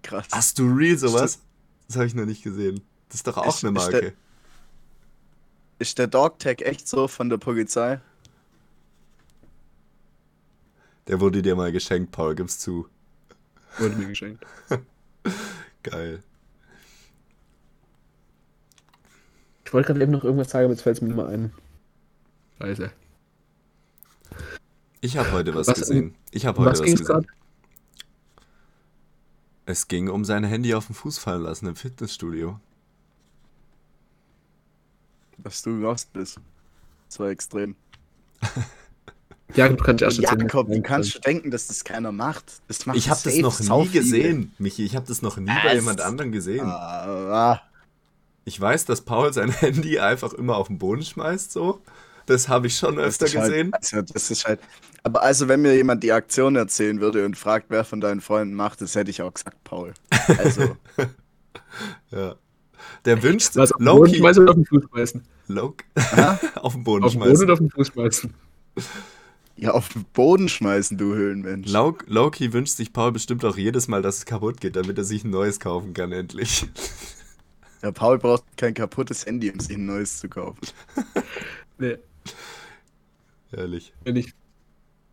Krass. 0.03 0.27
Hast 0.31 0.59
du 0.59 0.71
real 0.71 0.97
sowas? 0.97 1.39
Das 1.87 1.95
habe 1.97 2.05
ich 2.05 2.13
noch 2.15 2.25
nicht 2.25 2.43
gesehen. 2.43 2.81
Das 3.09 3.15
ist 3.17 3.27
doch 3.27 3.37
auch 3.37 3.47
Ist- 3.47 3.63
eine 3.65 3.77
ist 3.79 3.91
Marke. 3.91 4.13
Ist 5.79 5.97
der 5.97 6.07
Dog-Tag 6.07 6.61
echt 6.61 6.87
so 6.87 7.07
von 7.07 7.29
der 7.29 7.37
Polizei? 7.37 7.99
Der 11.07 11.19
wurde 11.19 11.41
dir 11.41 11.55
mal 11.55 11.71
geschenkt, 11.71 12.11
Paul, 12.11 12.35
gib's 12.35 12.59
zu. 12.59 12.87
Wurde 13.79 13.95
mir 13.95 14.07
geschenkt. 14.07 14.45
Geil. 15.83 16.23
Ich 19.65 19.73
wollte 19.73 19.87
gerade 19.87 20.01
eben 20.03 20.11
noch 20.11 20.23
irgendwas 20.23 20.51
sagen, 20.51 20.65
aber 20.65 20.73
jetzt 20.73 20.83
fällt 20.83 20.97
es 20.97 21.01
mir 21.01 21.13
mehr 21.13 21.25
ein. 21.27 21.51
Scheiße. 22.59 22.91
Ich 25.01 25.17
habe 25.17 25.31
heute 25.31 25.53
was, 25.55 25.67
Was- 25.67 25.79
gesehen. 25.79 26.15
Ich 26.31 26.45
habe 26.45 26.59
heute 26.59 26.71
was 26.71 26.79
was 26.79 26.85
gesehen. 26.85 27.05
gerade? 27.05 27.27
Es 29.65 29.87
ging 29.87 30.09
um 30.09 30.25
sein 30.25 30.43
Handy 30.43 30.73
auf 30.73 30.87
den 30.87 30.95
Fuß 30.95 31.17
fallen 31.19 31.43
lassen 31.43 31.67
im 31.67 31.75
Fitnessstudio. 31.75 32.59
Dass 35.37 35.61
du 35.61 35.71
lost 35.71 36.11
bist. 36.13 36.39
Das 37.09 37.19
war 37.19 37.29
extrem. 37.29 37.75
Ja, 39.55 39.69
du 39.69 39.77
kannst 39.77 40.01
erst 40.01 40.19
erzählen. 40.19 40.41
Jakob, 40.41 40.69
wie 40.69 40.81
kannst 40.81 41.15
du 41.15 41.19
denken, 41.19 41.51
dass 41.51 41.67
das 41.67 41.83
keiner 41.83 42.11
macht? 42.11 42.61
Das 42.67 42.85
macht 42.85 42.97
Ich 42.97 43.09
habe 43.09 43.19
das 43.23 43.37
noch 43.37 43.59
nie 43.59 43.87
viele. 43.87 44.01
gesehen, 44.01 44.53
Michi. 44.57 44.83
Ich 44.83 44.95
habe 44.95 45.05
das 45.07 45.21
noch 45.21 45.37
nie 45.37 45.45
bei 45.45 45.61
Was? 45.65 45.73
jemand 45.75 46.01
anderem 46.01 46.31
gesehen. 46.31 46.65
Ah, 46.65 47.61
Ich 48.45 48.59
weiß, 48.59 48.85
dass 48.85 49.01
Paul 49.01 49.31
sein 49.31 49.51
Handy 49.59 49.99
einfach 49.99 50.33
immer 50.33 50.57
auf 50.57 50.67
den 50.67 50.79
Boden 50.79 51.03
schmeißt, 51.03 51.51
so. 51.51 51.81
Das 52.25 52.47
habe 52.47 52.67
ich 52.67 52.77
schon 52.77 52.97
öfter 52.99 53.25
halt, 53.27 53.49
gesehen. 53.49 53.73
Also, 53.73 54.01
das 54.01 54.31
ist 54.31 54.45
halt. 54.45 54.59
Aber 55.03 55.21
also, 55.21 55.47
wenn 55.47 55.61
mir 55.61 55.75
jemand 55.75 56.03
die 56.03 56.11
Aktion 56.13 56.55
erzählen 56.55 57.01
würde 57.01 57.25
und 57.25 57.37
fragt, 57.37 57.65
wer 57.69 57.83
von 57.83 57.99
deinen 57.99 58.21
Freunden 58.21 58.53
macht, 58.55 58.81
das 58.81 58.95
hätte 58.95 59.11
ich 59.11 59.21
auch 59.21 59.33
gesagt, 59.33 59.63
Paul. 59.63 59.93
Also, 60.37 60.77
Ja. 62.11 62.35
Der 63.05 63.21
wünscht 63.23 63.55
Was 63.55 63.71
auf 63.71 63.77
den 63.77 63.85
Boden 63.85 64.05
Loki. 64.05 64.17
schmeißen 64.17 64.43
oder 64.43 64.51
auf 64.51 64.55
den 64.55 64.65
Fuß 64.65 64.83
schmeißen? 64.89 65.23
Loki 65.47 65.85
auf 66.55 66.73
den 66.73 66.83
Boden 66.83 67.03
Auf 67.03 67.11
den 67.13 67.19
Boden 67.19 67.35
schmeißen. 67.35 67.43
oder 67.45 67.53
auf 67.53 67.59
den 67.59 67.69
Fuß 67.69 67.87
schmeißen? 67.87 68.33
ja, 69.55 69.71
auf 69.71 69.89
den 69.89 70.05
Boden 70.13 70.49
schmeißen, 70.49 70.97
du 70.97 71.13
Höhlenmensch. 71.13 71.69
Loki 71.71 72.53
wünscht 72.53 72.75
sich 72.75 72.93
Paul 72.93 73.11
bestimmt 73.11 73.43
auch 73.45 73.57
jedes 73.57 73.87
Mal, 73.87 74.01
dass 74.01 74.17
es 74.19 74.25
kaputt 74.25 74.61
geht, 74.61 74.75
damit 74.75 74.97
er 74.97 75.03
sich 75.03 75.23
ein 75.23 75.29
neues 75.31 75.59
kaufen 75.59 75.93
kann, 75.93 76.11
endlich. 76.11 76.67
Ja, 77.81 77.91
Paul 77.91 78.17
braucht 78.19 78.43
kein 78.57 78.73
kaputtes 78.73 79.25
Handy, 79.25 79.51
um 79.51 79.59
sich 79.59 79.75
ein 79.75 79.85
neues 79.85 80.19
zu 80.19 80.29
kaufen. 80.29 80.59
Nee, 81.77 81.97
Ehrlich. 83.51 83.93
wenn 84.03 84.15
ich, 84.15 84.33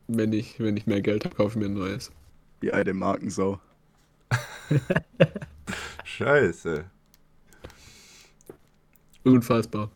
wenn 0.09 0.33
ich, 0.33 0.59
wenn 0.61 0.77
ich 0.77 0.87
mehr 0.87 1.03
Geld 1.03 1.25
habe, 1.25 1.35
kaufe 1.35 1.59
ich 1.59 1.63
mir 1.63 1.67
ein 1.67 1.75
neues. 1.75 2.11
Die 2.63 2.73
alte 2.73 2.95
Markensau. 2.95 3.61
Scheiße. 6.05 6.85
Unfassbar. 9.25 9.91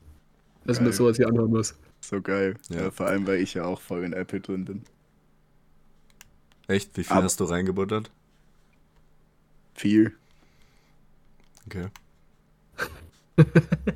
Dass 0.65 0.79
man 0.79 0.87
Geil. 0.91 0.95
sowas 0.95 1.17
hier 1.17 1.29
anhören 1.29 1.51
muss. 1.51 1.75
So 2.01 2.21
geil. 2.21 2.57
Ja. 2.69 2.83
Ja. 2.83 2.91
vor 2.91 3.07
allem, 3.07 3.27
weil 3.27 3.41
ich 3.41 3.55
ja 3.55 3.65
auch 3.65 3.81
voll 3.81 4.05
in 4.05 4.13
Apple 4.13 4.41
drin 4.41 4.65
bin. 4.65 4.83
Echt? 6.67 6.97
Wie 6.97 7.05
viel 7.05 7.13
Aber- 7.17 7.25
hast 7.25 7.41
du 7.41 7.45
reingebuttert? 7.45 8.11
Viel. 9.75 10.15
Okay. 11.67 11.89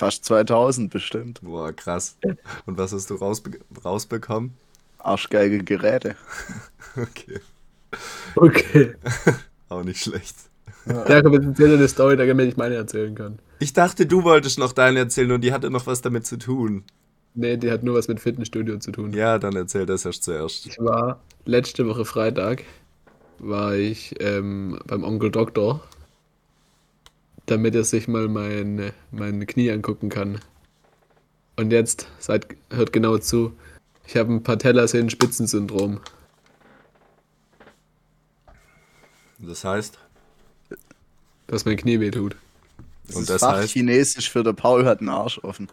Fast 0.00 0.24
2000 0.24 0.90
bestimmt. 0.90 1.42
Boah, 1.42 1.74
krass. 1.74 2.16
Und 2.64 2.78
was 2.78 2.90
hast 2.90 3.10
du 3.10 3.16
rausbe 3.16 3.58
rausbekommen? 3.84 4.54
Arschgeige 4.98 5.62
Geräte. 5.62 6.16
Okay. 6.96 7.40
Okay. 8.34 8.94
Auch 9.68 9.84
nicht 9.84 10.02
schlecht. 10.02 10.34
Jakob, 10.86 11.34
jetzt 11.34 11.44
erzähl 11.44 11.68
dir 11.68 11.74
eine 11.74 11.86
Story, 11.86 12.16
damit 12.16 12.48
ich 12.48 12.56
meine 12.56 12.74
erzählen 12.74 13.14
kann. 13.14 13.38
Ich 13.60 13.72
dachte, 13.74 14.06
du 14.06 14.24
wolltest 14.24 14.58
noch 14.58 14.72
deine 14.72 15.00
erzählen 15.00 15.30
und 15.30 15.42
die 15.42 15.52
hatte 15.52 15.70
noch 15.70 15.86
was 15.86 16.00
damit 16.00 16.26
zu 16.26 16.36
tun. 16.36 16.82
Nee, 17.34 17.58
die 17.58 17.70
hat 17.70 17.84
nur 17.84 17.94
was 17.94 18.08
mit 18.08 18.18
Fitnessstudio 18.18 18.78
zu 18.78 18.90
tun. 18.90 19.12
Ja, 19.12 19.38
dann 19.38 19.54
erzähl 19.54 19.86
das 19.86 20.04
erst 20.04 20.24
zuerst. 20.24 20.66
Ich 20.66 20.78
war 20.80 21.20
letzte 21.44 21.86
Woche 21.86 22.04
Freitag, 22.04 22.64
war 23.38 23.74
ich 23.74 24.14
ähm, 24.18 24.80
beim 24.86 25.04
Onkel 25.04 25.30
Doktor, 25.30 25.80
damit 27.50 27.74
er 27.74 27.84
sich 27.84 28.06
mal 28.06 28.28
mein, 28.28 28.92
mein 29.10 29.46
Knie 29.46 29.70
angucken 29.70 30.08
kann. 30.08 30.40
Und 31.56 31.72
jetzt, 31.72 32.06
seid, 32.18 32.46
hört 32.70 32.92
genau 32.92 33.18
zu, 33.18 33.52
ich 34.06 34.16
habe 34.16 34.32
ein 34.32 34.42
Patellasehenspitzensyndrom. 34.42 36.00
Das 39.38 39.64
heißt, 39.64 39.98
dass 41.46 41.64
mein 41.64 41.76
Knie 41.76 41.98
wehtut. 42.00 42.36
Das 43.06 43.16
Und 43.16 43.22
ist 43.22 43.30
das 43.30 43.42
heißt- 43.42 43.60
Fachchinesisch 43.62 44.30
für 44.30 44.44
der 44.44 44.52
Paul 44.52 44.84
hat 44.84 45.00
einen 45.00 45.08
Arsch 45.08 45.38
offen. 45.42 45.68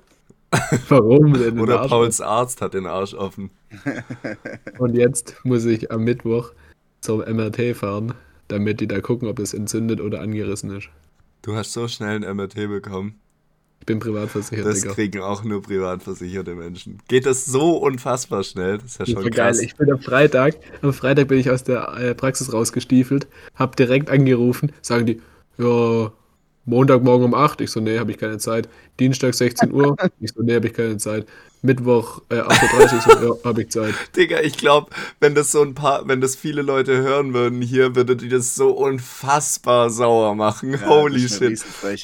Warum 0.90 1.34
denn? 1.34 1.56
den 1.56 1.60
oder 1.60 1.82
Arsch? 1.82 1.90
Pauls 1.90 2.22
Arzt 2.22 2.62
hat 2.62 2.74
den 2.74 2.86
Arsch 2.88 3.14
offen. 3.14 3.52
Und 4.80 4.96
jetzt 4.96 5.36
muss 5.44 5.66
ich 5.66 5.92
am 5.92 6.04
Mittwoch 6.06 6.54
zum 7.02 7.20
MRT 7.20 7.76
fahren, 7.76 8.14
damit 8.48 8.80
die 8.80 8.88
da 8.88 9.02
gucken, 9.02 9.28
ob 9.28 9.40
es 9.40 9.54
entzündet 9.54 10.00
oder 10.02 10.22
angerissen 10.22 10.76
ist. 10.76 10.90
Du 11.48 11.56
hast 11.56 11.72
so 11.72 11.88
schnell 11.88 12.26
ein 12.26 12.36
MRT 12.36 12.56
bekommen. 12.68 13.22
Ich 13.80 13.86
bin 13.86 14.00
privat 14.00 14.30
versichert, 14.30 14.66
Das 14.66 14.82
Digga. 14.82 14.94
kriegen 14.94 15.22
auch 15.22 15.46
nur 15.46 15.62
privat 15.62 16.04
versicherte 16.04 16.54
Menschen. 16.56 16.98
Geht 17.08 17.26
das 17.26 17.46
so 17.46 17.78
unfassbar 17.78 18.44
schnell? 18.44 18.80
Das 18.80 18.88
ist 18.92 19.00
ja 19.00 19.06
schon 19.06 19.22
geil. 19.24 19.32
krass. 19.32 19.62
Ich 19.62 19.78
bin 19.78 19.90
am 19.90 20.02
Freitag, 20.02 20.56
am 20.82 20.92
Freitag 20.92 21.30
bin 21.30 21.40
ich 21.40 21.50
aus 21.50 21.64
der 21.64 21.88
äh, 21.98 22.14
Praxis 22.14 22.52
rausgestiefelt, 22.52 23.28
hab 23.56 23.78
direkt 23.78 24.10
angerufen, 24.10 24.74
sagen 24.82 25.06
die, 25.06 25.22
ja, 25.58 26.12
Montagmorgen 26.68 27.26
um 27.26 27.34
8. 27.34 27.62
Ich 27.62 27.72
so, 27.72 27.80
nee, 27.80 27.98
habe 27.98 28.12
ich 28.12 28.18
keine 28.18 28.38
Zeit. 28.38 28.70
Dienstag 29.00 29.34
16 29.34 29.72
Uhr. 29.72 29.96
Ich 30.20 30.32
so, 30.34 30.44
nee, 30.44 30.56
habe 30.56 30.68
ich 30.68 30.74
keine 30.74 30.98
Zeit. 30.98 31.26
Mittwoch 31.62 32.22
äh, 32.30 32.36
8.30 32.36 32.94
Uhr. 32.94 33.02
So, 33.02 33.36
ja, 33.36 33.44
habe 33.50 33.62
ich 33.62 33.70
Zeit. 33.72 33.94
Digga, 34.16 34.42
ich 34.42 34.58
glaube, 34.58 34.90
wenn 35.20 35.34
das 35.34 35.52
so 35.52 35.62
ein 35.62 35.74
paar, 35.74 36.08
wenn 36.08 36.22
das 36.22 36.36
viele 36.36 36.62
Leute 36.62 36.98
hören 36.98 37.34
würden 37.34 37.62
hier, 37.62 37.96
würde 37.96 38.16
die 38.16 38.30
das 38.30 38.56
so 38.56 38.70
unfassbar 38.72 39.90
sauer 39.90 40.36
machen. 40.36 40.74
Ja, 40.74 40.86
Holy 40.88 41.28
shit. 41.28 41.64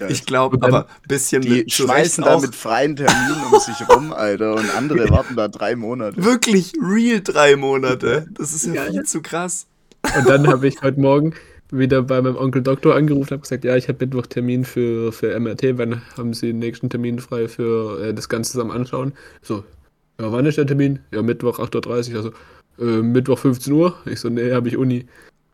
Ich 0.09 0.26
glaube, 0.26 0.57
aber 0.61 0.86
ein 0.88 1.07
bisschen 1.07 1.41
Die 1.41 1.49
mit 1.49 1.72
schmeißen 1.72 2.24
da 2.24 2.39
mit 2.39 2.55
freien 2.55 2.95
Terminen 2.95 3.43
um 3.51 3.59
sich 3.59 3.88
rum, 3.89 4.14
Alter, 4.14 4.55
und 4.55 4.74
andere 4.76 5.09
warten 5.11 5.36
da 5.36 5.47
drei 5.49 5.76
Monate. 5.76 6.24
wirklich 6.24 6.74
real 6.82 7.22
drei 7.22 7.55
Monate. 7.55 8.28
Das 8.32 8.53
ist 8.53 8.66
ja 8.66 8.74
Geil. 8.74 8.91
viel 8.91 9.03
zu 9.03 9.22
krass. 9.22 9.68
Und 10.18 10.28
dann 10.28 10.47
habe 10.47 10.68
ich 10.68 10.82
heute 10.82 10.99
Morgen 10.99 11.34
wieder 11.78 12.01
bei 12.03 12.21
meinem 12.21 12.36
Onkel 12.36 12.61
Doktor 12.61 12.95
angerufen 12.95 13.30
und 13.30 13.32
habe 13.32 13.41
gesagt, 13.41 13.63
ja, 13.63 13.76
ich 13.76 13.88
habe 13.88 14.05
Mittwoch 14.05 14.28
Termin 14.28 14.63
für, 14.65 15.11
für 15.11 15.38
MRT. 15.39 15.78
Wann 15.78 16.01
haben 16.17 16.34
Sie 16.34 16.47
den 16.47 16.59
nächsten 16.59 16.89
Termin 16.89 17.19
frei 17.19 17.47
für 17.47 18.01
äh, 18.01 18.13
das 18.13 18.30
Ganze 18.30 18.53
zusammen 18.53 18.71
anschauen? 18.71 19.13
So, 19.41 19.63
ja, 20.19 20.32
wann 20.32 20.45
ist 20.45 20.57
der 20.57 20.67
Termin? 20.67 20.99
Ja, 21.11 21.21
Mittwoch 21.21 21.59
8.30 21.59 22.11
Uhr. 22.11 22.17
Also, 22.17 22.32
äh, 22.80 23.01
Mittwoch 23.01 23.39
15 23.39 23.74
Uhr? 23.74 23.97
Ich 24.05 24.19
so, 24.19 24.30
nee, 24.30 24.51
habe 24.51 24.67
ich 24.67 24.78
Uni. 24.78 25.07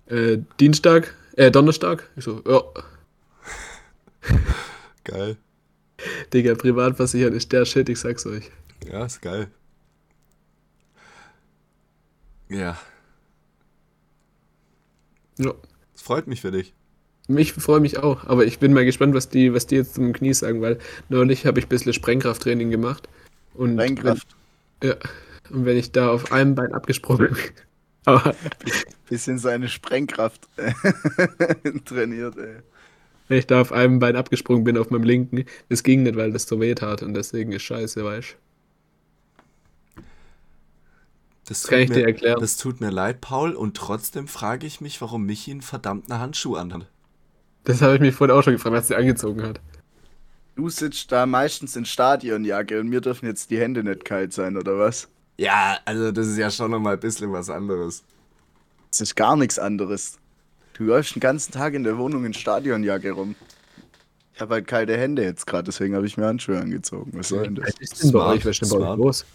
Äh, 0.08 0.40
Dienstag, 0.60 1.16
äh, 1.36 1.52
Donnerstag? 1.52 2.10
Ich 2.16 2.24
so, 2.26 2.42
ja, 2.48 2.64
Geil. 5.04 5.38
Digga, 6.34 6.56
privatversichert 6.56 7.34
ist 7.34 7.52
der 7.52 7.66
Shit, 7.66 7.90
ich 7.90 8.00
sag's 8.00 8.26
euch. 8.26 8.50
Ja, 8.90 9.06
ist 9.06 9.22
geil. 9.22 9.48
Ja, 12.50 12.78
Ja. 15.40 15.54
Es 16.00 16.06
freut 16.06 16.28
mich 16.28 16.40
für 16.40 16.52
dich. 16.52 16.74
Ich 17.28 17.52
freue 17.54 17.82
mich 17.82 18.00
auch, 18.00 18.26
aber 18.26 18.46
ich 18.46 18.58
bin 18.58 18.74
mal 18.74 18.86
gespannt, 18.86 19.14
was 19.14 19.28
die, 19.28 19.54
was 19.54 19.68
die 19.68 19.76
jetzt 19.76 19.96
zum 19.96 20.14
Knie 20.14 20.34
sagen, 20.34 20.62
weil 20.62 20.80
neulich 21.10 21.46
habe 21.46 21.60
ich 21.60 21.66
ein 21.66 21.70
bisschen 21.70 21.92
Sprengkrafttraining 21.92 22.72
gemacht. 22.72 23.10
Und 23.54 23.74
Sprengkraft. 23.74 24.28
Wenn, 24.80 24.92
ja, 24.92 24.96
und 25.50 25.66
wenn 25.66 25.78
ich 25.78 25.92
da 25.92 26.10
auf 26.10 26.32
einem 26.32 26.56
Bein 26.56 26.74
abgesprungen 26.74 27.28
bin. 27.28 27.36
Aber 28.06 28.34
Bisschen 29.10 29.38
seine 29.38 29.68
Sprengkraft 29.68 30.48
äh, 30.56 30.72
trainiert, 31.86 32.38
ey. 32.38 32.56
wenn 33.28 33.38
ich 33.38 33.46
da 33.46 33.60
auf 33.60 33.74
einem 33.74 34.00
Bein 34.00 34.16
abgesprungen 34.16 34.64
bin, 34.64 34.78
auf 34.78 34.90
meinem 34.90 35.04
linken, 35.04 35.44
das 35.68 35.84
ging 35.84 36.04
nicht, 36.04 36.16
weil 36.16 36.32
das 36.32 36.44
so 36.44 36.62
weh 36.62 36.74
tat 36.76 37.04
und 37.04 37.14
deswegen 37.14 37.52
ist 37.52 37.64
scheiße, 37.64 38.04
weißt 38.06 38.38
Das, 41.50 41.62
Das 41.62 41.70
kann 41.70 41.80
ich 41.80 41.88
tut 41.88 41.96
dir 41.96 42.02
mir, 42.02 42.08
erklären. 42.08 42.40
das 42.40 42.58
tut 42.58 42.80
mir 42.80 42.92
leid, 42.92 43.22
Paul, 43.22 43.54
und 43.56 43.76
trotzdem 43.76 44.28
frage 44.28 44.68
ich 44.68 44.82
mich, 44.82 45.02
warum 45.02 45.26
Michi 45.26 45.52
einen 45.52 45.62
verdammten 45.62 46.18
Handschuh 46.20 46.56
anhat. 46.56 46.88
Das 47.64 47.82
habe 47.82 47.96
ich 47.96 48.02
mich 48.02 48.16
vorhin 48.16 48.36
auch 48.36 48.44
schon 48.44 48.54
gefragt, 48.54 48.76
was 48.76 48.88
sie 48.88 48.96
angezogen 48.96 49.44
hat. 49.44 49.60
Du 50.56 50.70
sitzt 50.70 51.12
da 51.12 51.26
meistens 51.26 51.76
in 51.76 51.86
Stadionjacke 51.86 52.80
und 52.80 52.90
mir 52.90 53.02
dürfen 53.02 53.26
jetzt 53.26 53.50
die 53.50 53.60
Hände 53.60 53.84
nicht 53.84 54.06
kalt 54.06 54.34
sein, 54.34 54.58
oder 54.58 54.78
was? 54.78 55.08
Ja, 55.38 55.80
also 55.86 56.12
das 56.12 56.28
ist 56.28 56.38
ja 56.38 56.52
schon 56.52 56.72
nochmal 56.72 56.94
ein 56.96 57.00
bisschen 57.00 57.32
was 57.32 57.50
anderes. 57.50 58.04
Das 58.92 59.02
ist 59.02 59.16
gar 59.16 59.38
nichts 59.38 59.58
anderes. 59.58 60.20
Du 60.74 60.84
läufst 60.84 61.16
den 61.16 61.20
ganzen 61.22 61.52
Tag 61.52 61.74
in 61.74 61.84
der 61.84 61.98
Wohnung 61.98 62.26
in 62.26 62.34
Stadionjacke 62.34 63.12
rum. 63.12 63.36
Ich 64.34 64.42
habe 64.42 64.56
halt 64.56 64.68
kalte 64.68 64.98
Hände 64.98 65.24
jetzt 65.24 65.48
gerade, 65.48 65.64
deswegen 65.64 65.96
habe 65.96 66.06
ich 66.08 66.18
mir 66.18 66.26
Handschuhe 66.26 66.60
angezogen. 66.60 67.12
Was 67.14 67.30
soll 67.30 67.44
denn 67.44 67.56
das? 67.56 67.68
Was 67.68 67.80
ist 67.80 68.04
denn 68.04 68.12
bei 68.12 68.26
euch? 68.26 68.46
Was 68.46 68.60
ist 68.60 68.72
denn 68.72 68.80
bei 68.80 68.90
euch 68.90 68.98
los? 68.98 69.26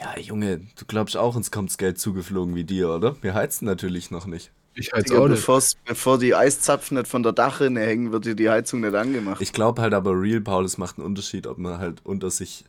Ja, 0.00 0.16
Junge, 0.18 0.58
du 0.58 0.84
glaubst 0.86 1.16
auch, 1.16 1.34
uns 1.34 1.50
kommt 1.50 1.70
das 1.70 1.78
Geld 1.78 1.98
zugeflogen 1.98 2.54
wie 2.54 2.64
dir, 2.64 2.90
oder? 2.90 3.16
Wir 3.22 3.34
heizen 3.34 3.64
natürlich 3.64 4.10
noch 4.10 4.26
nicht. 4.26 4.52
Ich 4.74 4.92
heiz 4.92 5.04
Digga, 5.04 5.18
auch 5.18 5.28
nicht. 5.28 5.44
bevor 5.84 6.18
die 6.18 6.34
Eiszapfen 6.36 6.96
nicht 6.98 7.08
von 7.08 7.24
der 7.24 7.32
Dachrinne 7.32 7.80
hängen, 7.80 8.12
wird 8.12 8.24
dir 8.24 8.36
die 8.36 8.48
Heizung 8.48 8.80
nicht 8.80 8.94
angemacht. 8.94 9.40
Ich 9.40 9.52
glaube 9.52 9.82
halt 9.82 9.94
aber 9.94 10.12
real, 10.12 10.40
Paul, 10.40 10.64
es 10.64 10.78
macht 10.78 10.98
einen 10.98 11.06
Unterschied, 11.06 11.48
ob 11.48 11.58
man 11.58 11.78
halt 11.78 12.00
unter 12.04 12.30
sich 12.30 12.64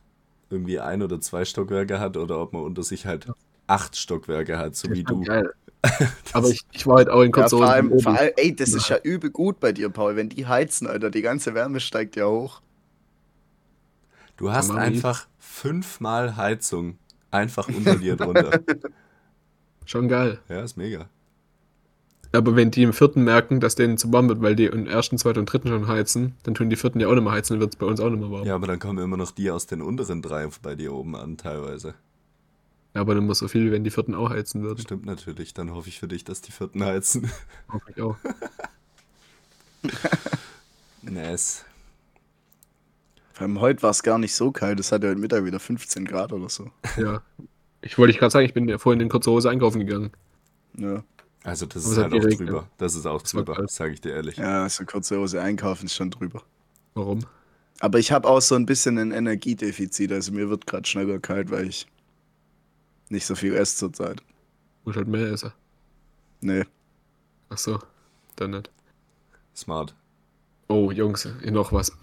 irgendwie 0.49 0.79
ein 0.79 1.03
oder 1.03 1.21
zwei 1.21 1.45
Stockwerke 1.45 1.99
hat 1.99 2.17
oder 2.17 2.39
ob 2.39 2.53
man 2.53 2.63
unter 2.63 2.81
sich 2.81 3.05
halt 3.05 3.27
acht 3.67 3.95
Stockwerke 3.95 4.57
hat, 4.57 4.75
so 4.75 4.89
wie 4.91 5.03
du. 5.03 5.21
Geil. 5.23 5.53
Aber 6.33 6.49
ich, 6.49 6.61
ich 6.71 6.87
war 6.87 6.97
halt 6.97 7.09
auch 7.09 7.21
in 7.21 7.27
Ja, 7.27 7.31
Kurzhosen. 7.31 7.59
vor 7.59 7.69
allem, 7.69 7.99
vor 7.99 8.17
allem, 8.17 8.31
ey, 8.37 8.55
das 8.55 8.73
ist 8.73 8.89
ja 8.89 8.97
übel 9.03 9.29
gut 9.29 9.59
bei 9.59 9.71
dir, 9.71 9.89
Paul. 9.89 10.15
Wenn 10.15 10.29
die 10.29 10.47
heizen, 10.47 10.87
Alter, 10.87 11.11
die 11.11 11.21
ganze 11.21 11.53
Wärme 11.53 11.79
steigt 11.79 12.15
ja 12.15 12.25
hoch. 12.25 12.61
Du 14.37 14.51
hast 14.51 14.71
einfach 14.71 15.27
fünfmal 15.37 16.35
Heizung 16.37 16.97
einfach 17.31 17.67
unter 17.67 17.95
dir 17.95 18.15
drunter. 18.15 18.59
Schon 19.85 20.07
geil. 20.07 20.39
Ja, 20.49 20.61
ist 20.61 20.77
mega. 20.77 21.09
Aber 22.31 22.55
wenn 22.55 22.69
die 22.69 22.83
im 22.83 22.93
vierten 22.93 23.23
merken, 23.23 23.59
dass 23.59 23.73
denen 23.73 23.97
zu 23.97 24.13
warm 24.13 24.29
wird, 24.29 24.41
weil 24.41 24.55
die 24.55 24.65
im 24.65 24.85
ersten, 24.85 25.17
zweiten 25.17 25.39
und 25.39 25.51
dritten 25.51 25.69
schon 25.69 25.87
heizen, 25.87 26.35
dann 26.43 26.53
tun 26.53 26.69
die 26.69 26.75
vierten 26.75 26.99
ja 26.99 27.07
auch 27.07 27.15
nicht 27.15 27.23
mehr 27.23 27.33
heizen, 27.33 27.53
dann 27.53 27.61
wird 27.61 27.73
es 27.73 27.79
bei 27.79 27.87
uns 27.87 27.99
auch 27.99 28.09
nicht 28.09 28.19
mehr 28.19 28.29
warm. 28.29 28.45
Ja, 28.45 28.53
aber 28.53 28.67
dann 28.67 28.77
kommen 28.77 29.03
immer 29.03 29.17
noch 29.17 29.31
die 29.31 29.49
aus 29.49 29.65
den 29.65 29.81
unteren 29.81 30.21
drei 30.21 30.47
bei 30.61 30.75
dir 30.75 30.93
oben 30.93 31.15
an, 31.15 31.37
teilweise. 31.37 31.95
Ja, 32.93 33.01
aber 33.01 33.15
dann 33.15 33.25
muss 33.25 33.39
so 33.39 33.47
viel, 33.47 33.65
wie 33.65 33.71
wenn 33.71 33.83
die 33.83 33.89
vierten 33.89 34.13
auch 34.13 34.29
heizen 34.29 34.61
würden. 34.61 34.79
Stimmt 34.79 35.05
natürlich. 35.05 35.55
Dann 35.55 35.71
hoffe 35.71 35.89
ich 35.89 35.99
für 35.99 36.07
dich, 36.07 36.23
dass 36.23 36.41
die 36.41 36.51
vierten 36.51 36.83
heizen. 36.83 37.31
Hoffe 37.71 37.91
ich 37.95 38.01
auch. 38.01 38.17
nice. 41.01 41.65
Vor 43.39 43.45
allem 43.47 43.61
heute 43.61 43.81
war 43.83 43.91
es 43.91 44.03
gar 44.03 44.17
nicht 44.17 44.35
so 44.35 44.51
kalt. 44.51 44.81
Es 44.81 44.91
hatte 44.91 45.07
heute 45.07 45.17
Mittag 45.17 45.45
wieder 45.45 45.61
15 45.61 46.03
Grad 46.03 46.33
oder 46.33 46.49
so. 46.49 46.69
Ja. 46.97 47.21
Ich 47.81 47.97
wollte 47.97 48.17
gerade 48.19 48.31
sagen, 48.31 48.45
ich 48.45 48.53
bin 48.53 48.67
ja 48.67 48.77
vorhin 48.77 48.99
in 48.99 49.07
kurzer 49.07 49.31
Hose 49.31 49.49
einkaufen 49.49 49.79
gegangen. 49.79 50.11
Ja, 50.77 51.05
Also 51.45 51.65
das 51.65 51.85
Aber 51.85 51.93
ist 51.93 52.13
halt 52.13 52.13
auch 52.25 52.37
drüber. 52.37 52.67
Das 52.77 52.95
ist 52.95 53.05
auch 53.05 53.21
drüber, 53.21 53.65
sage 53.69 53.93
ich 53.93 54.01
dir 54.01 54.11
ehrlich. 54.11 54.35
ja 54.35 54.67
so 54.67 54.83
kurze 54.83 55.17
Hose 55.17 55.41
einkaufen 55.41 55.85
ist 55.85 55.95
schon 55.95 56.11
drüber. 56.11 56.43
Warum? 56.95 57.19
Aber 57.79 57.97
ich 57.97 58.11
habe 58.11 58.27
auch 58.27 58.41
so 58.41 58.55
ein 58.55 58.65
bisschen 58.65 58.97
ein 58.97 59.11
Energiedefizit. 59.13 60.11
Also 60.11 60.33
mir 60.33 60.49
wird 60.49 60.67
gerade 60.67 60.85
schneller 60.85 61.19
kalt, 61.19 61.49
weil 61.49 61.69
ich 61.69 61.87
nicht 63.07 63.25
so 63.25 63.35
viel 63.35 63.55
esse 63.55 63.77
zurzeit. 63.77 64.21
Muss 64.83 64.97
halt 64.97 65.07
mehr 65.07 65.31
essen. 65.31 65.53
Nee. 66.41 66.65
Ach 67.47 67.57
so. 67.57 67.79
Dann 68.35 68.51
nicht. 68.51 68.69
Smart. 69.55 69.95
Oh, 70.67 70.91
Jungs, 70.91 71.25
hier 71.41 71.51
noch 71.53 71.71
was. 71.71 71.93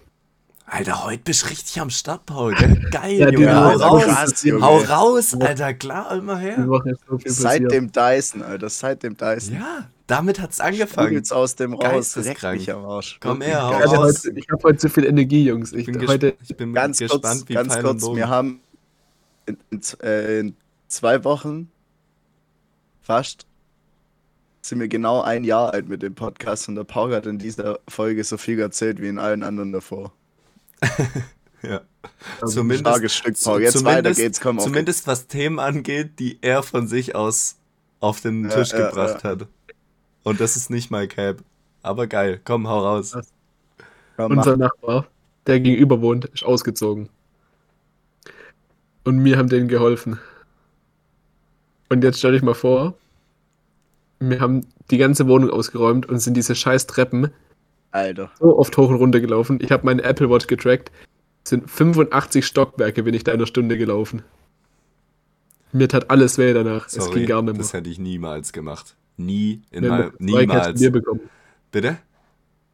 Alter, 0.69 1.05
heute 1.05 1.23
bist 1.23 1.45
du 1.45 1.47
richtig 1.49 1.81
am 1.81 1.91
Start, 1.91 2.27
Paul. 2.27 2.55
Gell? 2.57 2.81
Geil, 2.91 3.19
Ja, 3.19 3.31
Junge. 3.31 3.55
hau 3.55 3.99
raus. 3.99 4.43
Junge. 4.43 4.63
Hau 4.63 4.79
raus, 4.79 5.35
Alter. 5.41 5.75
Klar, 5.75 6.13
immer 6.17 6.39
her. 6.39 6.67
So 7.09 7.19
Seit 7.25 7.71
dem 7.71 7.93
Dyson, 7.93 8.43
Alter. 8.43 8.69
Seit 8.69 9.05
dem 9.05 9.17
Dyson. 9.17 9.55
Ja, 9.55 9.89
damit 10.09 10.41
hat's 10.41 10.61
angefangen. 10.61 11.07
Sprudelt's 11.07 11.31
aus 11.33 11.55
dem 11.55 11.73
raus. 11.75 12.15
Geisteskrank. 12.15 12.69
am 12.69 12.85
Arsch. 12.85 13.19
Komm 13.21 13.43
her, 13.43 13.63
hau. 13.63 13.73
Also 13.75 13.97
raus. 13.97 14.25
heute, 14.27 14.39
ich 14.39 14.49
habe 14.51 14.63
heute 14.65 14.81
so 14.81 14.89
viel 14.89 15.05
Energie, 15.05 15.45
Jungs. 15.45 15.73
Ich, 15.73 15.87
bin, 15.87 16.07
heute, 16.09 16.35
ich 16.43 16.57
bin 16.57 16.75
Ganz 16.75 16.99
gespannt, 16.99 17.23
kurz, 17.23 17.49
wie 17.49 17.55
ganz 17.55 17.73
Pfeil 17.75 17.83
kurz. 17.85 18.03
Wir 18.05 18.29
haben 18.29 18.61
in, 19.47 19.57
in, 19.71 19.81
äh, 20.03 20.41
in 20.41 20.57
zwei 20.89 21.23
Wochen 21.23 21.71
fast 23.03 23.47
sind 24.63 24.81
wir 24.81 24.89
genau 24.89 25.21
ein 25.21 25.45
Jahr 25.45 25.73
alt 25.73 25.89
mit 25.89 26.03
dem 26.03 26.17
Podcast 26.17 26.69
und 26.69 26.75
der 26.75 26.83
Paul 26.83 27.15
hat 27.15 27.27
in 27.27 27.39
dieser 27.39 27.79
Folge 27.89 28.25
so 28.25 28.37
viel 28.37 28.59
erzählt 28.59 29.01
wie 29.01 29.07
in 29.07 29.21
allen 29.21 29.45
anderen 29.45 29.71
davor. 29.71 30.13
Ja. 31.63 31.81
Also, 32.41 32.61
zumindest, 32.61 32.81
Starkes 32.81 33.15
Stück, 33.15 33.37
Paul. 33.43 33.63
Jetzt 33.63 33.79
zumindest, 33.79 34.05
weiter 34.05 34.15
geht's, 34.15 34.41
komm 34.41 34.59
Zumindest 34.59 35.07
was 35.07 35.27
Themen 35.27 35.59
angeht, 35.59 36.19
die 36.19 36.39
er 36.43 36.63
von 36.63 36.87
sich 36.87 37.15
aus 37.15 37.57
auf 38.01 38.21
den 38.21 38.45
Ja, 38.45 38.51
Tisch 38.51 38.73
ja, 38.73 38.89
gebracht 38.89 39.25
hat. 39.25 39.47
Und 40.23 40.41
das 40.41 40.57
ist 40.57 40.71
nicht 40.71 40.91
mal 40.91 41.09
Cap. 41.09 41.39
Aber 41.83 42.07
geil, 42.07 42.41
komm, 42.45 42.69
hau 42.69 42.81
raus. 42.81 43.17
Komm, 44.17 44.35
mach. 44.35 44.39
unser 44.39 44.57
Nachbar, 44.57 45.07
der 45.47 45.61
gegenüber 45.61 46.01
wohnt, 46.01 46.27
ist 46.27 46.45
ausgezogen. 46.45 47.09
Und 49.05 49.19
mir 49.19 49.39
haben 49.39 49.49
denen 49.49 49.69
geholfen. 49.69 50.19
Und 51.89 52.03
jetzt 52.03 52.19
stell 52.19 52.33
dich 52.33 52.43
mal 52.43 52.55
vor, 52.55 52.95
wir 54.19 54.41
haben 54.41 54.67
die 54.91 54.99
ganze 54.99 55.29
Wohnung 55.29 55.51
ausgeräumt 55.51 56.07
und 56.07 56.19
sind 56.19 56.35
diese 56.35 56.55
scheiß 56.55 56.87
Treppen 56.87 57.31
Alter. 57.97 58.31
so 58.39 58.59
oft 58.59 58.77
hoch 58.77 58.89
und 58.91 58.97
runter 58.97 59.21
gelaufen. 59.21 59.59
Ich 59.61 59.71
habe 59.73 59.85
meine 59.85 60.03
Apple 60.03 60.31
Watch 60.31 60.47
getrackt. 60.47 60.91
Es 61.45 61.51
sind 61.51 61.71
85 61.71 62.45
Stockwerke, 62.45 63.03
bin 63.03 63.15
ich 63.15 63.25
da 63.25 63.33
in 63.33 63.39
einer 63.39 63.47
Stunde 63.47 63.79
gelaufen. 63.79 64.23
Mir 65.73 65.89
tat 65.89 66.11
alles 66.11 66.39
weh 66.39 66.53
danach. 66.53 66.87
es 66.87 66.93
Sorry, 66.93 67.21
ging 67.21 67.29
gar 67.29 67.43
nicht 67.43 67.53
mehr. 67.53 67.63
das 67.63 67.73
hätte 67.73 67.91
ich 67.91 67.99
niemals 67.99 68.53
gemacht. 68.53 68.97
Nie, 69.17 69.63
in 69.71 69.87
meinem, 69.87 70.13
niemals. 70.19 70.81
Bier 70.81 70.91
bekommen. 70.91 71.21
Bitte? 71.73 71.99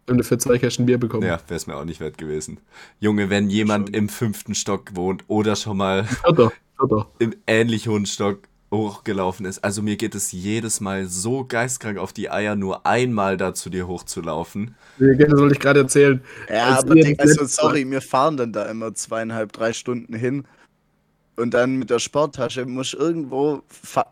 Haben 0.08 0.18
dafür 0.18 0.38
zwei 0.38 0.58
Kästen 0.58 0.86
Bier 0.86 0.98
bekommen. 0.98 1.22
Ja, 1.26 1.38
wäre 1.46 1.56
es 1.56 1.66
mir 1.66 1.76
auch 1.76 1.84
nicht 1.84 2.00
wert 2.00 2.18
gewesen. 2.18 2.58
Junge, 2.98 3.30
wenn 3.30 3.48
jemand 3.48 3.88
Schon. 3.88 3.94
im 3.94 4.08
vierten 4.08 4.54
Stock 4.54 4.94
wohnt 4.96 5.24
oder 5.28 5.54
schon 5.56 5.76
mal 5.76 6.04
Vierter, 6.04 6.52
vierter. 6.76 7.06
im 7.18 7.34
ähnlich 7.46 7.88
hohen 7.88 8.06
Stock 8.06 8.40
hochgelaufen 8.72 9.46
ist. 9.46 9.62
Also 9.62 9.82
mir 9.82 9.96
geht 9.96 10.14
es 10.14 10.32
jedes 10.32 10.80
Mal 10.80 11.06
so 11.06 11.44
geistkrank 11.44 11.98
auf 11.98 12.12
die 12.12 12.30
Eier, 12.30 12.56
nur 12.56 12.86
einmal 12.86 13.36
da 13.36 13.54
zu 13.54 13.70
dir 13.70 13.86
hochzulaufen. 13.86 14.74
Das 14.98 15.30
soll 15.30 15.52
ich 15.52 15.60
gerade 15.60 15.80
erzählen. 15.80 16.22
Ja, 16.48 16.76
Als 16.76 16.84
aber 16.84 16.96
das 16.96 17.18
also 17.18 17.44
sorry, 17.44 17.88
wir 17.88 18.00
fahren 18.00 18.36
dann 18.36 18.52
da 18.52 18.64
immer 18.64 18.94
zweieinhalb, 18.94 19.52
drei 19.52 19.72
Stunden 19.72 20.14
hin. 20.14 20.44
Und 21.36 21.54
dann 21.54 21.76
mit 21.76 21.90
der 21.90 21.98
Sporttasche 21.98 22.66
muss 22.66 22.92
irgendwo 22.92 23.62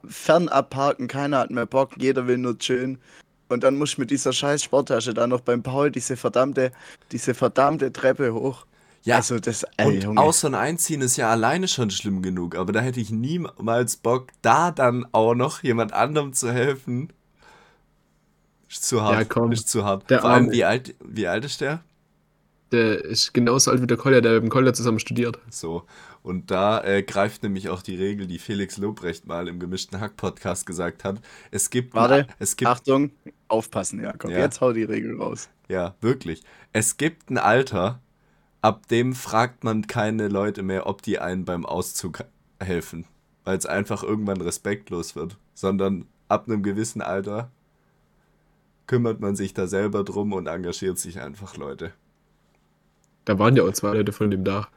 fernab 0.08 0.70
parken, 0.70 1.06
keiner 1.06 1.38
hat 1.38 1.50
mehr 1.50 1.66
Bock, 1.66 1.92
jeder 1.98 2.26
will 2.26 2.38
nur 2.38 2.58
chillen. 2.58 2.98
Und 3.48 3.64
dann 3.64 3.76
muss 3.76 3.90
ich 3.90 3.98
mit 3.98 4.10
dieser 4.10 4.32
scheiß 4.32 4.62
Sporttasche 4.62 5.12
da 5.12 5.26
noch 5.26 5.40
beim 5.40 5.62
Paul 5.62 5.90
diese 5.90 6.16
verdammte, 6.16 6.70
diese 7.12 7.34
verdammte 7.34 7.92
Treppe 7.92 8.32
hoch. 8.32 8.64
Ja, 9.02 9.16
Also 9.16 9.38
das, 9.38 9.64
ey, 9.78 9.86
und 9.86 10.04
Junge. 10.04 10.20
Aus- 10.20 10.44
und 10.44 10.54
Einziehen 10.54 11.00
ist 11.00 11.16
ja 11.16 11.30
alleine 11.30 11.68
schon 11.68 11.90
schlimm 11.90 12.20
genug, 12.22 12.54
aber 12.54 12.72
da 12.72 12.80
hätte 12.80 13.00
ich 13.00 13.10
niemals 13.10 13.96
Bock, 13.96 14.28
da 14.42 14.70
dann 14.70 15.06
auch 15.12 15.34
noch 15.34 15.62
jemand 15.62 15.92
anderem 15.92 16.32
zu 16.34 16.52
helfen. 16.52 17.10
Ist 18.68 18.84
zu 18.84 19.02
hart. 19.02 19.14
Ja, 19.14 19.24
komm. 19.24 19.52
Ist 19.52 19.68
zu 19.68 19.84
hart. 19.84 20.08
Der 20.10 20.20
Vor 20.20 20.30
allem, 20.30 20.44
Arme. 20.44 20.52
wie 20.52 20.64
alt, 20.64 20.94
wie 21.04 21.26
alt 21.26 21.44
ist 21.44 21.60
der? 21.60 21.82
Der 22.72 23.04
ist 23.04 23.34
genauso 23.34 23.70
alt 23.72 23.82
wie 23.82 23.86
der 23.86 23.96
Kolja, 23.96 24.20
der 24.20 24.34
mit 24.34 24.42
dem 24.44 24.48
Kolja 24.50 24.72
zusammen 24.72 25.00
studiert. 25.00 25.38
So. 25.50 25.84
Und 26.22 26.50
da 26.50 26.84
äh, 26.84 27.02
greift 27.02 27.42
nämlich 27.42 27.68
auch 27.70 27.82
die 27.82 27.96
Regel, 27.96 28.26
die 28.26 28.38
Felix 28.38 28.76
Lobrecht 28.76 29.26
mal 29.26 29.48
im 29.48 29.58
gemischten 29.58 29.98
Hack-Podcast 29.98 30.66
gesagt 30.66 31.02
hat. 31.02 31.20
Es 31.50 31.70
gibt. 31.70 31.94
Warte, 31.94 32.26
es 32.38 32.56
gibt 32.56 32.70
Achtung, 32.70 33.10
aufpassen, 33.48 34.00
Jakob. 34.02 34.30
Ja. 34.30 34.38
Jetzt 34.38 34.60
hau 34.60 34.72
die 34.72 34.84
Regel 34.84 35.16
raus. 35.20 35.48
Ja, 35.68 35.94
wirklich. 36.00 36.42
Es 36.72 36.96
gibt 36.96 37.30
ein 37.30 37.38
Alter, 37.38 38.00
ab 38.62 38.88
dem 38.88 39.14
fragt 39.14 39.64
man 39.64 39.86
keine 39.86 40.28
Leute 40.28 40.62
mehr, 40.62 40.86
ob 40.86 41.02
die 41.02 41.18
einen 41.18 41.44
beim 41.44 41.66
Auszug 41.66 42.24
helfen. 42.58 43.06
Weil 43.44 43.56
es 43.56 43.66
einfach 43.66 44.02
irgendwann 44.02 44.40
respektlos 44.40 45.16
wird. 45.16 45.36
Sondern 45.54 46.06
ab 46.28 46.46
einem 46.46 46.62
gewissen 46.62 47.02
Alter 47.02 47.50
kümmert 48.86 49.20
man 49.20 49.36
sich 49.36 49.54
da 49.54 49.66
selber 49.66 50.02
drum 50.04 50.32
und 50.32 50.46
engagiert 50.46 50.98
sich 50.98 51.20
einfach 51.20 51.56
Leute. 51.56 51.92
Da 53.24 53.38
waren 53.38 53.54
ja 53.54 53.62
auch 53.62 53.72
zwei 53.72 53.94
Leute 53.94 54.12
von 54.12 54.30
dem 54.30 54.44
da. 54.44 54.68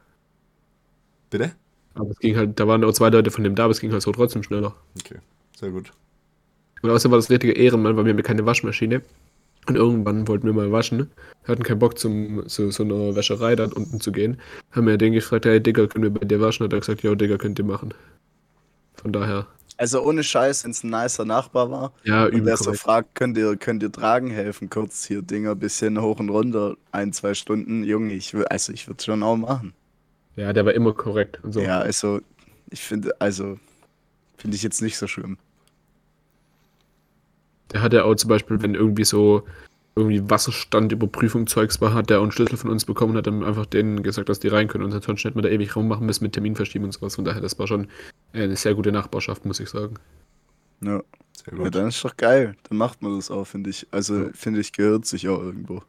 Bitte? 1.30 1.52
Aber 1.94 2.10
es 2.10 2.18
ging 2.18 2.36
halt, 2.36 2.60
da 2.60 2.68
waren 2.68 2.84
auch 2.84 2.92
zwei 2.92 3.08
Leute 3.08 3.30
von 3.30 3.44
dem 3.44 3.54
da, 3.54 3.64
aber 3.64 3.72
es 3.72 3.80
ging 3.80 3.92
halt 3.92 4.02
so 4.02 4.12
trotzdem 4.12 4.42
schneller. 4.42 4.74
Okay, 5.00 5.18
sehr 5.56 5.70
gut. 5.70 5.92
Und 6.82 6.90
außerdem 6.90 7.12
war 7.12 7.18
das 7.18 7.30
richtige 7.30 7.52
Ehrenmann, 7.52 7.96
weil 7.96 8.04
wir 8.04 8.12
haben 8.12 8.22
keine 8.22 8.46
Waschmaschine. 8.46 9.02
Und 9.66 9.76
irgendwann 9.76 10.28
wollten 10.28 10.46
wir 10.46 10.52
mal 10.52 10.72
waschen. 10.72 11.10
Hatten 11.48 11.62
keinen 11.62 11.78
Bock, 11.78 11.98
zum, 11.98 12.46
zu 12.48 12.70
so 12.70 12.82
einer 12.82 13.16
Wäscherei 13.16 13.56
da 13.56 13.64
unten 13.64 14.00
zu 14.00 14.12
gehen. 14.12 14.38
Haben 14.72 14.86
wir 14.86 14.98
den 14.98 15.12
gefragt, 15.12 15.46
hey 15.46 15.60
Digga, 15.62 15.86
können 15.86 16.04
wir 16.04 16.10
bei 16.10 16.26
dir 16.26 16.40
waschen? 16.40 16.64
Hat 16.64 16.72
er 16.72 16.80
gesagt, 16.80 17.02
ja, 17.02 17.14
Digga, 17.14 17.38
könnt 17.38 17.58
ihr 17.58 17.64
machen. 17.64 17.94
Von 18.94 19.12
daher, 19.12 19.46
Also 19.76 20.02
ohne 20.02 20.22
Scheiß, 20.22 20.64
wenn 20.64 20.70
es 20.70 20.84
ein 20.84 20.90
nicer 20.90 21.24
Nachbar 21.24 21.70
war, 21.70 21.92
ja, 22.04 22.24
und 22.24 22.32
übel 22.32 22.44
der 22.44 22.56
so 22.56 22.72
fragt, 22.74 23.14
könnt 23.14 23.36
ihr, 23.36 23.56
könnt 23.56 23.82
ihr 23.82 23.90
tragen 23.90 24.30
helfen, 24.30 24.70
kurz 24.70 25.04
hier 25.04 25.22
Dinger 25.22 25.54
bisschen 25.54 26.00
hoch 26.00 26.20
und 26.20 26.30
runter, 26.30 26.76
ein, 26.92 27.12
zwei 27.12 27.34
Stunden, 27.34 27.84
Junge, 27.84 28.14
ich 28.14 28.34
will, 28.34 28.44
also 28.46 28.72
ich 28.72 28.86
würde 28.86 28.98
es 28.98 29.04
schon 29.04 29.22
auch 29.22 29.36
machen. 29.36 29.74
Ja, 30.36 30.52
der 30.52 30.64
war 30.64 30.74
immer 30.74 30.92
korrekt 30.92 31.40
und 31.42 31.52
so. 31.52 31.60
Ja, 31.60 31.80
also 31.80 32.20
ich 32.70 32.82
finde, 32.82 33.14
also 33.20 33.58
finde 34.36 34.56
ich 34.56 34.62
jetzt 34.62 34.80
nicht 34.82 34.96
so 34.96 35.06
schlimm. 35.06 35.38
Der 37.74 37.82
hat 37.82 37.92
ja 37.92 38.04
auch 38.04 38.14
zum 38.14 38.28
Beispiel, 38.28 38.62
wenn 38.62 38.74
irgendwie 38.74 39.04
so 39.04 39.42
irgendwie 39.96 40.28
Wasserstandüberprüfung 40.28 41.46
Zeugs 41.46 41.80
war, 41.80 41.94
hat 41.94 42.10
der 42.10 42.18
auch 42.18 42.22
einen 42.22 42.32
Schlüssel 42.32 42.56
von 42.56 42.70
uns 42.70 42.84
bekommen 42.84 43.12
und 43.12 43.18
hat 43.18 43.26
dann 43.26 43.44
einfach 43.44 43.66
denen 43.66 44.02
gesagt, 44.02 44.28
dass 44.28 44.40
die 44.40 44.48
rein 44.48 44.66
können. 44.68 44.84
Und 44.84 44.90
sonst 45.04 45.24
hätten 45.24 45.36
wir 45.36 45.42
da 45.42 45.48
ewig 45.48 45.76
rummachen 45.76 46.06
müssen 46.06 46.24
mit 46.24 46.32
Termin 46.32 46.56
verschieben 46.56 46.84
und 46.84 46.92
sowas. 46.92 47.14
Von 47.16 47.24
daher, 47.24 47.40
das 47.40 47.58
war 47.58 47.66
schon 47.66 47.88
eine 48.32 48.56
sehr 48.56 48.74
gute 48.74 48.90
Nachbarschaft, 48.92 49.44
muss 49.44 49.60
ich 49.60 49.68
sagen. 49.68 49.96
Ja, 50.80 51.02
Sehr 51.32 51.56
ja 51.56 51.64
gut. 51.64 51.74
dann 51.74 51.88
ist 51.88 52.04
doch 52.04 52.16
geil. 52.16 52.56
Dann 52.68 52.78
macht 52.78 53.02
man 53.02 53.16
das 53.16 53.30
auch, 53.30 53.44
finde 53.44 53.70
ich. 53.70 53.86
Also 53.90 54.24
Ja. 54.24 54.30
finde 54.34 54.60
ich, 54.60 54.72
gehört 54.72 55.06
sich 55.06 55.28
auch 55.28 55.40
irgendwo. 55.40 55.82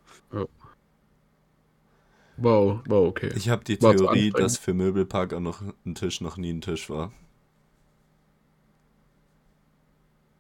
Wow, 2.37 2.81
wow, 2.87 3.07
okay. 3.07 3.31
Ich 3.35 3.49
habe 3.49 3.63
die 3.63 3.81
War 3.81 3.95
Theorie, 3.95 4.29
dass 4.31 4.57
für 4.57 4.73
Möbelpark 4.73 5.33
auch 5.33 5.39
noch 5.39 5.61
ein 5.85 5.95
Tisch 5.95 6.19
noch 6.21 6.37
nie 6.37 6.51
ein 6.51 6.61
Tisch 6.61 6.89
war. 6.89 7.13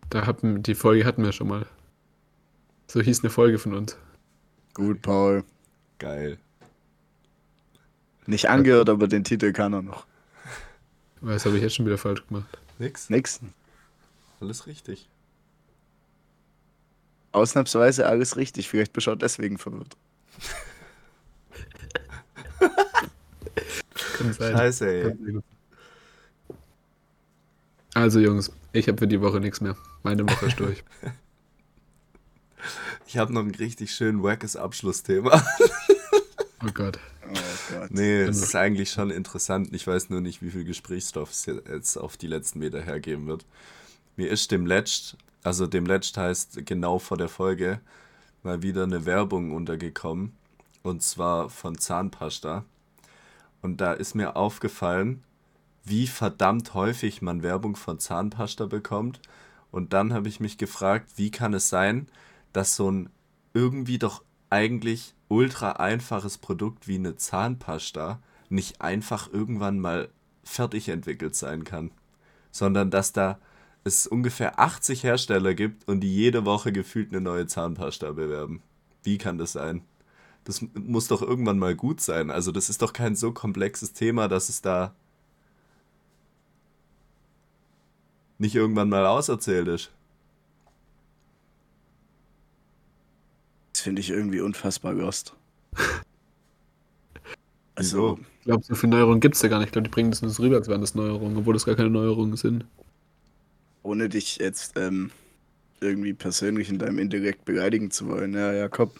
Da 0.09 0.25
hatten, 0.25 0.63
die 0.63 0.75
Folge 0.75 1.05
hatten 1.05 1.23
wir 1.23 1.31
schon 1.31 1.47
mal. 1.47 1.65
So 2.87 3.01
hieß 3.01 3.23
eine 3.23 3.29
Folge 3.29 3.59
von 3.59 3.73
uns. 3.73 3.97
Gut, 4.73 5.01
Paul. 5.01 5.43
Geil. 5.99 6.37
Nicht 8.27 8.49
angehört, 8.49 8.89
aber 8.89 9.07
den 9.07 9.23
Titel 9.23 9.53
kann 9.53 9.73
er 9.73 9.81
noch. 9.81 10.05
Was 11.21 11.45
habe 11.45 11.57
ich 11.57 11.63
jetzt 11.63 11.75
schon 11.75 11.85
wieder 11.85 11.97
falsch 11.97 12.25
gemacht? 12.27 12.57
Nix. 12.77 13.09
Nix. 13.09 13.39
Alles 14.39 14.67
richtig. 14.67 15.07
Ausnahmsweise 17.31 18.07
alles 18.07 18.37
richtig. 18.37 18.69
Vielleicht 18.69 19.07
auch 19.07 19.15
deswegen 19.15 19.57
verwirrt. 19.57 19.97
Scheiße, 24.37 24.87
ey. 24.87 25.41
Also 27.93 28.19
Jungs, 28.19 28.51
ich 28.75 28.87
habe 28.87 28.97
für 28.97 29.07
die 29.07 29.21
Woche 29.21 29.39
nichts 29.39 29.61
mehr. 29.61 29.75
Meine 30.03 30.27
Woche 30.27 30.47
ist 30.47 30.59
durch. 30.59 30.83
Ich 33.07 33.17
habe 33.19 33.31
noch 33.31 33.43
ein 33.43 33.53
richtig 33.53 33.93
schön 33.93 34.23
wackes 34.23 34.55
Abschlussthema. 34.55 35.41
Oh 36.65 36.71
Gott. 36.73 36.97
Oh 37.23 37.39
Gott. 37.71 37.91
Nee, 37.91 38.21
es 38.23 38.41
ist 38.41 38.55
eigentlich 38.55 38.89
schon 38.89 39.11
interessant. 39.11 39.71
Ich 39.71 39.85
weiß 39.85 40.09
nur 40.09 40.19
nicht, 40.19 40.41
wie 40.41 40.49
viel 40.49 40.63
Gesprächsstoff 40.63 41.29
es 41.29 41.45
jetzt 41.45 41.97
auf 41.97 42.17
die 42.17 42.25
letzten 42.25 42.59
Meter 42.59 42.81
hergeben 42.81 43.27
wird. 43.27 43.45
Mir 44.15 44.31
ist 44.31 44.49
dem 44.51 44.65
Letzt, 44.65 45.15
also 45.43 45.67
dem 45.67 45.85
Letzt 45.85 46.17
heißt 46.17 46.65
genau 46.65 46.97
vor 46.97 47.17
der 47.17 47.29
Folge, 47.29 47.79
mal 48.41 48.63
wieder 48.63 48.83
eine 48.83 49.05
Werbung 49.05 49.51
untergekommen. 49.51 50.35
Und 50.81 51.03
zwar 51.03 51.51
von 51.51 51.77
Zahnpasta. 51.77 52.65
Und 53.61 53.79
da 53.79 53.93
ist 53.93 54.15
mir 54.15 54.35
aufgefallen, 54.35 55.23
wie 55.85 56.07
verdammt 56.07 56.73
häufig 56.73 57.21
man 57.21 57.43
Werbung 57.43 57.75
von 57.75 57.99
Zahnpasta 57.99 58.65
bekommt. 58.65 59.21
Und 59.71 59.93
dann 59.93 60.13
habe 60.13 60.27
ich 60.27 60.39
mich 60.39 60.57
gefragt, 60.57 61.11
wie 61.15 61.31
kann 61.31 61.53
es 61.53 61.69
sein, 61.69 62.07
dass 62.53 62.75
so 62.75 62.89
ein 62.91 63.09
irgendwie 63.53 63.99
doch 63.99 64.23
eigentlich 64.49 65.13
ultra 65.27 65.73
einfaches 65.73 66.37
Produkt 66.37 66.87
wie 66.87 66.95
eine 66.95 67.15
Zahnpasta 67.15 68.19
nicht 68.49 68.81
einfach 68.81 69.31
irgendwann 69.31 69.79
mal 69.79 70.09
fertig 70.43 70.89
entwickelt 70.89 71.35
sein 71.35 71.63
kann, 71.63 71.91
sondern 72.51 72.91
dass 72.91 73.11
da 73.11 73.39
es 73.83 74.07
ungefähr 74.07 74.59
80 74.59 75.03
Hersteller 75.03 75.53
gibt 75.53 75.87
und 75.87 76.01
die 76.01 76.13
jede 76.13 76.45
Woche 76.45 76.71
gefühlt 76.71 77.11
eine 77.11 77.21
neue 77.21 77.47
Zahnpasta 77.47 78.11
bewerben. 78.11 78.61
Wie 79.03 79.17
kann 79.17 79.37
das 79.37 79.51
sein? 79.53 79.83
Das 80.43 80.63
muss 80.73 81.07
doch 81.07 81.21
irgendwann 81.21 81.59
mal 81.59 81.75
gut 81.75 82.01
sein. 82.01 82.29
Also 82.29 82.51
das 82.51 82.69
ist 82.69 82.81
doch 82.81 82.93
kein 82.93 83.15
so 83.15 83.31
komplexes 83.31 83.93
Thema, 83.93 84.27
dass 84.27 84.49
es 84.49 84.61
da 84.61 84.95
nicht 88.37 88.55
irgendwann 88.55 88.89
mal 88.89 89.05
auserzählt 89.05 89.67
ist. 89.67 89.91
Das 93.73 93.81
finde 93.83 93.99
ich 94.01 94.09
irgendwie 94.09 94.41
unfassbar 94.41 94.93
lost. 94.93 95.35
Wieso? 97.77 98.17
Also, 98.17 98.19
Ich 98.39 98.45
glaube, 98.45 98.63
so 98.63 98.75
viele 98.75 98.91
Neuerungen 98.91 99.19
gibt 99.21 99.35
es 99.35 99.41
ja 99.41 99.49
gar 99.49 99.59
nicht. 99.59 99.67
Ich 99.67 99.71
glaube, 99.73 99.87
die 99.87 99.91
bringen 99.93 100.11
das 100.11 100.21
nur 100.21 100.31
so 100.31 100.43
rüber, 100.43 100.57
als 100.57 100.67
wären 100.67 100.81
das 100.81 100.95
Neuerungen, 100.95 101.37
obwohl 101.37 101.53
das 101.53 101.65
gar 101.65 101.75
keine 101.75 101.89
Neuerungen 101.89 102.35
sind. 102.37 102.65
ohne 103.83 104.09
dich 104.09 104.37
jetzt 104.37 104.77
ähm, 104.77 105.11
irgendwie 105.81 106.13
persönlich 106.13 106.69
in 106.69 106.79
deinem 106.79 106.99
Intellekt 106.99 107.45
beleidigen 107.45 107.91
zu 107.91 108.07
wollen. 108.07 108.33
Ja, 108.33 108.53
Jakob. 108.53 108.99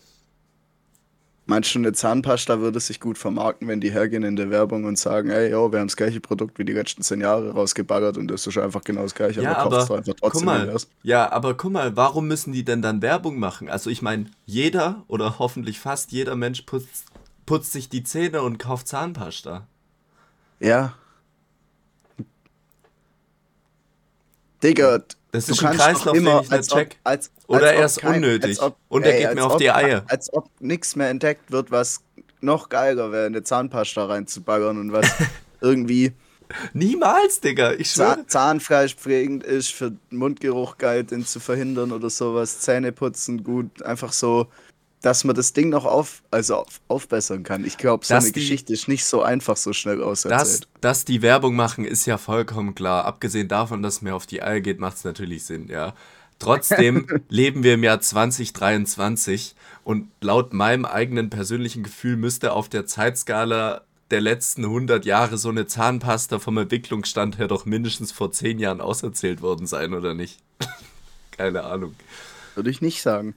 Meinst 1.47 1.75
du, 1.75 1.79
eine 1.79 1.93
Zahnpasta 1.93 2.59
würde 2.59 2.79
sich 2.79 2.99
gut 2.99 3.19
vermarkten, 3.19 3.67
wenn 3.67 3.79
die 3.79 3.91
hergehen 3.91 4.23
in 4.23 4.35
der 4.35 4.49
Werbung 4.49 4.83
und 4.85 4.97
sagen, 4.97 5.29
ey, 5.29 5.51
yo, 5.51 5.71
wir 5.71 5.79
haben 5.79 5.87
das 5.87 5.95
gleiche 5.95 6.19
Produkt 6.19 6.57
wie 6.57 6.65
die 6.65 6.73
letzten 6.73 7.03
zehn 7.03 7.21
Jahre 7.21 7.51
rausgebaggert 7.51 8.17
und 8.17 8.27
das 8.29 8.47
ist 8.47 8.57
einfach 8.57 8.83
genau 8.83 9.03
das 9.03 9.13
gleiche, 9.13 9.41
Ja, 9.41 9.57
aber 9.57 9.77
doch 9.77 9.91
einfach 9.91 10.13
guck 10.19 10.31
trotzdem 10.31 10.45
mal, 10.45 10.67
erst. 10.69 10.89
ja, 11.03 11.31
aber 11.31 11.53
guck 11.55 11.71
mal, 11.71 11.95
warum 11.95 12.27
müssen 12.27 12.51
die 12.51 12.65
denn 12.65 12.81
dann 12.81 13.03
Werbung 13.03 13.37
machen? 13.39 13.69
Also 13.69 13.91
ich 13.91 14.01
meine, 14.01 14.25
jeder 14.45 15.03
oder 15.07 15.37
hoffentlich 15.37 15.79
fast 15.79 16.11
jeder 16.11 16.35
Mensch 16.35 16.63
putzt, 16.63 17.05
putzt 17.45 17.71
sich 17.73 17.89
die 17.89 18.03
Zähne 18.03 18.41
und 18.41 18.57
kauft 18.57 18.87
Zahnpasta. 18.87 19.67
Ja. 20.59 20.95
Digga, 24.63 24.99
Das 25.35 25.45
du 25.45 25.51
ist 25.53 25.63
ein 25.63 25.75
Kreislauf, 25.75 26.13
den 26.13 26.21
immer, 26.21 26.41
ich 26.43 26.51
als 26.51 26.71
ob, 26.71 26.77
check. 26.79 26.97
als, 27.03 27.31
Oder 27.47 27.67
als 27.69 27.77
er 27.79 27.85
ist 27.85 27.97
kein- 28.01 28.15
unnötig. 28.23 28.61
ob- 28.61 28.77
Und 28.89 29.03
er 29.05 29.13
ey, 29.15 29.21
geht 29.27 29.35
mir 29.35 29.45
auf 29.45 29.53
ob 29.53 29.57
die 29.59 29.71
Eier. 29.71 30.03
Als 30.07 30.31
ob 30.33 30.49
nichts 30.59 30.95
mehr 30.95 31.09
entdeckt 31.09 31.51
wird, 31.51 31.71
was 31.71 32.01
noch 32.41 32.69
geiler 32.69 33.11
wäre, 33.11 33.25
eine 33.27 33.43
Zahnpasta 33.43 34.05
reinzubaggern 34.05 34.77
und 34.77 34.91
was 34.91 35.05
irgendwie 35.61 36.13
Niemals, 36.73 37.39
Digga, 37.41 37.71
ich 37.73 37.89
schwöre. 37.91 38.17
Zahn 38.17 38.27
Zahnfleischpflegend 38.27 39.43
ist, 39.43 39.71
für 39.71 39.93
Mundgeruch 40.11 40.77
geil, 40.77 41.03
den 41.03 41.25
zu 41.25 41.39
verhindern 41.39 41.91
oder 41.91 42.09
sowas, 42.11 42.59
Zähneputzen 42.59 43.43
gut, 43.43 43.81
einfach 43.81 44.13
so, 44.13 44.47
dass 45.05 45.23
man 45.23 45.35
das 45.35 45.53
Ding 45.53 45.69
noch 45.69 45.85
auf, 45.85 46.23
also 46.31 46.55
auf, 46.55 46.81
aufbessern 46.87 47.43
kann. 47.43 47.63
Ich 47.63 47.77
glaube, 47.77 48.03
so 48.05 48.15
Dass 48.15 48.23
eine 48.23 48.33
die- 48.33 48.39
Geschichte 48.39 48.73
ist 48.73 48.87
nicht 48.87 49.05
so 49.05 49.21
einfach 49.21 49.55
so 49.55 49.71
schnell 49.71 49.99
Dass, 49.99 50.25
auserzählt. 50.25 50.67
dass 50.81 51.05
die 51.05 51.21
Werbung 51.21 51.55
machen, 51.55 51.85
ist 51.85 52.07
ja 52.07 52.17
vollkommen 52.17 52.73
klar. 52.73 53.05
Abgesehen 53.05 53.47
davon, 53.47 53.83
dass 53.83 53.95
es 53.97 54.01
mir 54.01 54.15
auf 54.15 54.25
die 54.25 54.41
Eier 54.41 54.61
geht, 54.61 54.79
macht 54.79 54.97
es 54.97 55.03
natürlich 55.03 55.43
Sinn, 55.43 55.67
ja. 55.67 55.93
Trotzdem 56.39 57.05
leben 57.29 57.61
wir 57.63 57.75
im 57.75 57.83
Jahr 57.83 58.01
2023 58.01 59.55
und 59.83 60.09
laut 60.21 60.53
meinem 60.53 60.85
eigenen 60.85 61.29
persönlichen 61.29 61.83
Gefühl 61.83 62.15
müsste 62.17 62.51
auf 62.53 62.67
der 62.67 62.87
Zeitskala 62.87 63.81
der 64.11 64.21
letzten 64.21 64.63
100 64.65 65.05
Jahre 65.05 65.37
so 65.37 65.49
eine 65.49 65.67
Zahnpasta 65.67 66.39
vom 66.39 66.57
Entwicklungsstand 66.57 67.37
her 67.37 67.47
doch 67.47 67.65
mindestens 67.65 68.11
vor 68.11 68.31
10 68.31 68.57
Jahren 68.59 68.81
auserzählt 68.81 69.41
worden 69.43 69.67
sein, 69.67 69.93
oder 69.93 70.15
nicht? 70.15 70.39
Keine 71.31 71.63
Ahnung. 71.63 71.95
Würde 72.55 72.69
ich 72.71 72.81
nicht 72.81 73.01
sagen. 73.03 73.35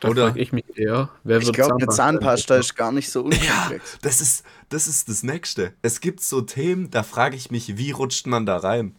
Da 0.00 0.08
Oder- 0.08 0.26
frage 0.28 0.40
ich 0.40 0.52
mich 0.52 0.64
eher, 0.76 1.08
wer 1.24 1.38
Ich 1.38 1.46
wird 1.46 1.56
glaube, 1.56 1.74
eine 1.76 1.88
Zahnpasta 1.88 2.56
ist 2.56 2.76
gar 2.76 2.92
nicht 2.92 3.10
so 3.10 3.28
Ja, 3.30 3.38
unkomplex. 3.64 3.98
das 4.02 4.20
ist, 4.20 4.44
das 4.68 4.86
ist 4.86 5.08
das 5.08 5.22
Nächste. 5.22 5.72
Es 5.82 6.00
gibt 6.00 6.20
so 6.20 6.40
Themen, 6.40 6.90
da 6.90 7.02
frage 7.02 7.36
ich 7.36 7.50
mich, 7.50 7.76
wie 7.76 7.90
rutscht 7.90 8.26
man 8.26 8.46
da 8.46 8.58
rein? 8.58 8.94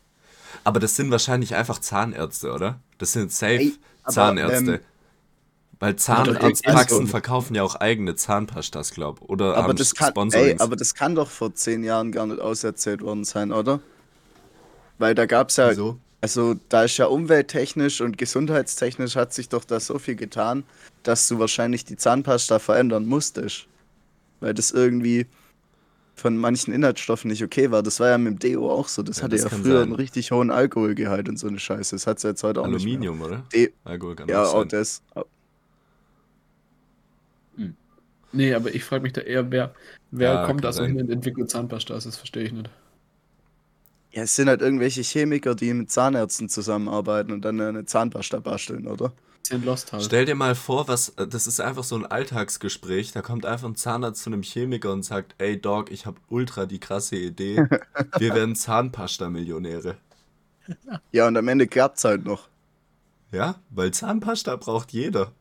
Aber 0.64 0.80
das 0.80 0.96
sind 0.96 1.10
wahrscheinlich 1.12 1.56
einfach 1.56 1.80
Zahnärzte, 1.80 2.52
oder? 2.52 2.80
Das 2.98 3.14
sind 3.14 3.32
safe 3.32 3.54
Ey, 3.60 3.74
aber, 4.04 4.14
Zahnärzte. 4.14 4.74
ähm, 4.76 4.80
Weil 5.80 5.96
Zahnarztpraxen 5.96 6.98
also- 6.98 7.08
verkaufen 7.08 7.56
ja 7.56 7.64
auch 7.64 7.76
eigene 7.76 8.16
Zahnpastas, 8.16 8.92
glaub. 8.92 9.22
Oder 9.22 9.56
Aber 9.56 9.70
haben 9.70 9.78
das, 9.78 9.96
kann, 9.96 10.14
ey, 10.34 10.58
aber 10.60 10.76
das 10.76 10.94
kann 10.96 11.16
doch 11.16 11.30
vor 11.30 11.54
zehn 11.54 11.84
Jahren 11.86 12.12
gar 12.12 12.28
nicht 12.28 12.42
auserzählt 12.42 13.02
worden 13.02 13.24
sein, 13.24 13.54
oder? 13.54 13.80
Weil 14.98 15.16
da 15.16 15.26
gab 15.26 15.48
es 15.50 15.56
ja, 15.56 15.70
Wieso? 15.70 15.98
Also 16.22 16.56
da 16.70 16.84
ist 16.84 16.98
ja 16.98 17.06
umwelttechnisch 17.08 18.02
und 18.02 18.18
gesundheitstechnisch 18.18 19.16
hat 19.16 19.34
sich 19.34 19.50
doch 19.50 19.64
da 19.64 19.80
so 19.80 20.00
viel 20.00 20.16
getan, 20.16 20.64
dass 21.04 21.28
du 21.28 21.40
wahrscheinlich 21.40 21.86
die 21.86 21.96
Zahnpasta 21.98 22.60
verändern 22.60 23.06
musstest. 23.06 23.68
Weil 24.42 24.54
das 24.54 24.72
irgendwie 24.72 25.28
von 26.16 26.38
manchen 26.38 26.74
Inhaltsstoffen 26.74 27.30
nicht 27.32 27.44
okay 27.44 27.72
war. 27.72 27.82
Das 27.84 28.00
war 28.02 28.10
ja 28.10 28.18
mit 28.18 28.34
dem 28.34 28.40
Deo 28.40 28.70
auch 28.72 28.88
so. 28.90 29.04
Das 29.04 29.22
Ja, 29.22 29.24
hatte 29.24 29.36
das 29.38 29.44
ja 29.46 29.50
früher 29.50 29.80
sein. 29.80 29.84
einen 29.84 29.96
richtig 29.96 30.32
hohen 30.32 30.52
Alkoholgehalt 30.52 31.30
und 31.30 31.38
so 31.38 31.48
eine 31.48 31.60
Scheiße. 31.60 31.96
Das 31.96 32.08
hat 32.08 32.18
es 32.18 32.24
jetzt 32.24 32.44
heute 32.44 32.62
auch 32.62 32.66
Aluminium, 32.66 33.22
oder? 33.22 33.38
nicht 33.38 33.54
mehr. 33.54 33.68
De 33.68 33.74
Alkohol 33.86 34.16
kann 34.16 34.28
ja, 34.28 34.44
auch 34.44 34.54
auch 34.54 34.60
sein. 34.62 34.70
das. 34.70 35.02
Nee, 38.32 38.54
aber 38.54 38.74
ich 38.74 38.84
frage 38.84 39.04
mich 39.04 39.14
da 39.14 39.22
eher, 39.22 39.50
wer, 39.52 39.74
wer 40.12 40.34
Ja, 40.34 40.46
kommt 40.46 40.64
so 40.64 40.72
sein. 40.72 40.92
hin 40.98 41.02
und 41.02 41.10
entwickelt 41.10 41.50
Zahnpasta? 41.50 41.96
Das 41.96 42.16
verstehe 42.18 42.44
ich 42.44 42.52
nicht. 42.52 42.70
Ja, 44.12 44.24
es 44.24 44.36
sind 44.36 44.50
halt 44.50 44.62
irgendwelche 44.62 45.02
Chemiker, 45.02 45.56
die 45.56 45.74
mit 45.74 45.92
Zahnärzten 45.92 46.50
zusammenarbeiten 46.50 47.32
und 47.32 47.46
dann 47.46 47.62
eine 47.62 47.86
Zahnpasta 47.86 48.40
basteln, 48.40 48.88
oder? 48.88 49.14
Bisschen 49.50 49.66
Lost 49.66 49.94
halt. 49.94 50.04
Stell 50.04 50.26
dir 50.26 50.36
mal 50.36 50.56
vor, 50.56 50.88
was, 50.88 51.10
äh, 51.10 51.28
das 51.28 51.48
ist 51.48 51.60
einfach 51.60 51.84
so 51.84 51.96
ein 51.96 52.06
Alltagsgespräch. 52.06 53.12
Da 53.12 53.22
kommt 53.22 53.46
einfach 53.46 53.68
ein 53.68 53.76
Zahnarzt 53.76 54.24
zu 54.24 54.30
einem 54.30 54.44
Chemiker 54.44 54.92
und 54.92 55.04
sagt: 55.04 55.36
Ey, 55.38 55.60
Dog, 55.60 55.92
ich 55.92 56.06
habe 56.06 56.18
ultra 56.30 56.66
die 56.66 56.80
krasse 56.80 57.16
Idee. 57.16 57.66
Wir 58.18 58.34
werden 58.34 58.56
Zahnpasta-Millionäre. 58.56 59.98
Ja, 61.12 61.28
und 61.28 61.38
am 61.38 61.48
Ende 61.48 61.68
klappt's 61.68 62.04
halt 62.04 62.26
noch. 62.26 62.48
Ja, 63.32 63.56
weil 63.70 63.92
Zahnpasta 63.92 64.56
braucht 64.56 64.92
jeder. 64.92 65.32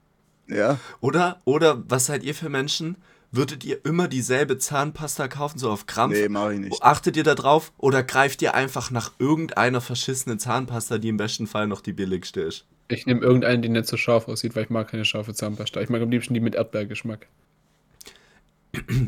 Ja. 0.47 0.79
Oder, 1.01 1.41
oder 1.45 1.83
was 1.89 2.07
seid 2.07 2.23
ihr 2.23 2.35
für 2.35 2.49
Menschen? 2.49 2.97
Würdet 3.31 3.63
ihr 3.65 3.85
immer 3.85 4.09
dieselbe 4.09 4.57
Zahnpasta 4.57 5.29
kaufen, 5.29 5.59
so 5.59 5.71
auf 5.71 5.87
Krampf? 5.87 6.15
Nee, 6.15 6.29
mach 6.31 6.51
ich 6.51 6.61
nicht. 6.61 6.83
Achtet 6.83 7.17
ihr 7.17 7.25
da 7.25 7.35
drauf? 7.35 7.73
Oder 7.77 8.03
greift 8.03 8.41
ihr 8.41 8.55
einfach 8.55 8.91
nach 8.91 9.13
irgendeiner 9.19 9.83
verschissenen 9.83 10.39
Zahnpasta, 10.39 10.97
die 10.97 11.09
im 11.09 11.19
besten 11.19 11.47
Fall 11.47 11.67
noch 11.67 11.83
die 11.83 11.93
billigste 11.93 12.41
ist? 12.41 12.65
Ich 12.89 13.05
nehme 13.05 13.21
irgendeinen, 13.21 13.61
die 13.61 13.69
nicht 13.69 13.87
so 13.87 13.99
scharf 13.99 14.29
aussieht, 14.29 14.57
weil 14.57 14.65
ich 14.65 14.71
mag 14.71 14.89
keine 14.89 15.05
scharfe 15.05 15.35
Zahnpasta. 15.35 15.83
Ich 15.83 15.91
mag 15.91 16.01
am 16.01 16.11
liebsten 16.11 16.33
die 16.33 16.41
mit 16.41 16.55
Erdbeergeschmack. 16.55 17.27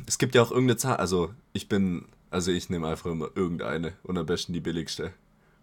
Es 0.07 0.19
gibt 0.19 0.35
ja 0.35 0.43
auch 0.43 0.51
irgendeine 0.51 0.77
Zahn. 0.77 0.97
Also, 0.97 1.31
ich 1.55 1.69
bin. 1.69 2.05
Also, 2.31 2.51
ich 2.51 2.69
nehme 2.69 2.89
einfach 2.89 3.11
immer 3.11 3.29
irgendeine 3.35 3.95
und 4.03 4.19
am 4.19 4.27
besten 4.27 4.53
die 4.53 4.61
billigste. 4.61 5.13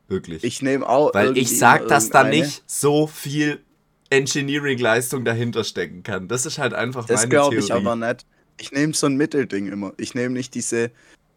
Wirklich. 0.07 0.43
Ich 0.43 0.61
nehme 0.63 0.87
auch. 0.87 1.13
Weil 1.13 1.37
ich 1.37 1.57
sag, 1.59 1.87
dass 1.87 2.09
da 2.09 2.21
irgendeine. 2.21 2.45
nicht 2.45 2.63
so 2.65 3.05
viel 3.07 3.61
Engineering-Leistung 4.09 5.25
dahinter 5.25 5.63
stecken 5.63 6.01
kann. 6.01 6.27
Das 6.27 6.45
ist 6.45 6.57
halt 6.57 6.73
einfach 6.73 7.05
Das 7.05 7.21
meine 7.21 7.29
glaube 7.29 7.55
Theorie. 7.55 7.65
ich 7.65 7.73
aber 7.73 7.95
nicht. 7.95 8.25
Ich 8.59 8.71
nehme 8.71 8.93
so 8.93 9.07
ein 9.07 9.15
Mittelding 9.15 9.67
immer. 9.67 9.93
Ich 9.97 10.15
nehme 10.15 10.33
nicht 10.33 10.53
diese 10.55 10.91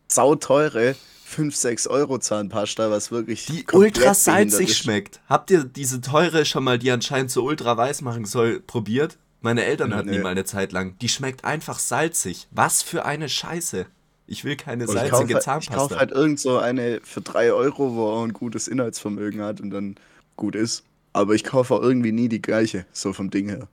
sauteure 0.08 0.94
5, 1.24 1.54
6 1.54 1.86
Euro 1.86 2.18
Zahnpasta, 2.18 2.90
was 2.90 3.10
wirklich. 3.12 3.46
Die 3.46 3.64
ultra 3.72 4.14
salzig 4.14 4.76
schmeckt. 4.76 5.20
Habt 5.28 5.50
ihr 5.50 5.64
diese 5.64 6.00
teure 6.00 6.44
schon 6.44 6.64
mal, 6.64 6.78
die 6.78 6.90
anscheinend 6.90 7.30
so 7.30 7.44
ultra 7.44 7.76
weiß 7.76 8.00
machen 8.02 8.24
soll, 8.24 8.60
probiert? 8.60 9.18
Meine 9.40 9.64
Eltern 9.64 9.94
hatten 9.94 10.08
die 10.10 10.16
Nee. 10.18 10.22
mal 10.22 10.30
eine 10.30 10.44
Zeit 10.44 10.72
lang. 10.72 10.98
Die 11.00 11.08
schmeckt 11.08 11.44
einfach 11.44 11.78
salzig. 11.78 12.46
Was 12.50 12.82
für 12.82 13.04
eine 13.04 13.28
Scheiße. 13.28 13.86
Ich 14.26 14.44
will 14.44 14.56
keine 14.56 14.84
Ich 14.84 14.90
Ich 14.90 14.96
kaufe 14.96 15.08
salzige 15.08 15.34
halt, 15.34 15.40
ich 15.40 15.44
Zahnpasta. 15.44 15.74
kauf 15.74 15.96
halt 15.98 16.10
irgend 16.10 16.40
so 16.40 16.58
eine 16.58 17.00
für 17.04 17.20
3 17.20 17.52
Euro, 17.52 17.94
wo 17.94 18.06
auch 18.08 18.24
ein 18.24 18.32
gutes 18.32 18.68
Inhaltsvermögen 18.68 19.40
hat 19.40 19.60
und 19.60 19.70
dann 19.70 19.94
gut 20.36 20.54
ist. 20.54 20.84
Aber 21.12 21.34
ich 21.34 21.44
kaufe 21.44 21.74
auch 21.74 21.82
irgendwie 21.82 22.12
nie 22.12 22.28
die 22.28 22.42
gleiche, 22.42 22.86
so 22.92 23.12
vom 23.12 23.30
Ding 23.30 23.48
her. 23.48 23.66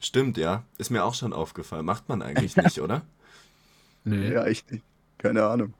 Stimmt, 0.00 0.36
ja. 0.36 0.64
Ist 0.78 0.90
mir 0.90 1.04
auch 1.04 1.14
schon 1.14 1.32
aufgefallen. 1.32 1.84
Macht 1.84 2.08
man 2.08 2.22
eigentlich 2.22 2.56
nicht, 2.56 2.80
oder? 2.80 3.02
Nee, 4.04 4.32
Ja, 4.32 4.46
ich 4.46 4.64
nicht. 4.70 4.84
Keine 5.18 5.44
Ahnung. 5.44 5.74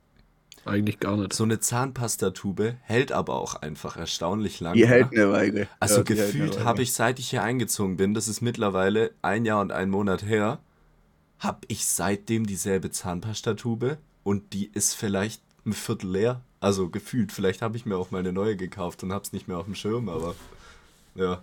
eigentlich 0.65 0.99
gar 1.01 1.17
nicht. 1.17 1.33
So 1.33 1.45
eine 1.45 1.61
Zahnpastatube 1.61 2.77
hält 2.83 3.13
aber 3.13 3.35
auch 3.35 3.55
einfach 3.55 3.97
erstaunlich 3.97 4.61
lang. 4.61 4.75
Die 4.75 4.83
oder? 4.85 4.91
hält 4.91 5.13
eine 5.13 5.33
Weile. 5.33 5.69
Also 5.81 5.99
Ja, 5.99 6.03
gefühlt 6.03 6.65
habe 6.65 6.83
ich, 6.83 6.93
seit 6.93 7.19
ich 7.19 7.31
hier 7.31 7.43
eingezogen 7.43 7.97
bin, 7.97 8.15
das 8.15 8.29
ist 8.29 8.41
mittlerweile 8.41 9.13
ein 9.23 9.45
Jahr 9.45 9.61
und 9.61 9.73
ein 9.73 9.91
Monat 9.91 10.25
her, 10.25 10.59
habe 11.39 11.61
ich 11.69 11.87
seitdem 11.87 12.47
dieselbe 12.47 12.91
Zahnpastatube 12.91 13.99
und 14.25 14.53
die 14.53 14.67
ist 14.67 14.95
vielleicht 14.95 15.41
ein 15.65 15.73
Viertel 15.73 16.11
leer. 16.11 16.41
Also 16.61 16.89
gefühlt. 16.89 17.31
Vielleicht 17.31 17.63
habe 17.63 17.77
ich 17.77 17.87
mir 17.87 17.97
auch 17.97 18.11
mal 18.11 18.19
eine 18.19 18.33
neue 18.33 18.57
gekauft 18.57 19.05
und 19.05 19.13
habe 19.13 19.23
es 19.23 19.33
nicht 19.33 19.47
mehr 19.47 19.59
auf 19.59 19.67
dem 19.67 19.77
Schirm, 19.77 20.09
aber 20.09 20.35
ja. 21.15 21.43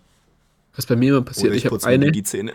Was 0.76 0.86
bei 0.86 0.96
mir 0.96 1.14
immer 1.14 1.22
passiert, 1.22 1.48
Oder 1.48 1.56
ich, 1.56 1.66
ich 1.66 1.72
habe 1.72 1.86
eine, 1.86 2.12
die 2.12 2.24
Zähne. 2.24 2.54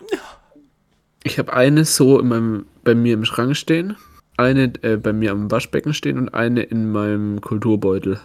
ich 1.24 1.38
habe 1.38 1.52
eine 1.52 1.84
so 1.84 2.18
in 2.18 2.28
meinem, 2.28 2.66
bei 2.84 2.94
mir 2.94 3.14
im 3.14 3.24
Schrank 3.24 3.56
stehen, 3.56 3.96
eine 4.36 4.72
äh, 4.82 4.96
bei 4.96 5.12
mir 5.12 5.32
am 5.32 5.50
Waschbecken 5.50 5.94
stehen 5.94 6.18
und 6.18 6.30
eine 6.30 6.62
in 6.62 6.92
meinem 6.92 7.40
Kulturbeutel. 7.40 8.20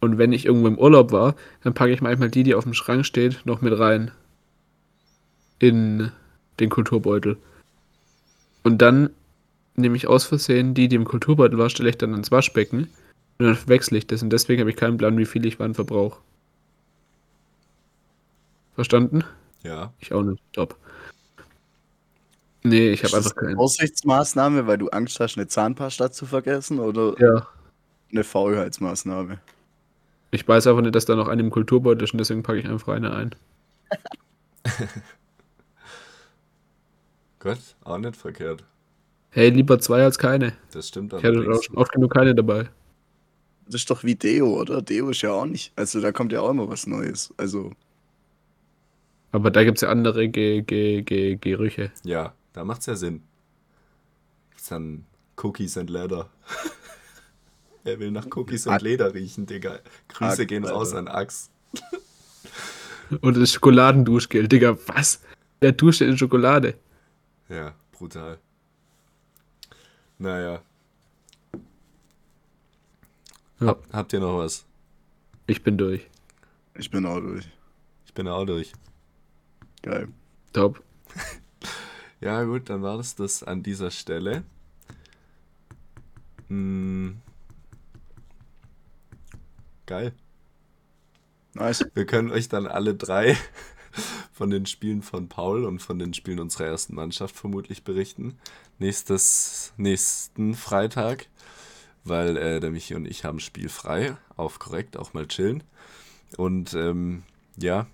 Und 0.00 0.18
wenn 0.18 0.32
ich 0.32 0.44
irgendwo 0.44 0.68
im 0.68 0.78
Urlaub 0.78 1.12
war, 1.12 1.34
dann 1.62 1.72
packe 1.72 1.92
ich 1.92 2.02
manchmal 2.02 2.28
die, 2.28 2.42
die 2.42 2.54
auf 2.54 2.64
dem 2.64 2.74
Schrank 2.74 3.06
steht, 3.06 3.40
noch 3.46 3.62
mit 3.62 3.78
rein. 3.78 4.10
In 5.58 6.10
den 6.60 6.68
Kulturbeutel. 6.68 7.38
Und 8.62 8.82
dann 8.82 9.10
nehme 9.76 9.96
ich 9.96 10.06
aus 10.06 10.24
Versehen 10.24 10.74
die, 10.74 10.88
die 10.88 10.96
im 10.96 11.04
Kulturbeutel 11.04 11.58
war, 11.58 11.70
stelle 11.70 11.88
ich 11.88 11.98
dann 11.98 12.14
ins 12.14 12.30
Waschbecken. 12.30 12.88
Und 13.38 13.46
dann 13.46 13.58
wechsle 13.66 13.98
ich 13.98 14.06
das. 14.06 14.22
Und 14.22 14.30
deswegen 14.30 14.60
habe 14.60 14.70
ich 14.70 14.76
keinen 14.76 14.98
Plan, 14.98 15.16
wie 15.16 15.24
viel 15.24 15.46
ich 15.46 15.58
wann 15.58 15.74
verbrauche. 15.74 16.20
Verstanden? 18.74 19.24
Ja. 19.62 19.92
Ich 20.00 20.12
auch 20.12 20.22
nicht. 20.22 20.42
Top. 20.52 20.76
Nee, 22.62 22.90
ich 22.90 23.04
habe 23.04 23.16
einfach 23.16 23.36
eine 23.36 23.46
keinen. 23.48 23.56
Vorsichtsmaßnahme, 23.56 24.66
weil 24.66 24.78
du 24.78 24.88
Angst 24.88 25.20
hast, 25.20 25.36
eine 25.36 25.46
Zahnpasta 25.46 26.10
zu 26.10 26.26
vergessen 26.26 26.78
oder 26.80 27.14
Ja. 27.20 27.46
eine 28.10 28.24
Faulheitsmaßnahme? 28.24 29.38
Ich 30.30 30.48
weiß 30.48 30.66
einfach 30.66 30.82
nicht, 30.82 30.94
dass 30.94 31.04
da 31.04 31.14
noch 31.14 31.28
eine 31.28 31.42
im 31.42 31.50
Kulturbeutel 31.50 32.02
ist 32.04 32.12
und 32.12 32.18
deswegen 32.18 32.42
packe 32.42 32.58
ich 32.58 32.66
einfach 32.66 32.94
eine 32.94 33.12
ein. 33.14 33.34
Gott, 37.38 37.58
auch 37.84 37.98
nicht 37.98 38.16
verkehrt. 38.16 38.64
Hey, 39.30 39.50
lieber 39.50 39.78
zwei 39.78 40.02
als 40.02 40.18
keine. 40.18 40.54
Das 40.72 40.88
stimmt 40.88 41.12
Ich 41.12 41.22
hatte 41.24 41.46
auch 41.50 41.62
schon 41.62 41.76
oft 41.76 41.92
genug 41.92 42.12
keine 42.14 42.34
dabei. 42.34 42.68
Das 43.66 43.76
ist 43.76 43.90
doch 43.90 44.04
wie 44.04 44.14
Deo, 44.14 44.60
oder? 44.60 44.80
Deo 44.82 45.10
ist 45.10 45.22
ja 45.22 45.32
auch 45.32 45.46
nicht. 45.46 45.72
Also 45.76 46.00
da 46.00 46.12
kommt 46.12 46.32
ja 46.32 46.40
auch 46.40 46.50
immer 46.50 46.68
was 46.68 46.86
Neues. 46.86 47.32
Also 47.36 47.72
Aber 49.34 49.50
da 49.50 49.64
gibt 49.64 49.78
es 49.78 49.82
ja 49.82 49.88
andere 49.88 50.28
Ge 50.28 50.62
Ge 50.62 51.02
Ge 51.02 51.34
Gerüche. 51.34 51.90
Ja, 52.04 52.34
da 52.52 52.64
macht's 52.64 52.86
ja 52.86 52.94
Sinn. 52.94 53.24
Gibt's 54.50 54.68
dann 54.68 55.06
Cookies 55.42 55.76
and 55.76 55.90
Leather. 55.90 56.30
Wer 57.82 57.98
will 57.98 58.12
nach 58.12 58.26
Cookies 58.26 58.68
and 58.68 58.76
Ack. 58.76 58.82
Leder 58.82 59.12
riechen, 59.12 59.46
Digga? 59.46 59.80
Grüße 60.06 60.42
Ack, 60.42 60.48
gehen 60.48 60.64
raus 60.64 60.94
Alter. 60.94 61.10
an 61.10 61.16
Ax. 61.18 61.50
Und 63.22 63.36
das 63.36 63.52
Schokoladenduschgel, 63.52 64.46
Digga, 64.46 64.78
was? 64.86 65.20
Wer 65.58 65.72
duscht 65.72 66.00
in 66.00 66.16
Schokolade? 66.16 66.74
Ja, 67.48 67.74
brutal. 67.90 68.38
Naja. 70.18 70.62
Ja. 73.58 73.66
Hab, 73.66 73.92
habt 73.92 74.12
ihr 74.12 74.20
noch 74.20 74.38
was? 74.38 74.64
Ich 75.48 75.64
bin 75.64 75.76
durch. 75.76 76.08
ich 76.76 76.88
bin 76.88 77.04
auch 77.04 77.18
durch. 77.18 77.48
Ich 78.06 78.14
bin 78.14 78.28
auch 78.28 78.44
durch. 78.44 78.72
Geil. 79.84 80.08
Top. 80.54 80.82
Ja, 82.20 82.42
gut, 82.44 82.70
dann 82.70 82.80
war 82.80 82.96
das 82.96 83.16
das 83.16 83.42
an 83.42 83.62
dieser 83.62 83.90
Stelle. 83.90 84.44
Hm. 86.48 87.18
Geil. 89.84 90.14
Nice. 91.52 91.84
Wir 91.92 92.06
können 92.06 92.30
euch 92.30 92.48
dann 92.48 92.66
alle 92.66 92.94
drei 92.94 93.36
von 94.32 94.48
den 94.48 94.64
Spielen 94.64 95.02
von 95.02 95.28
Paul 95.28 95.64
und 95.66 95.80
von 95.80 95.98
den 95.98 96.14
Spielen 96.14 96.40
unserer 96.40 96.64
ersten 96.64 96.94
Mannschaft 96.94 97.36
vermutlich 97.36 97.84
berichten. 97.84 98.38
Nächstes, 98.78 99.74
nächsten 99.76 100.54
Freitag, 100.54 101.26
weil 102.04 102.38
äh, 102.38 102.58
der 102.58 102.70
Michi 102.70 102.94
und 102.94 103.04
ich 103.04 103.26
haben 103.26 103.38
Spiel 103.38 103.68
frei, 103.68 104.16
auf 104.34 104.58
korrekt, 104.58 104.96
auch 104.96 105.12
mal 105.12 105.26
chillen. 105.26 105.62
Und 106.38 106.72
ähm, 106.72 107.24
ja, 107.58 107.86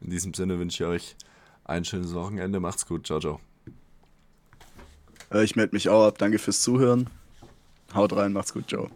in 0.00 0.10
diesem 0.10 0.34
Sinne 0.34 0.58
wünsche 0.58 0.84
ich 0.84 0.88
euch 0.88 1.16
ein 1.64 1.84
schönes 1.84 2.14
Wochenende. 2.14 2.60
Macht's 2.60 2.86
gut. 2.86 3.06
Ciao, 3.06 3.20
ciao. 3.20 3.40
Äh, 5.32 5.44
ich 5.44 5.56
melde 5.56 5.74
mich 5.74 5.88
auch 5.88 6.06
ab. 6.06 6.18
Danke 6.18 6.38
fürs 6.38 6.60
Zuhören. 6.60 7.08
Haut 7.94 8.14
rein, 8.14 8.32
macht's 8.32 8.52
gut, 8.52 8.68
ciao. 8.68 8.88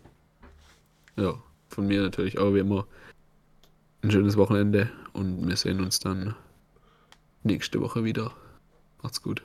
Ja, 1.17 1.35
von 1.69 1.87
mir 1.87 2.03
natürlich 2.03 2.39
auch 2.39 2.55
wie 2.55 2.61
immer 2.61 2.87
ein 4.03 4.11
schönes 4.11 4.37
Wochenende 4.37 4.91
und 5.13 5.49
wir 5.49 5.57
sehen 5.57 5.81
uns 5.81 5.99
dann 5.99 6.35
nächste 7.43 7.81
Woche 7.81 8.05
wieder. 8.05 8.33
Macht's 9.03 9.23
gut. 9.23 9.43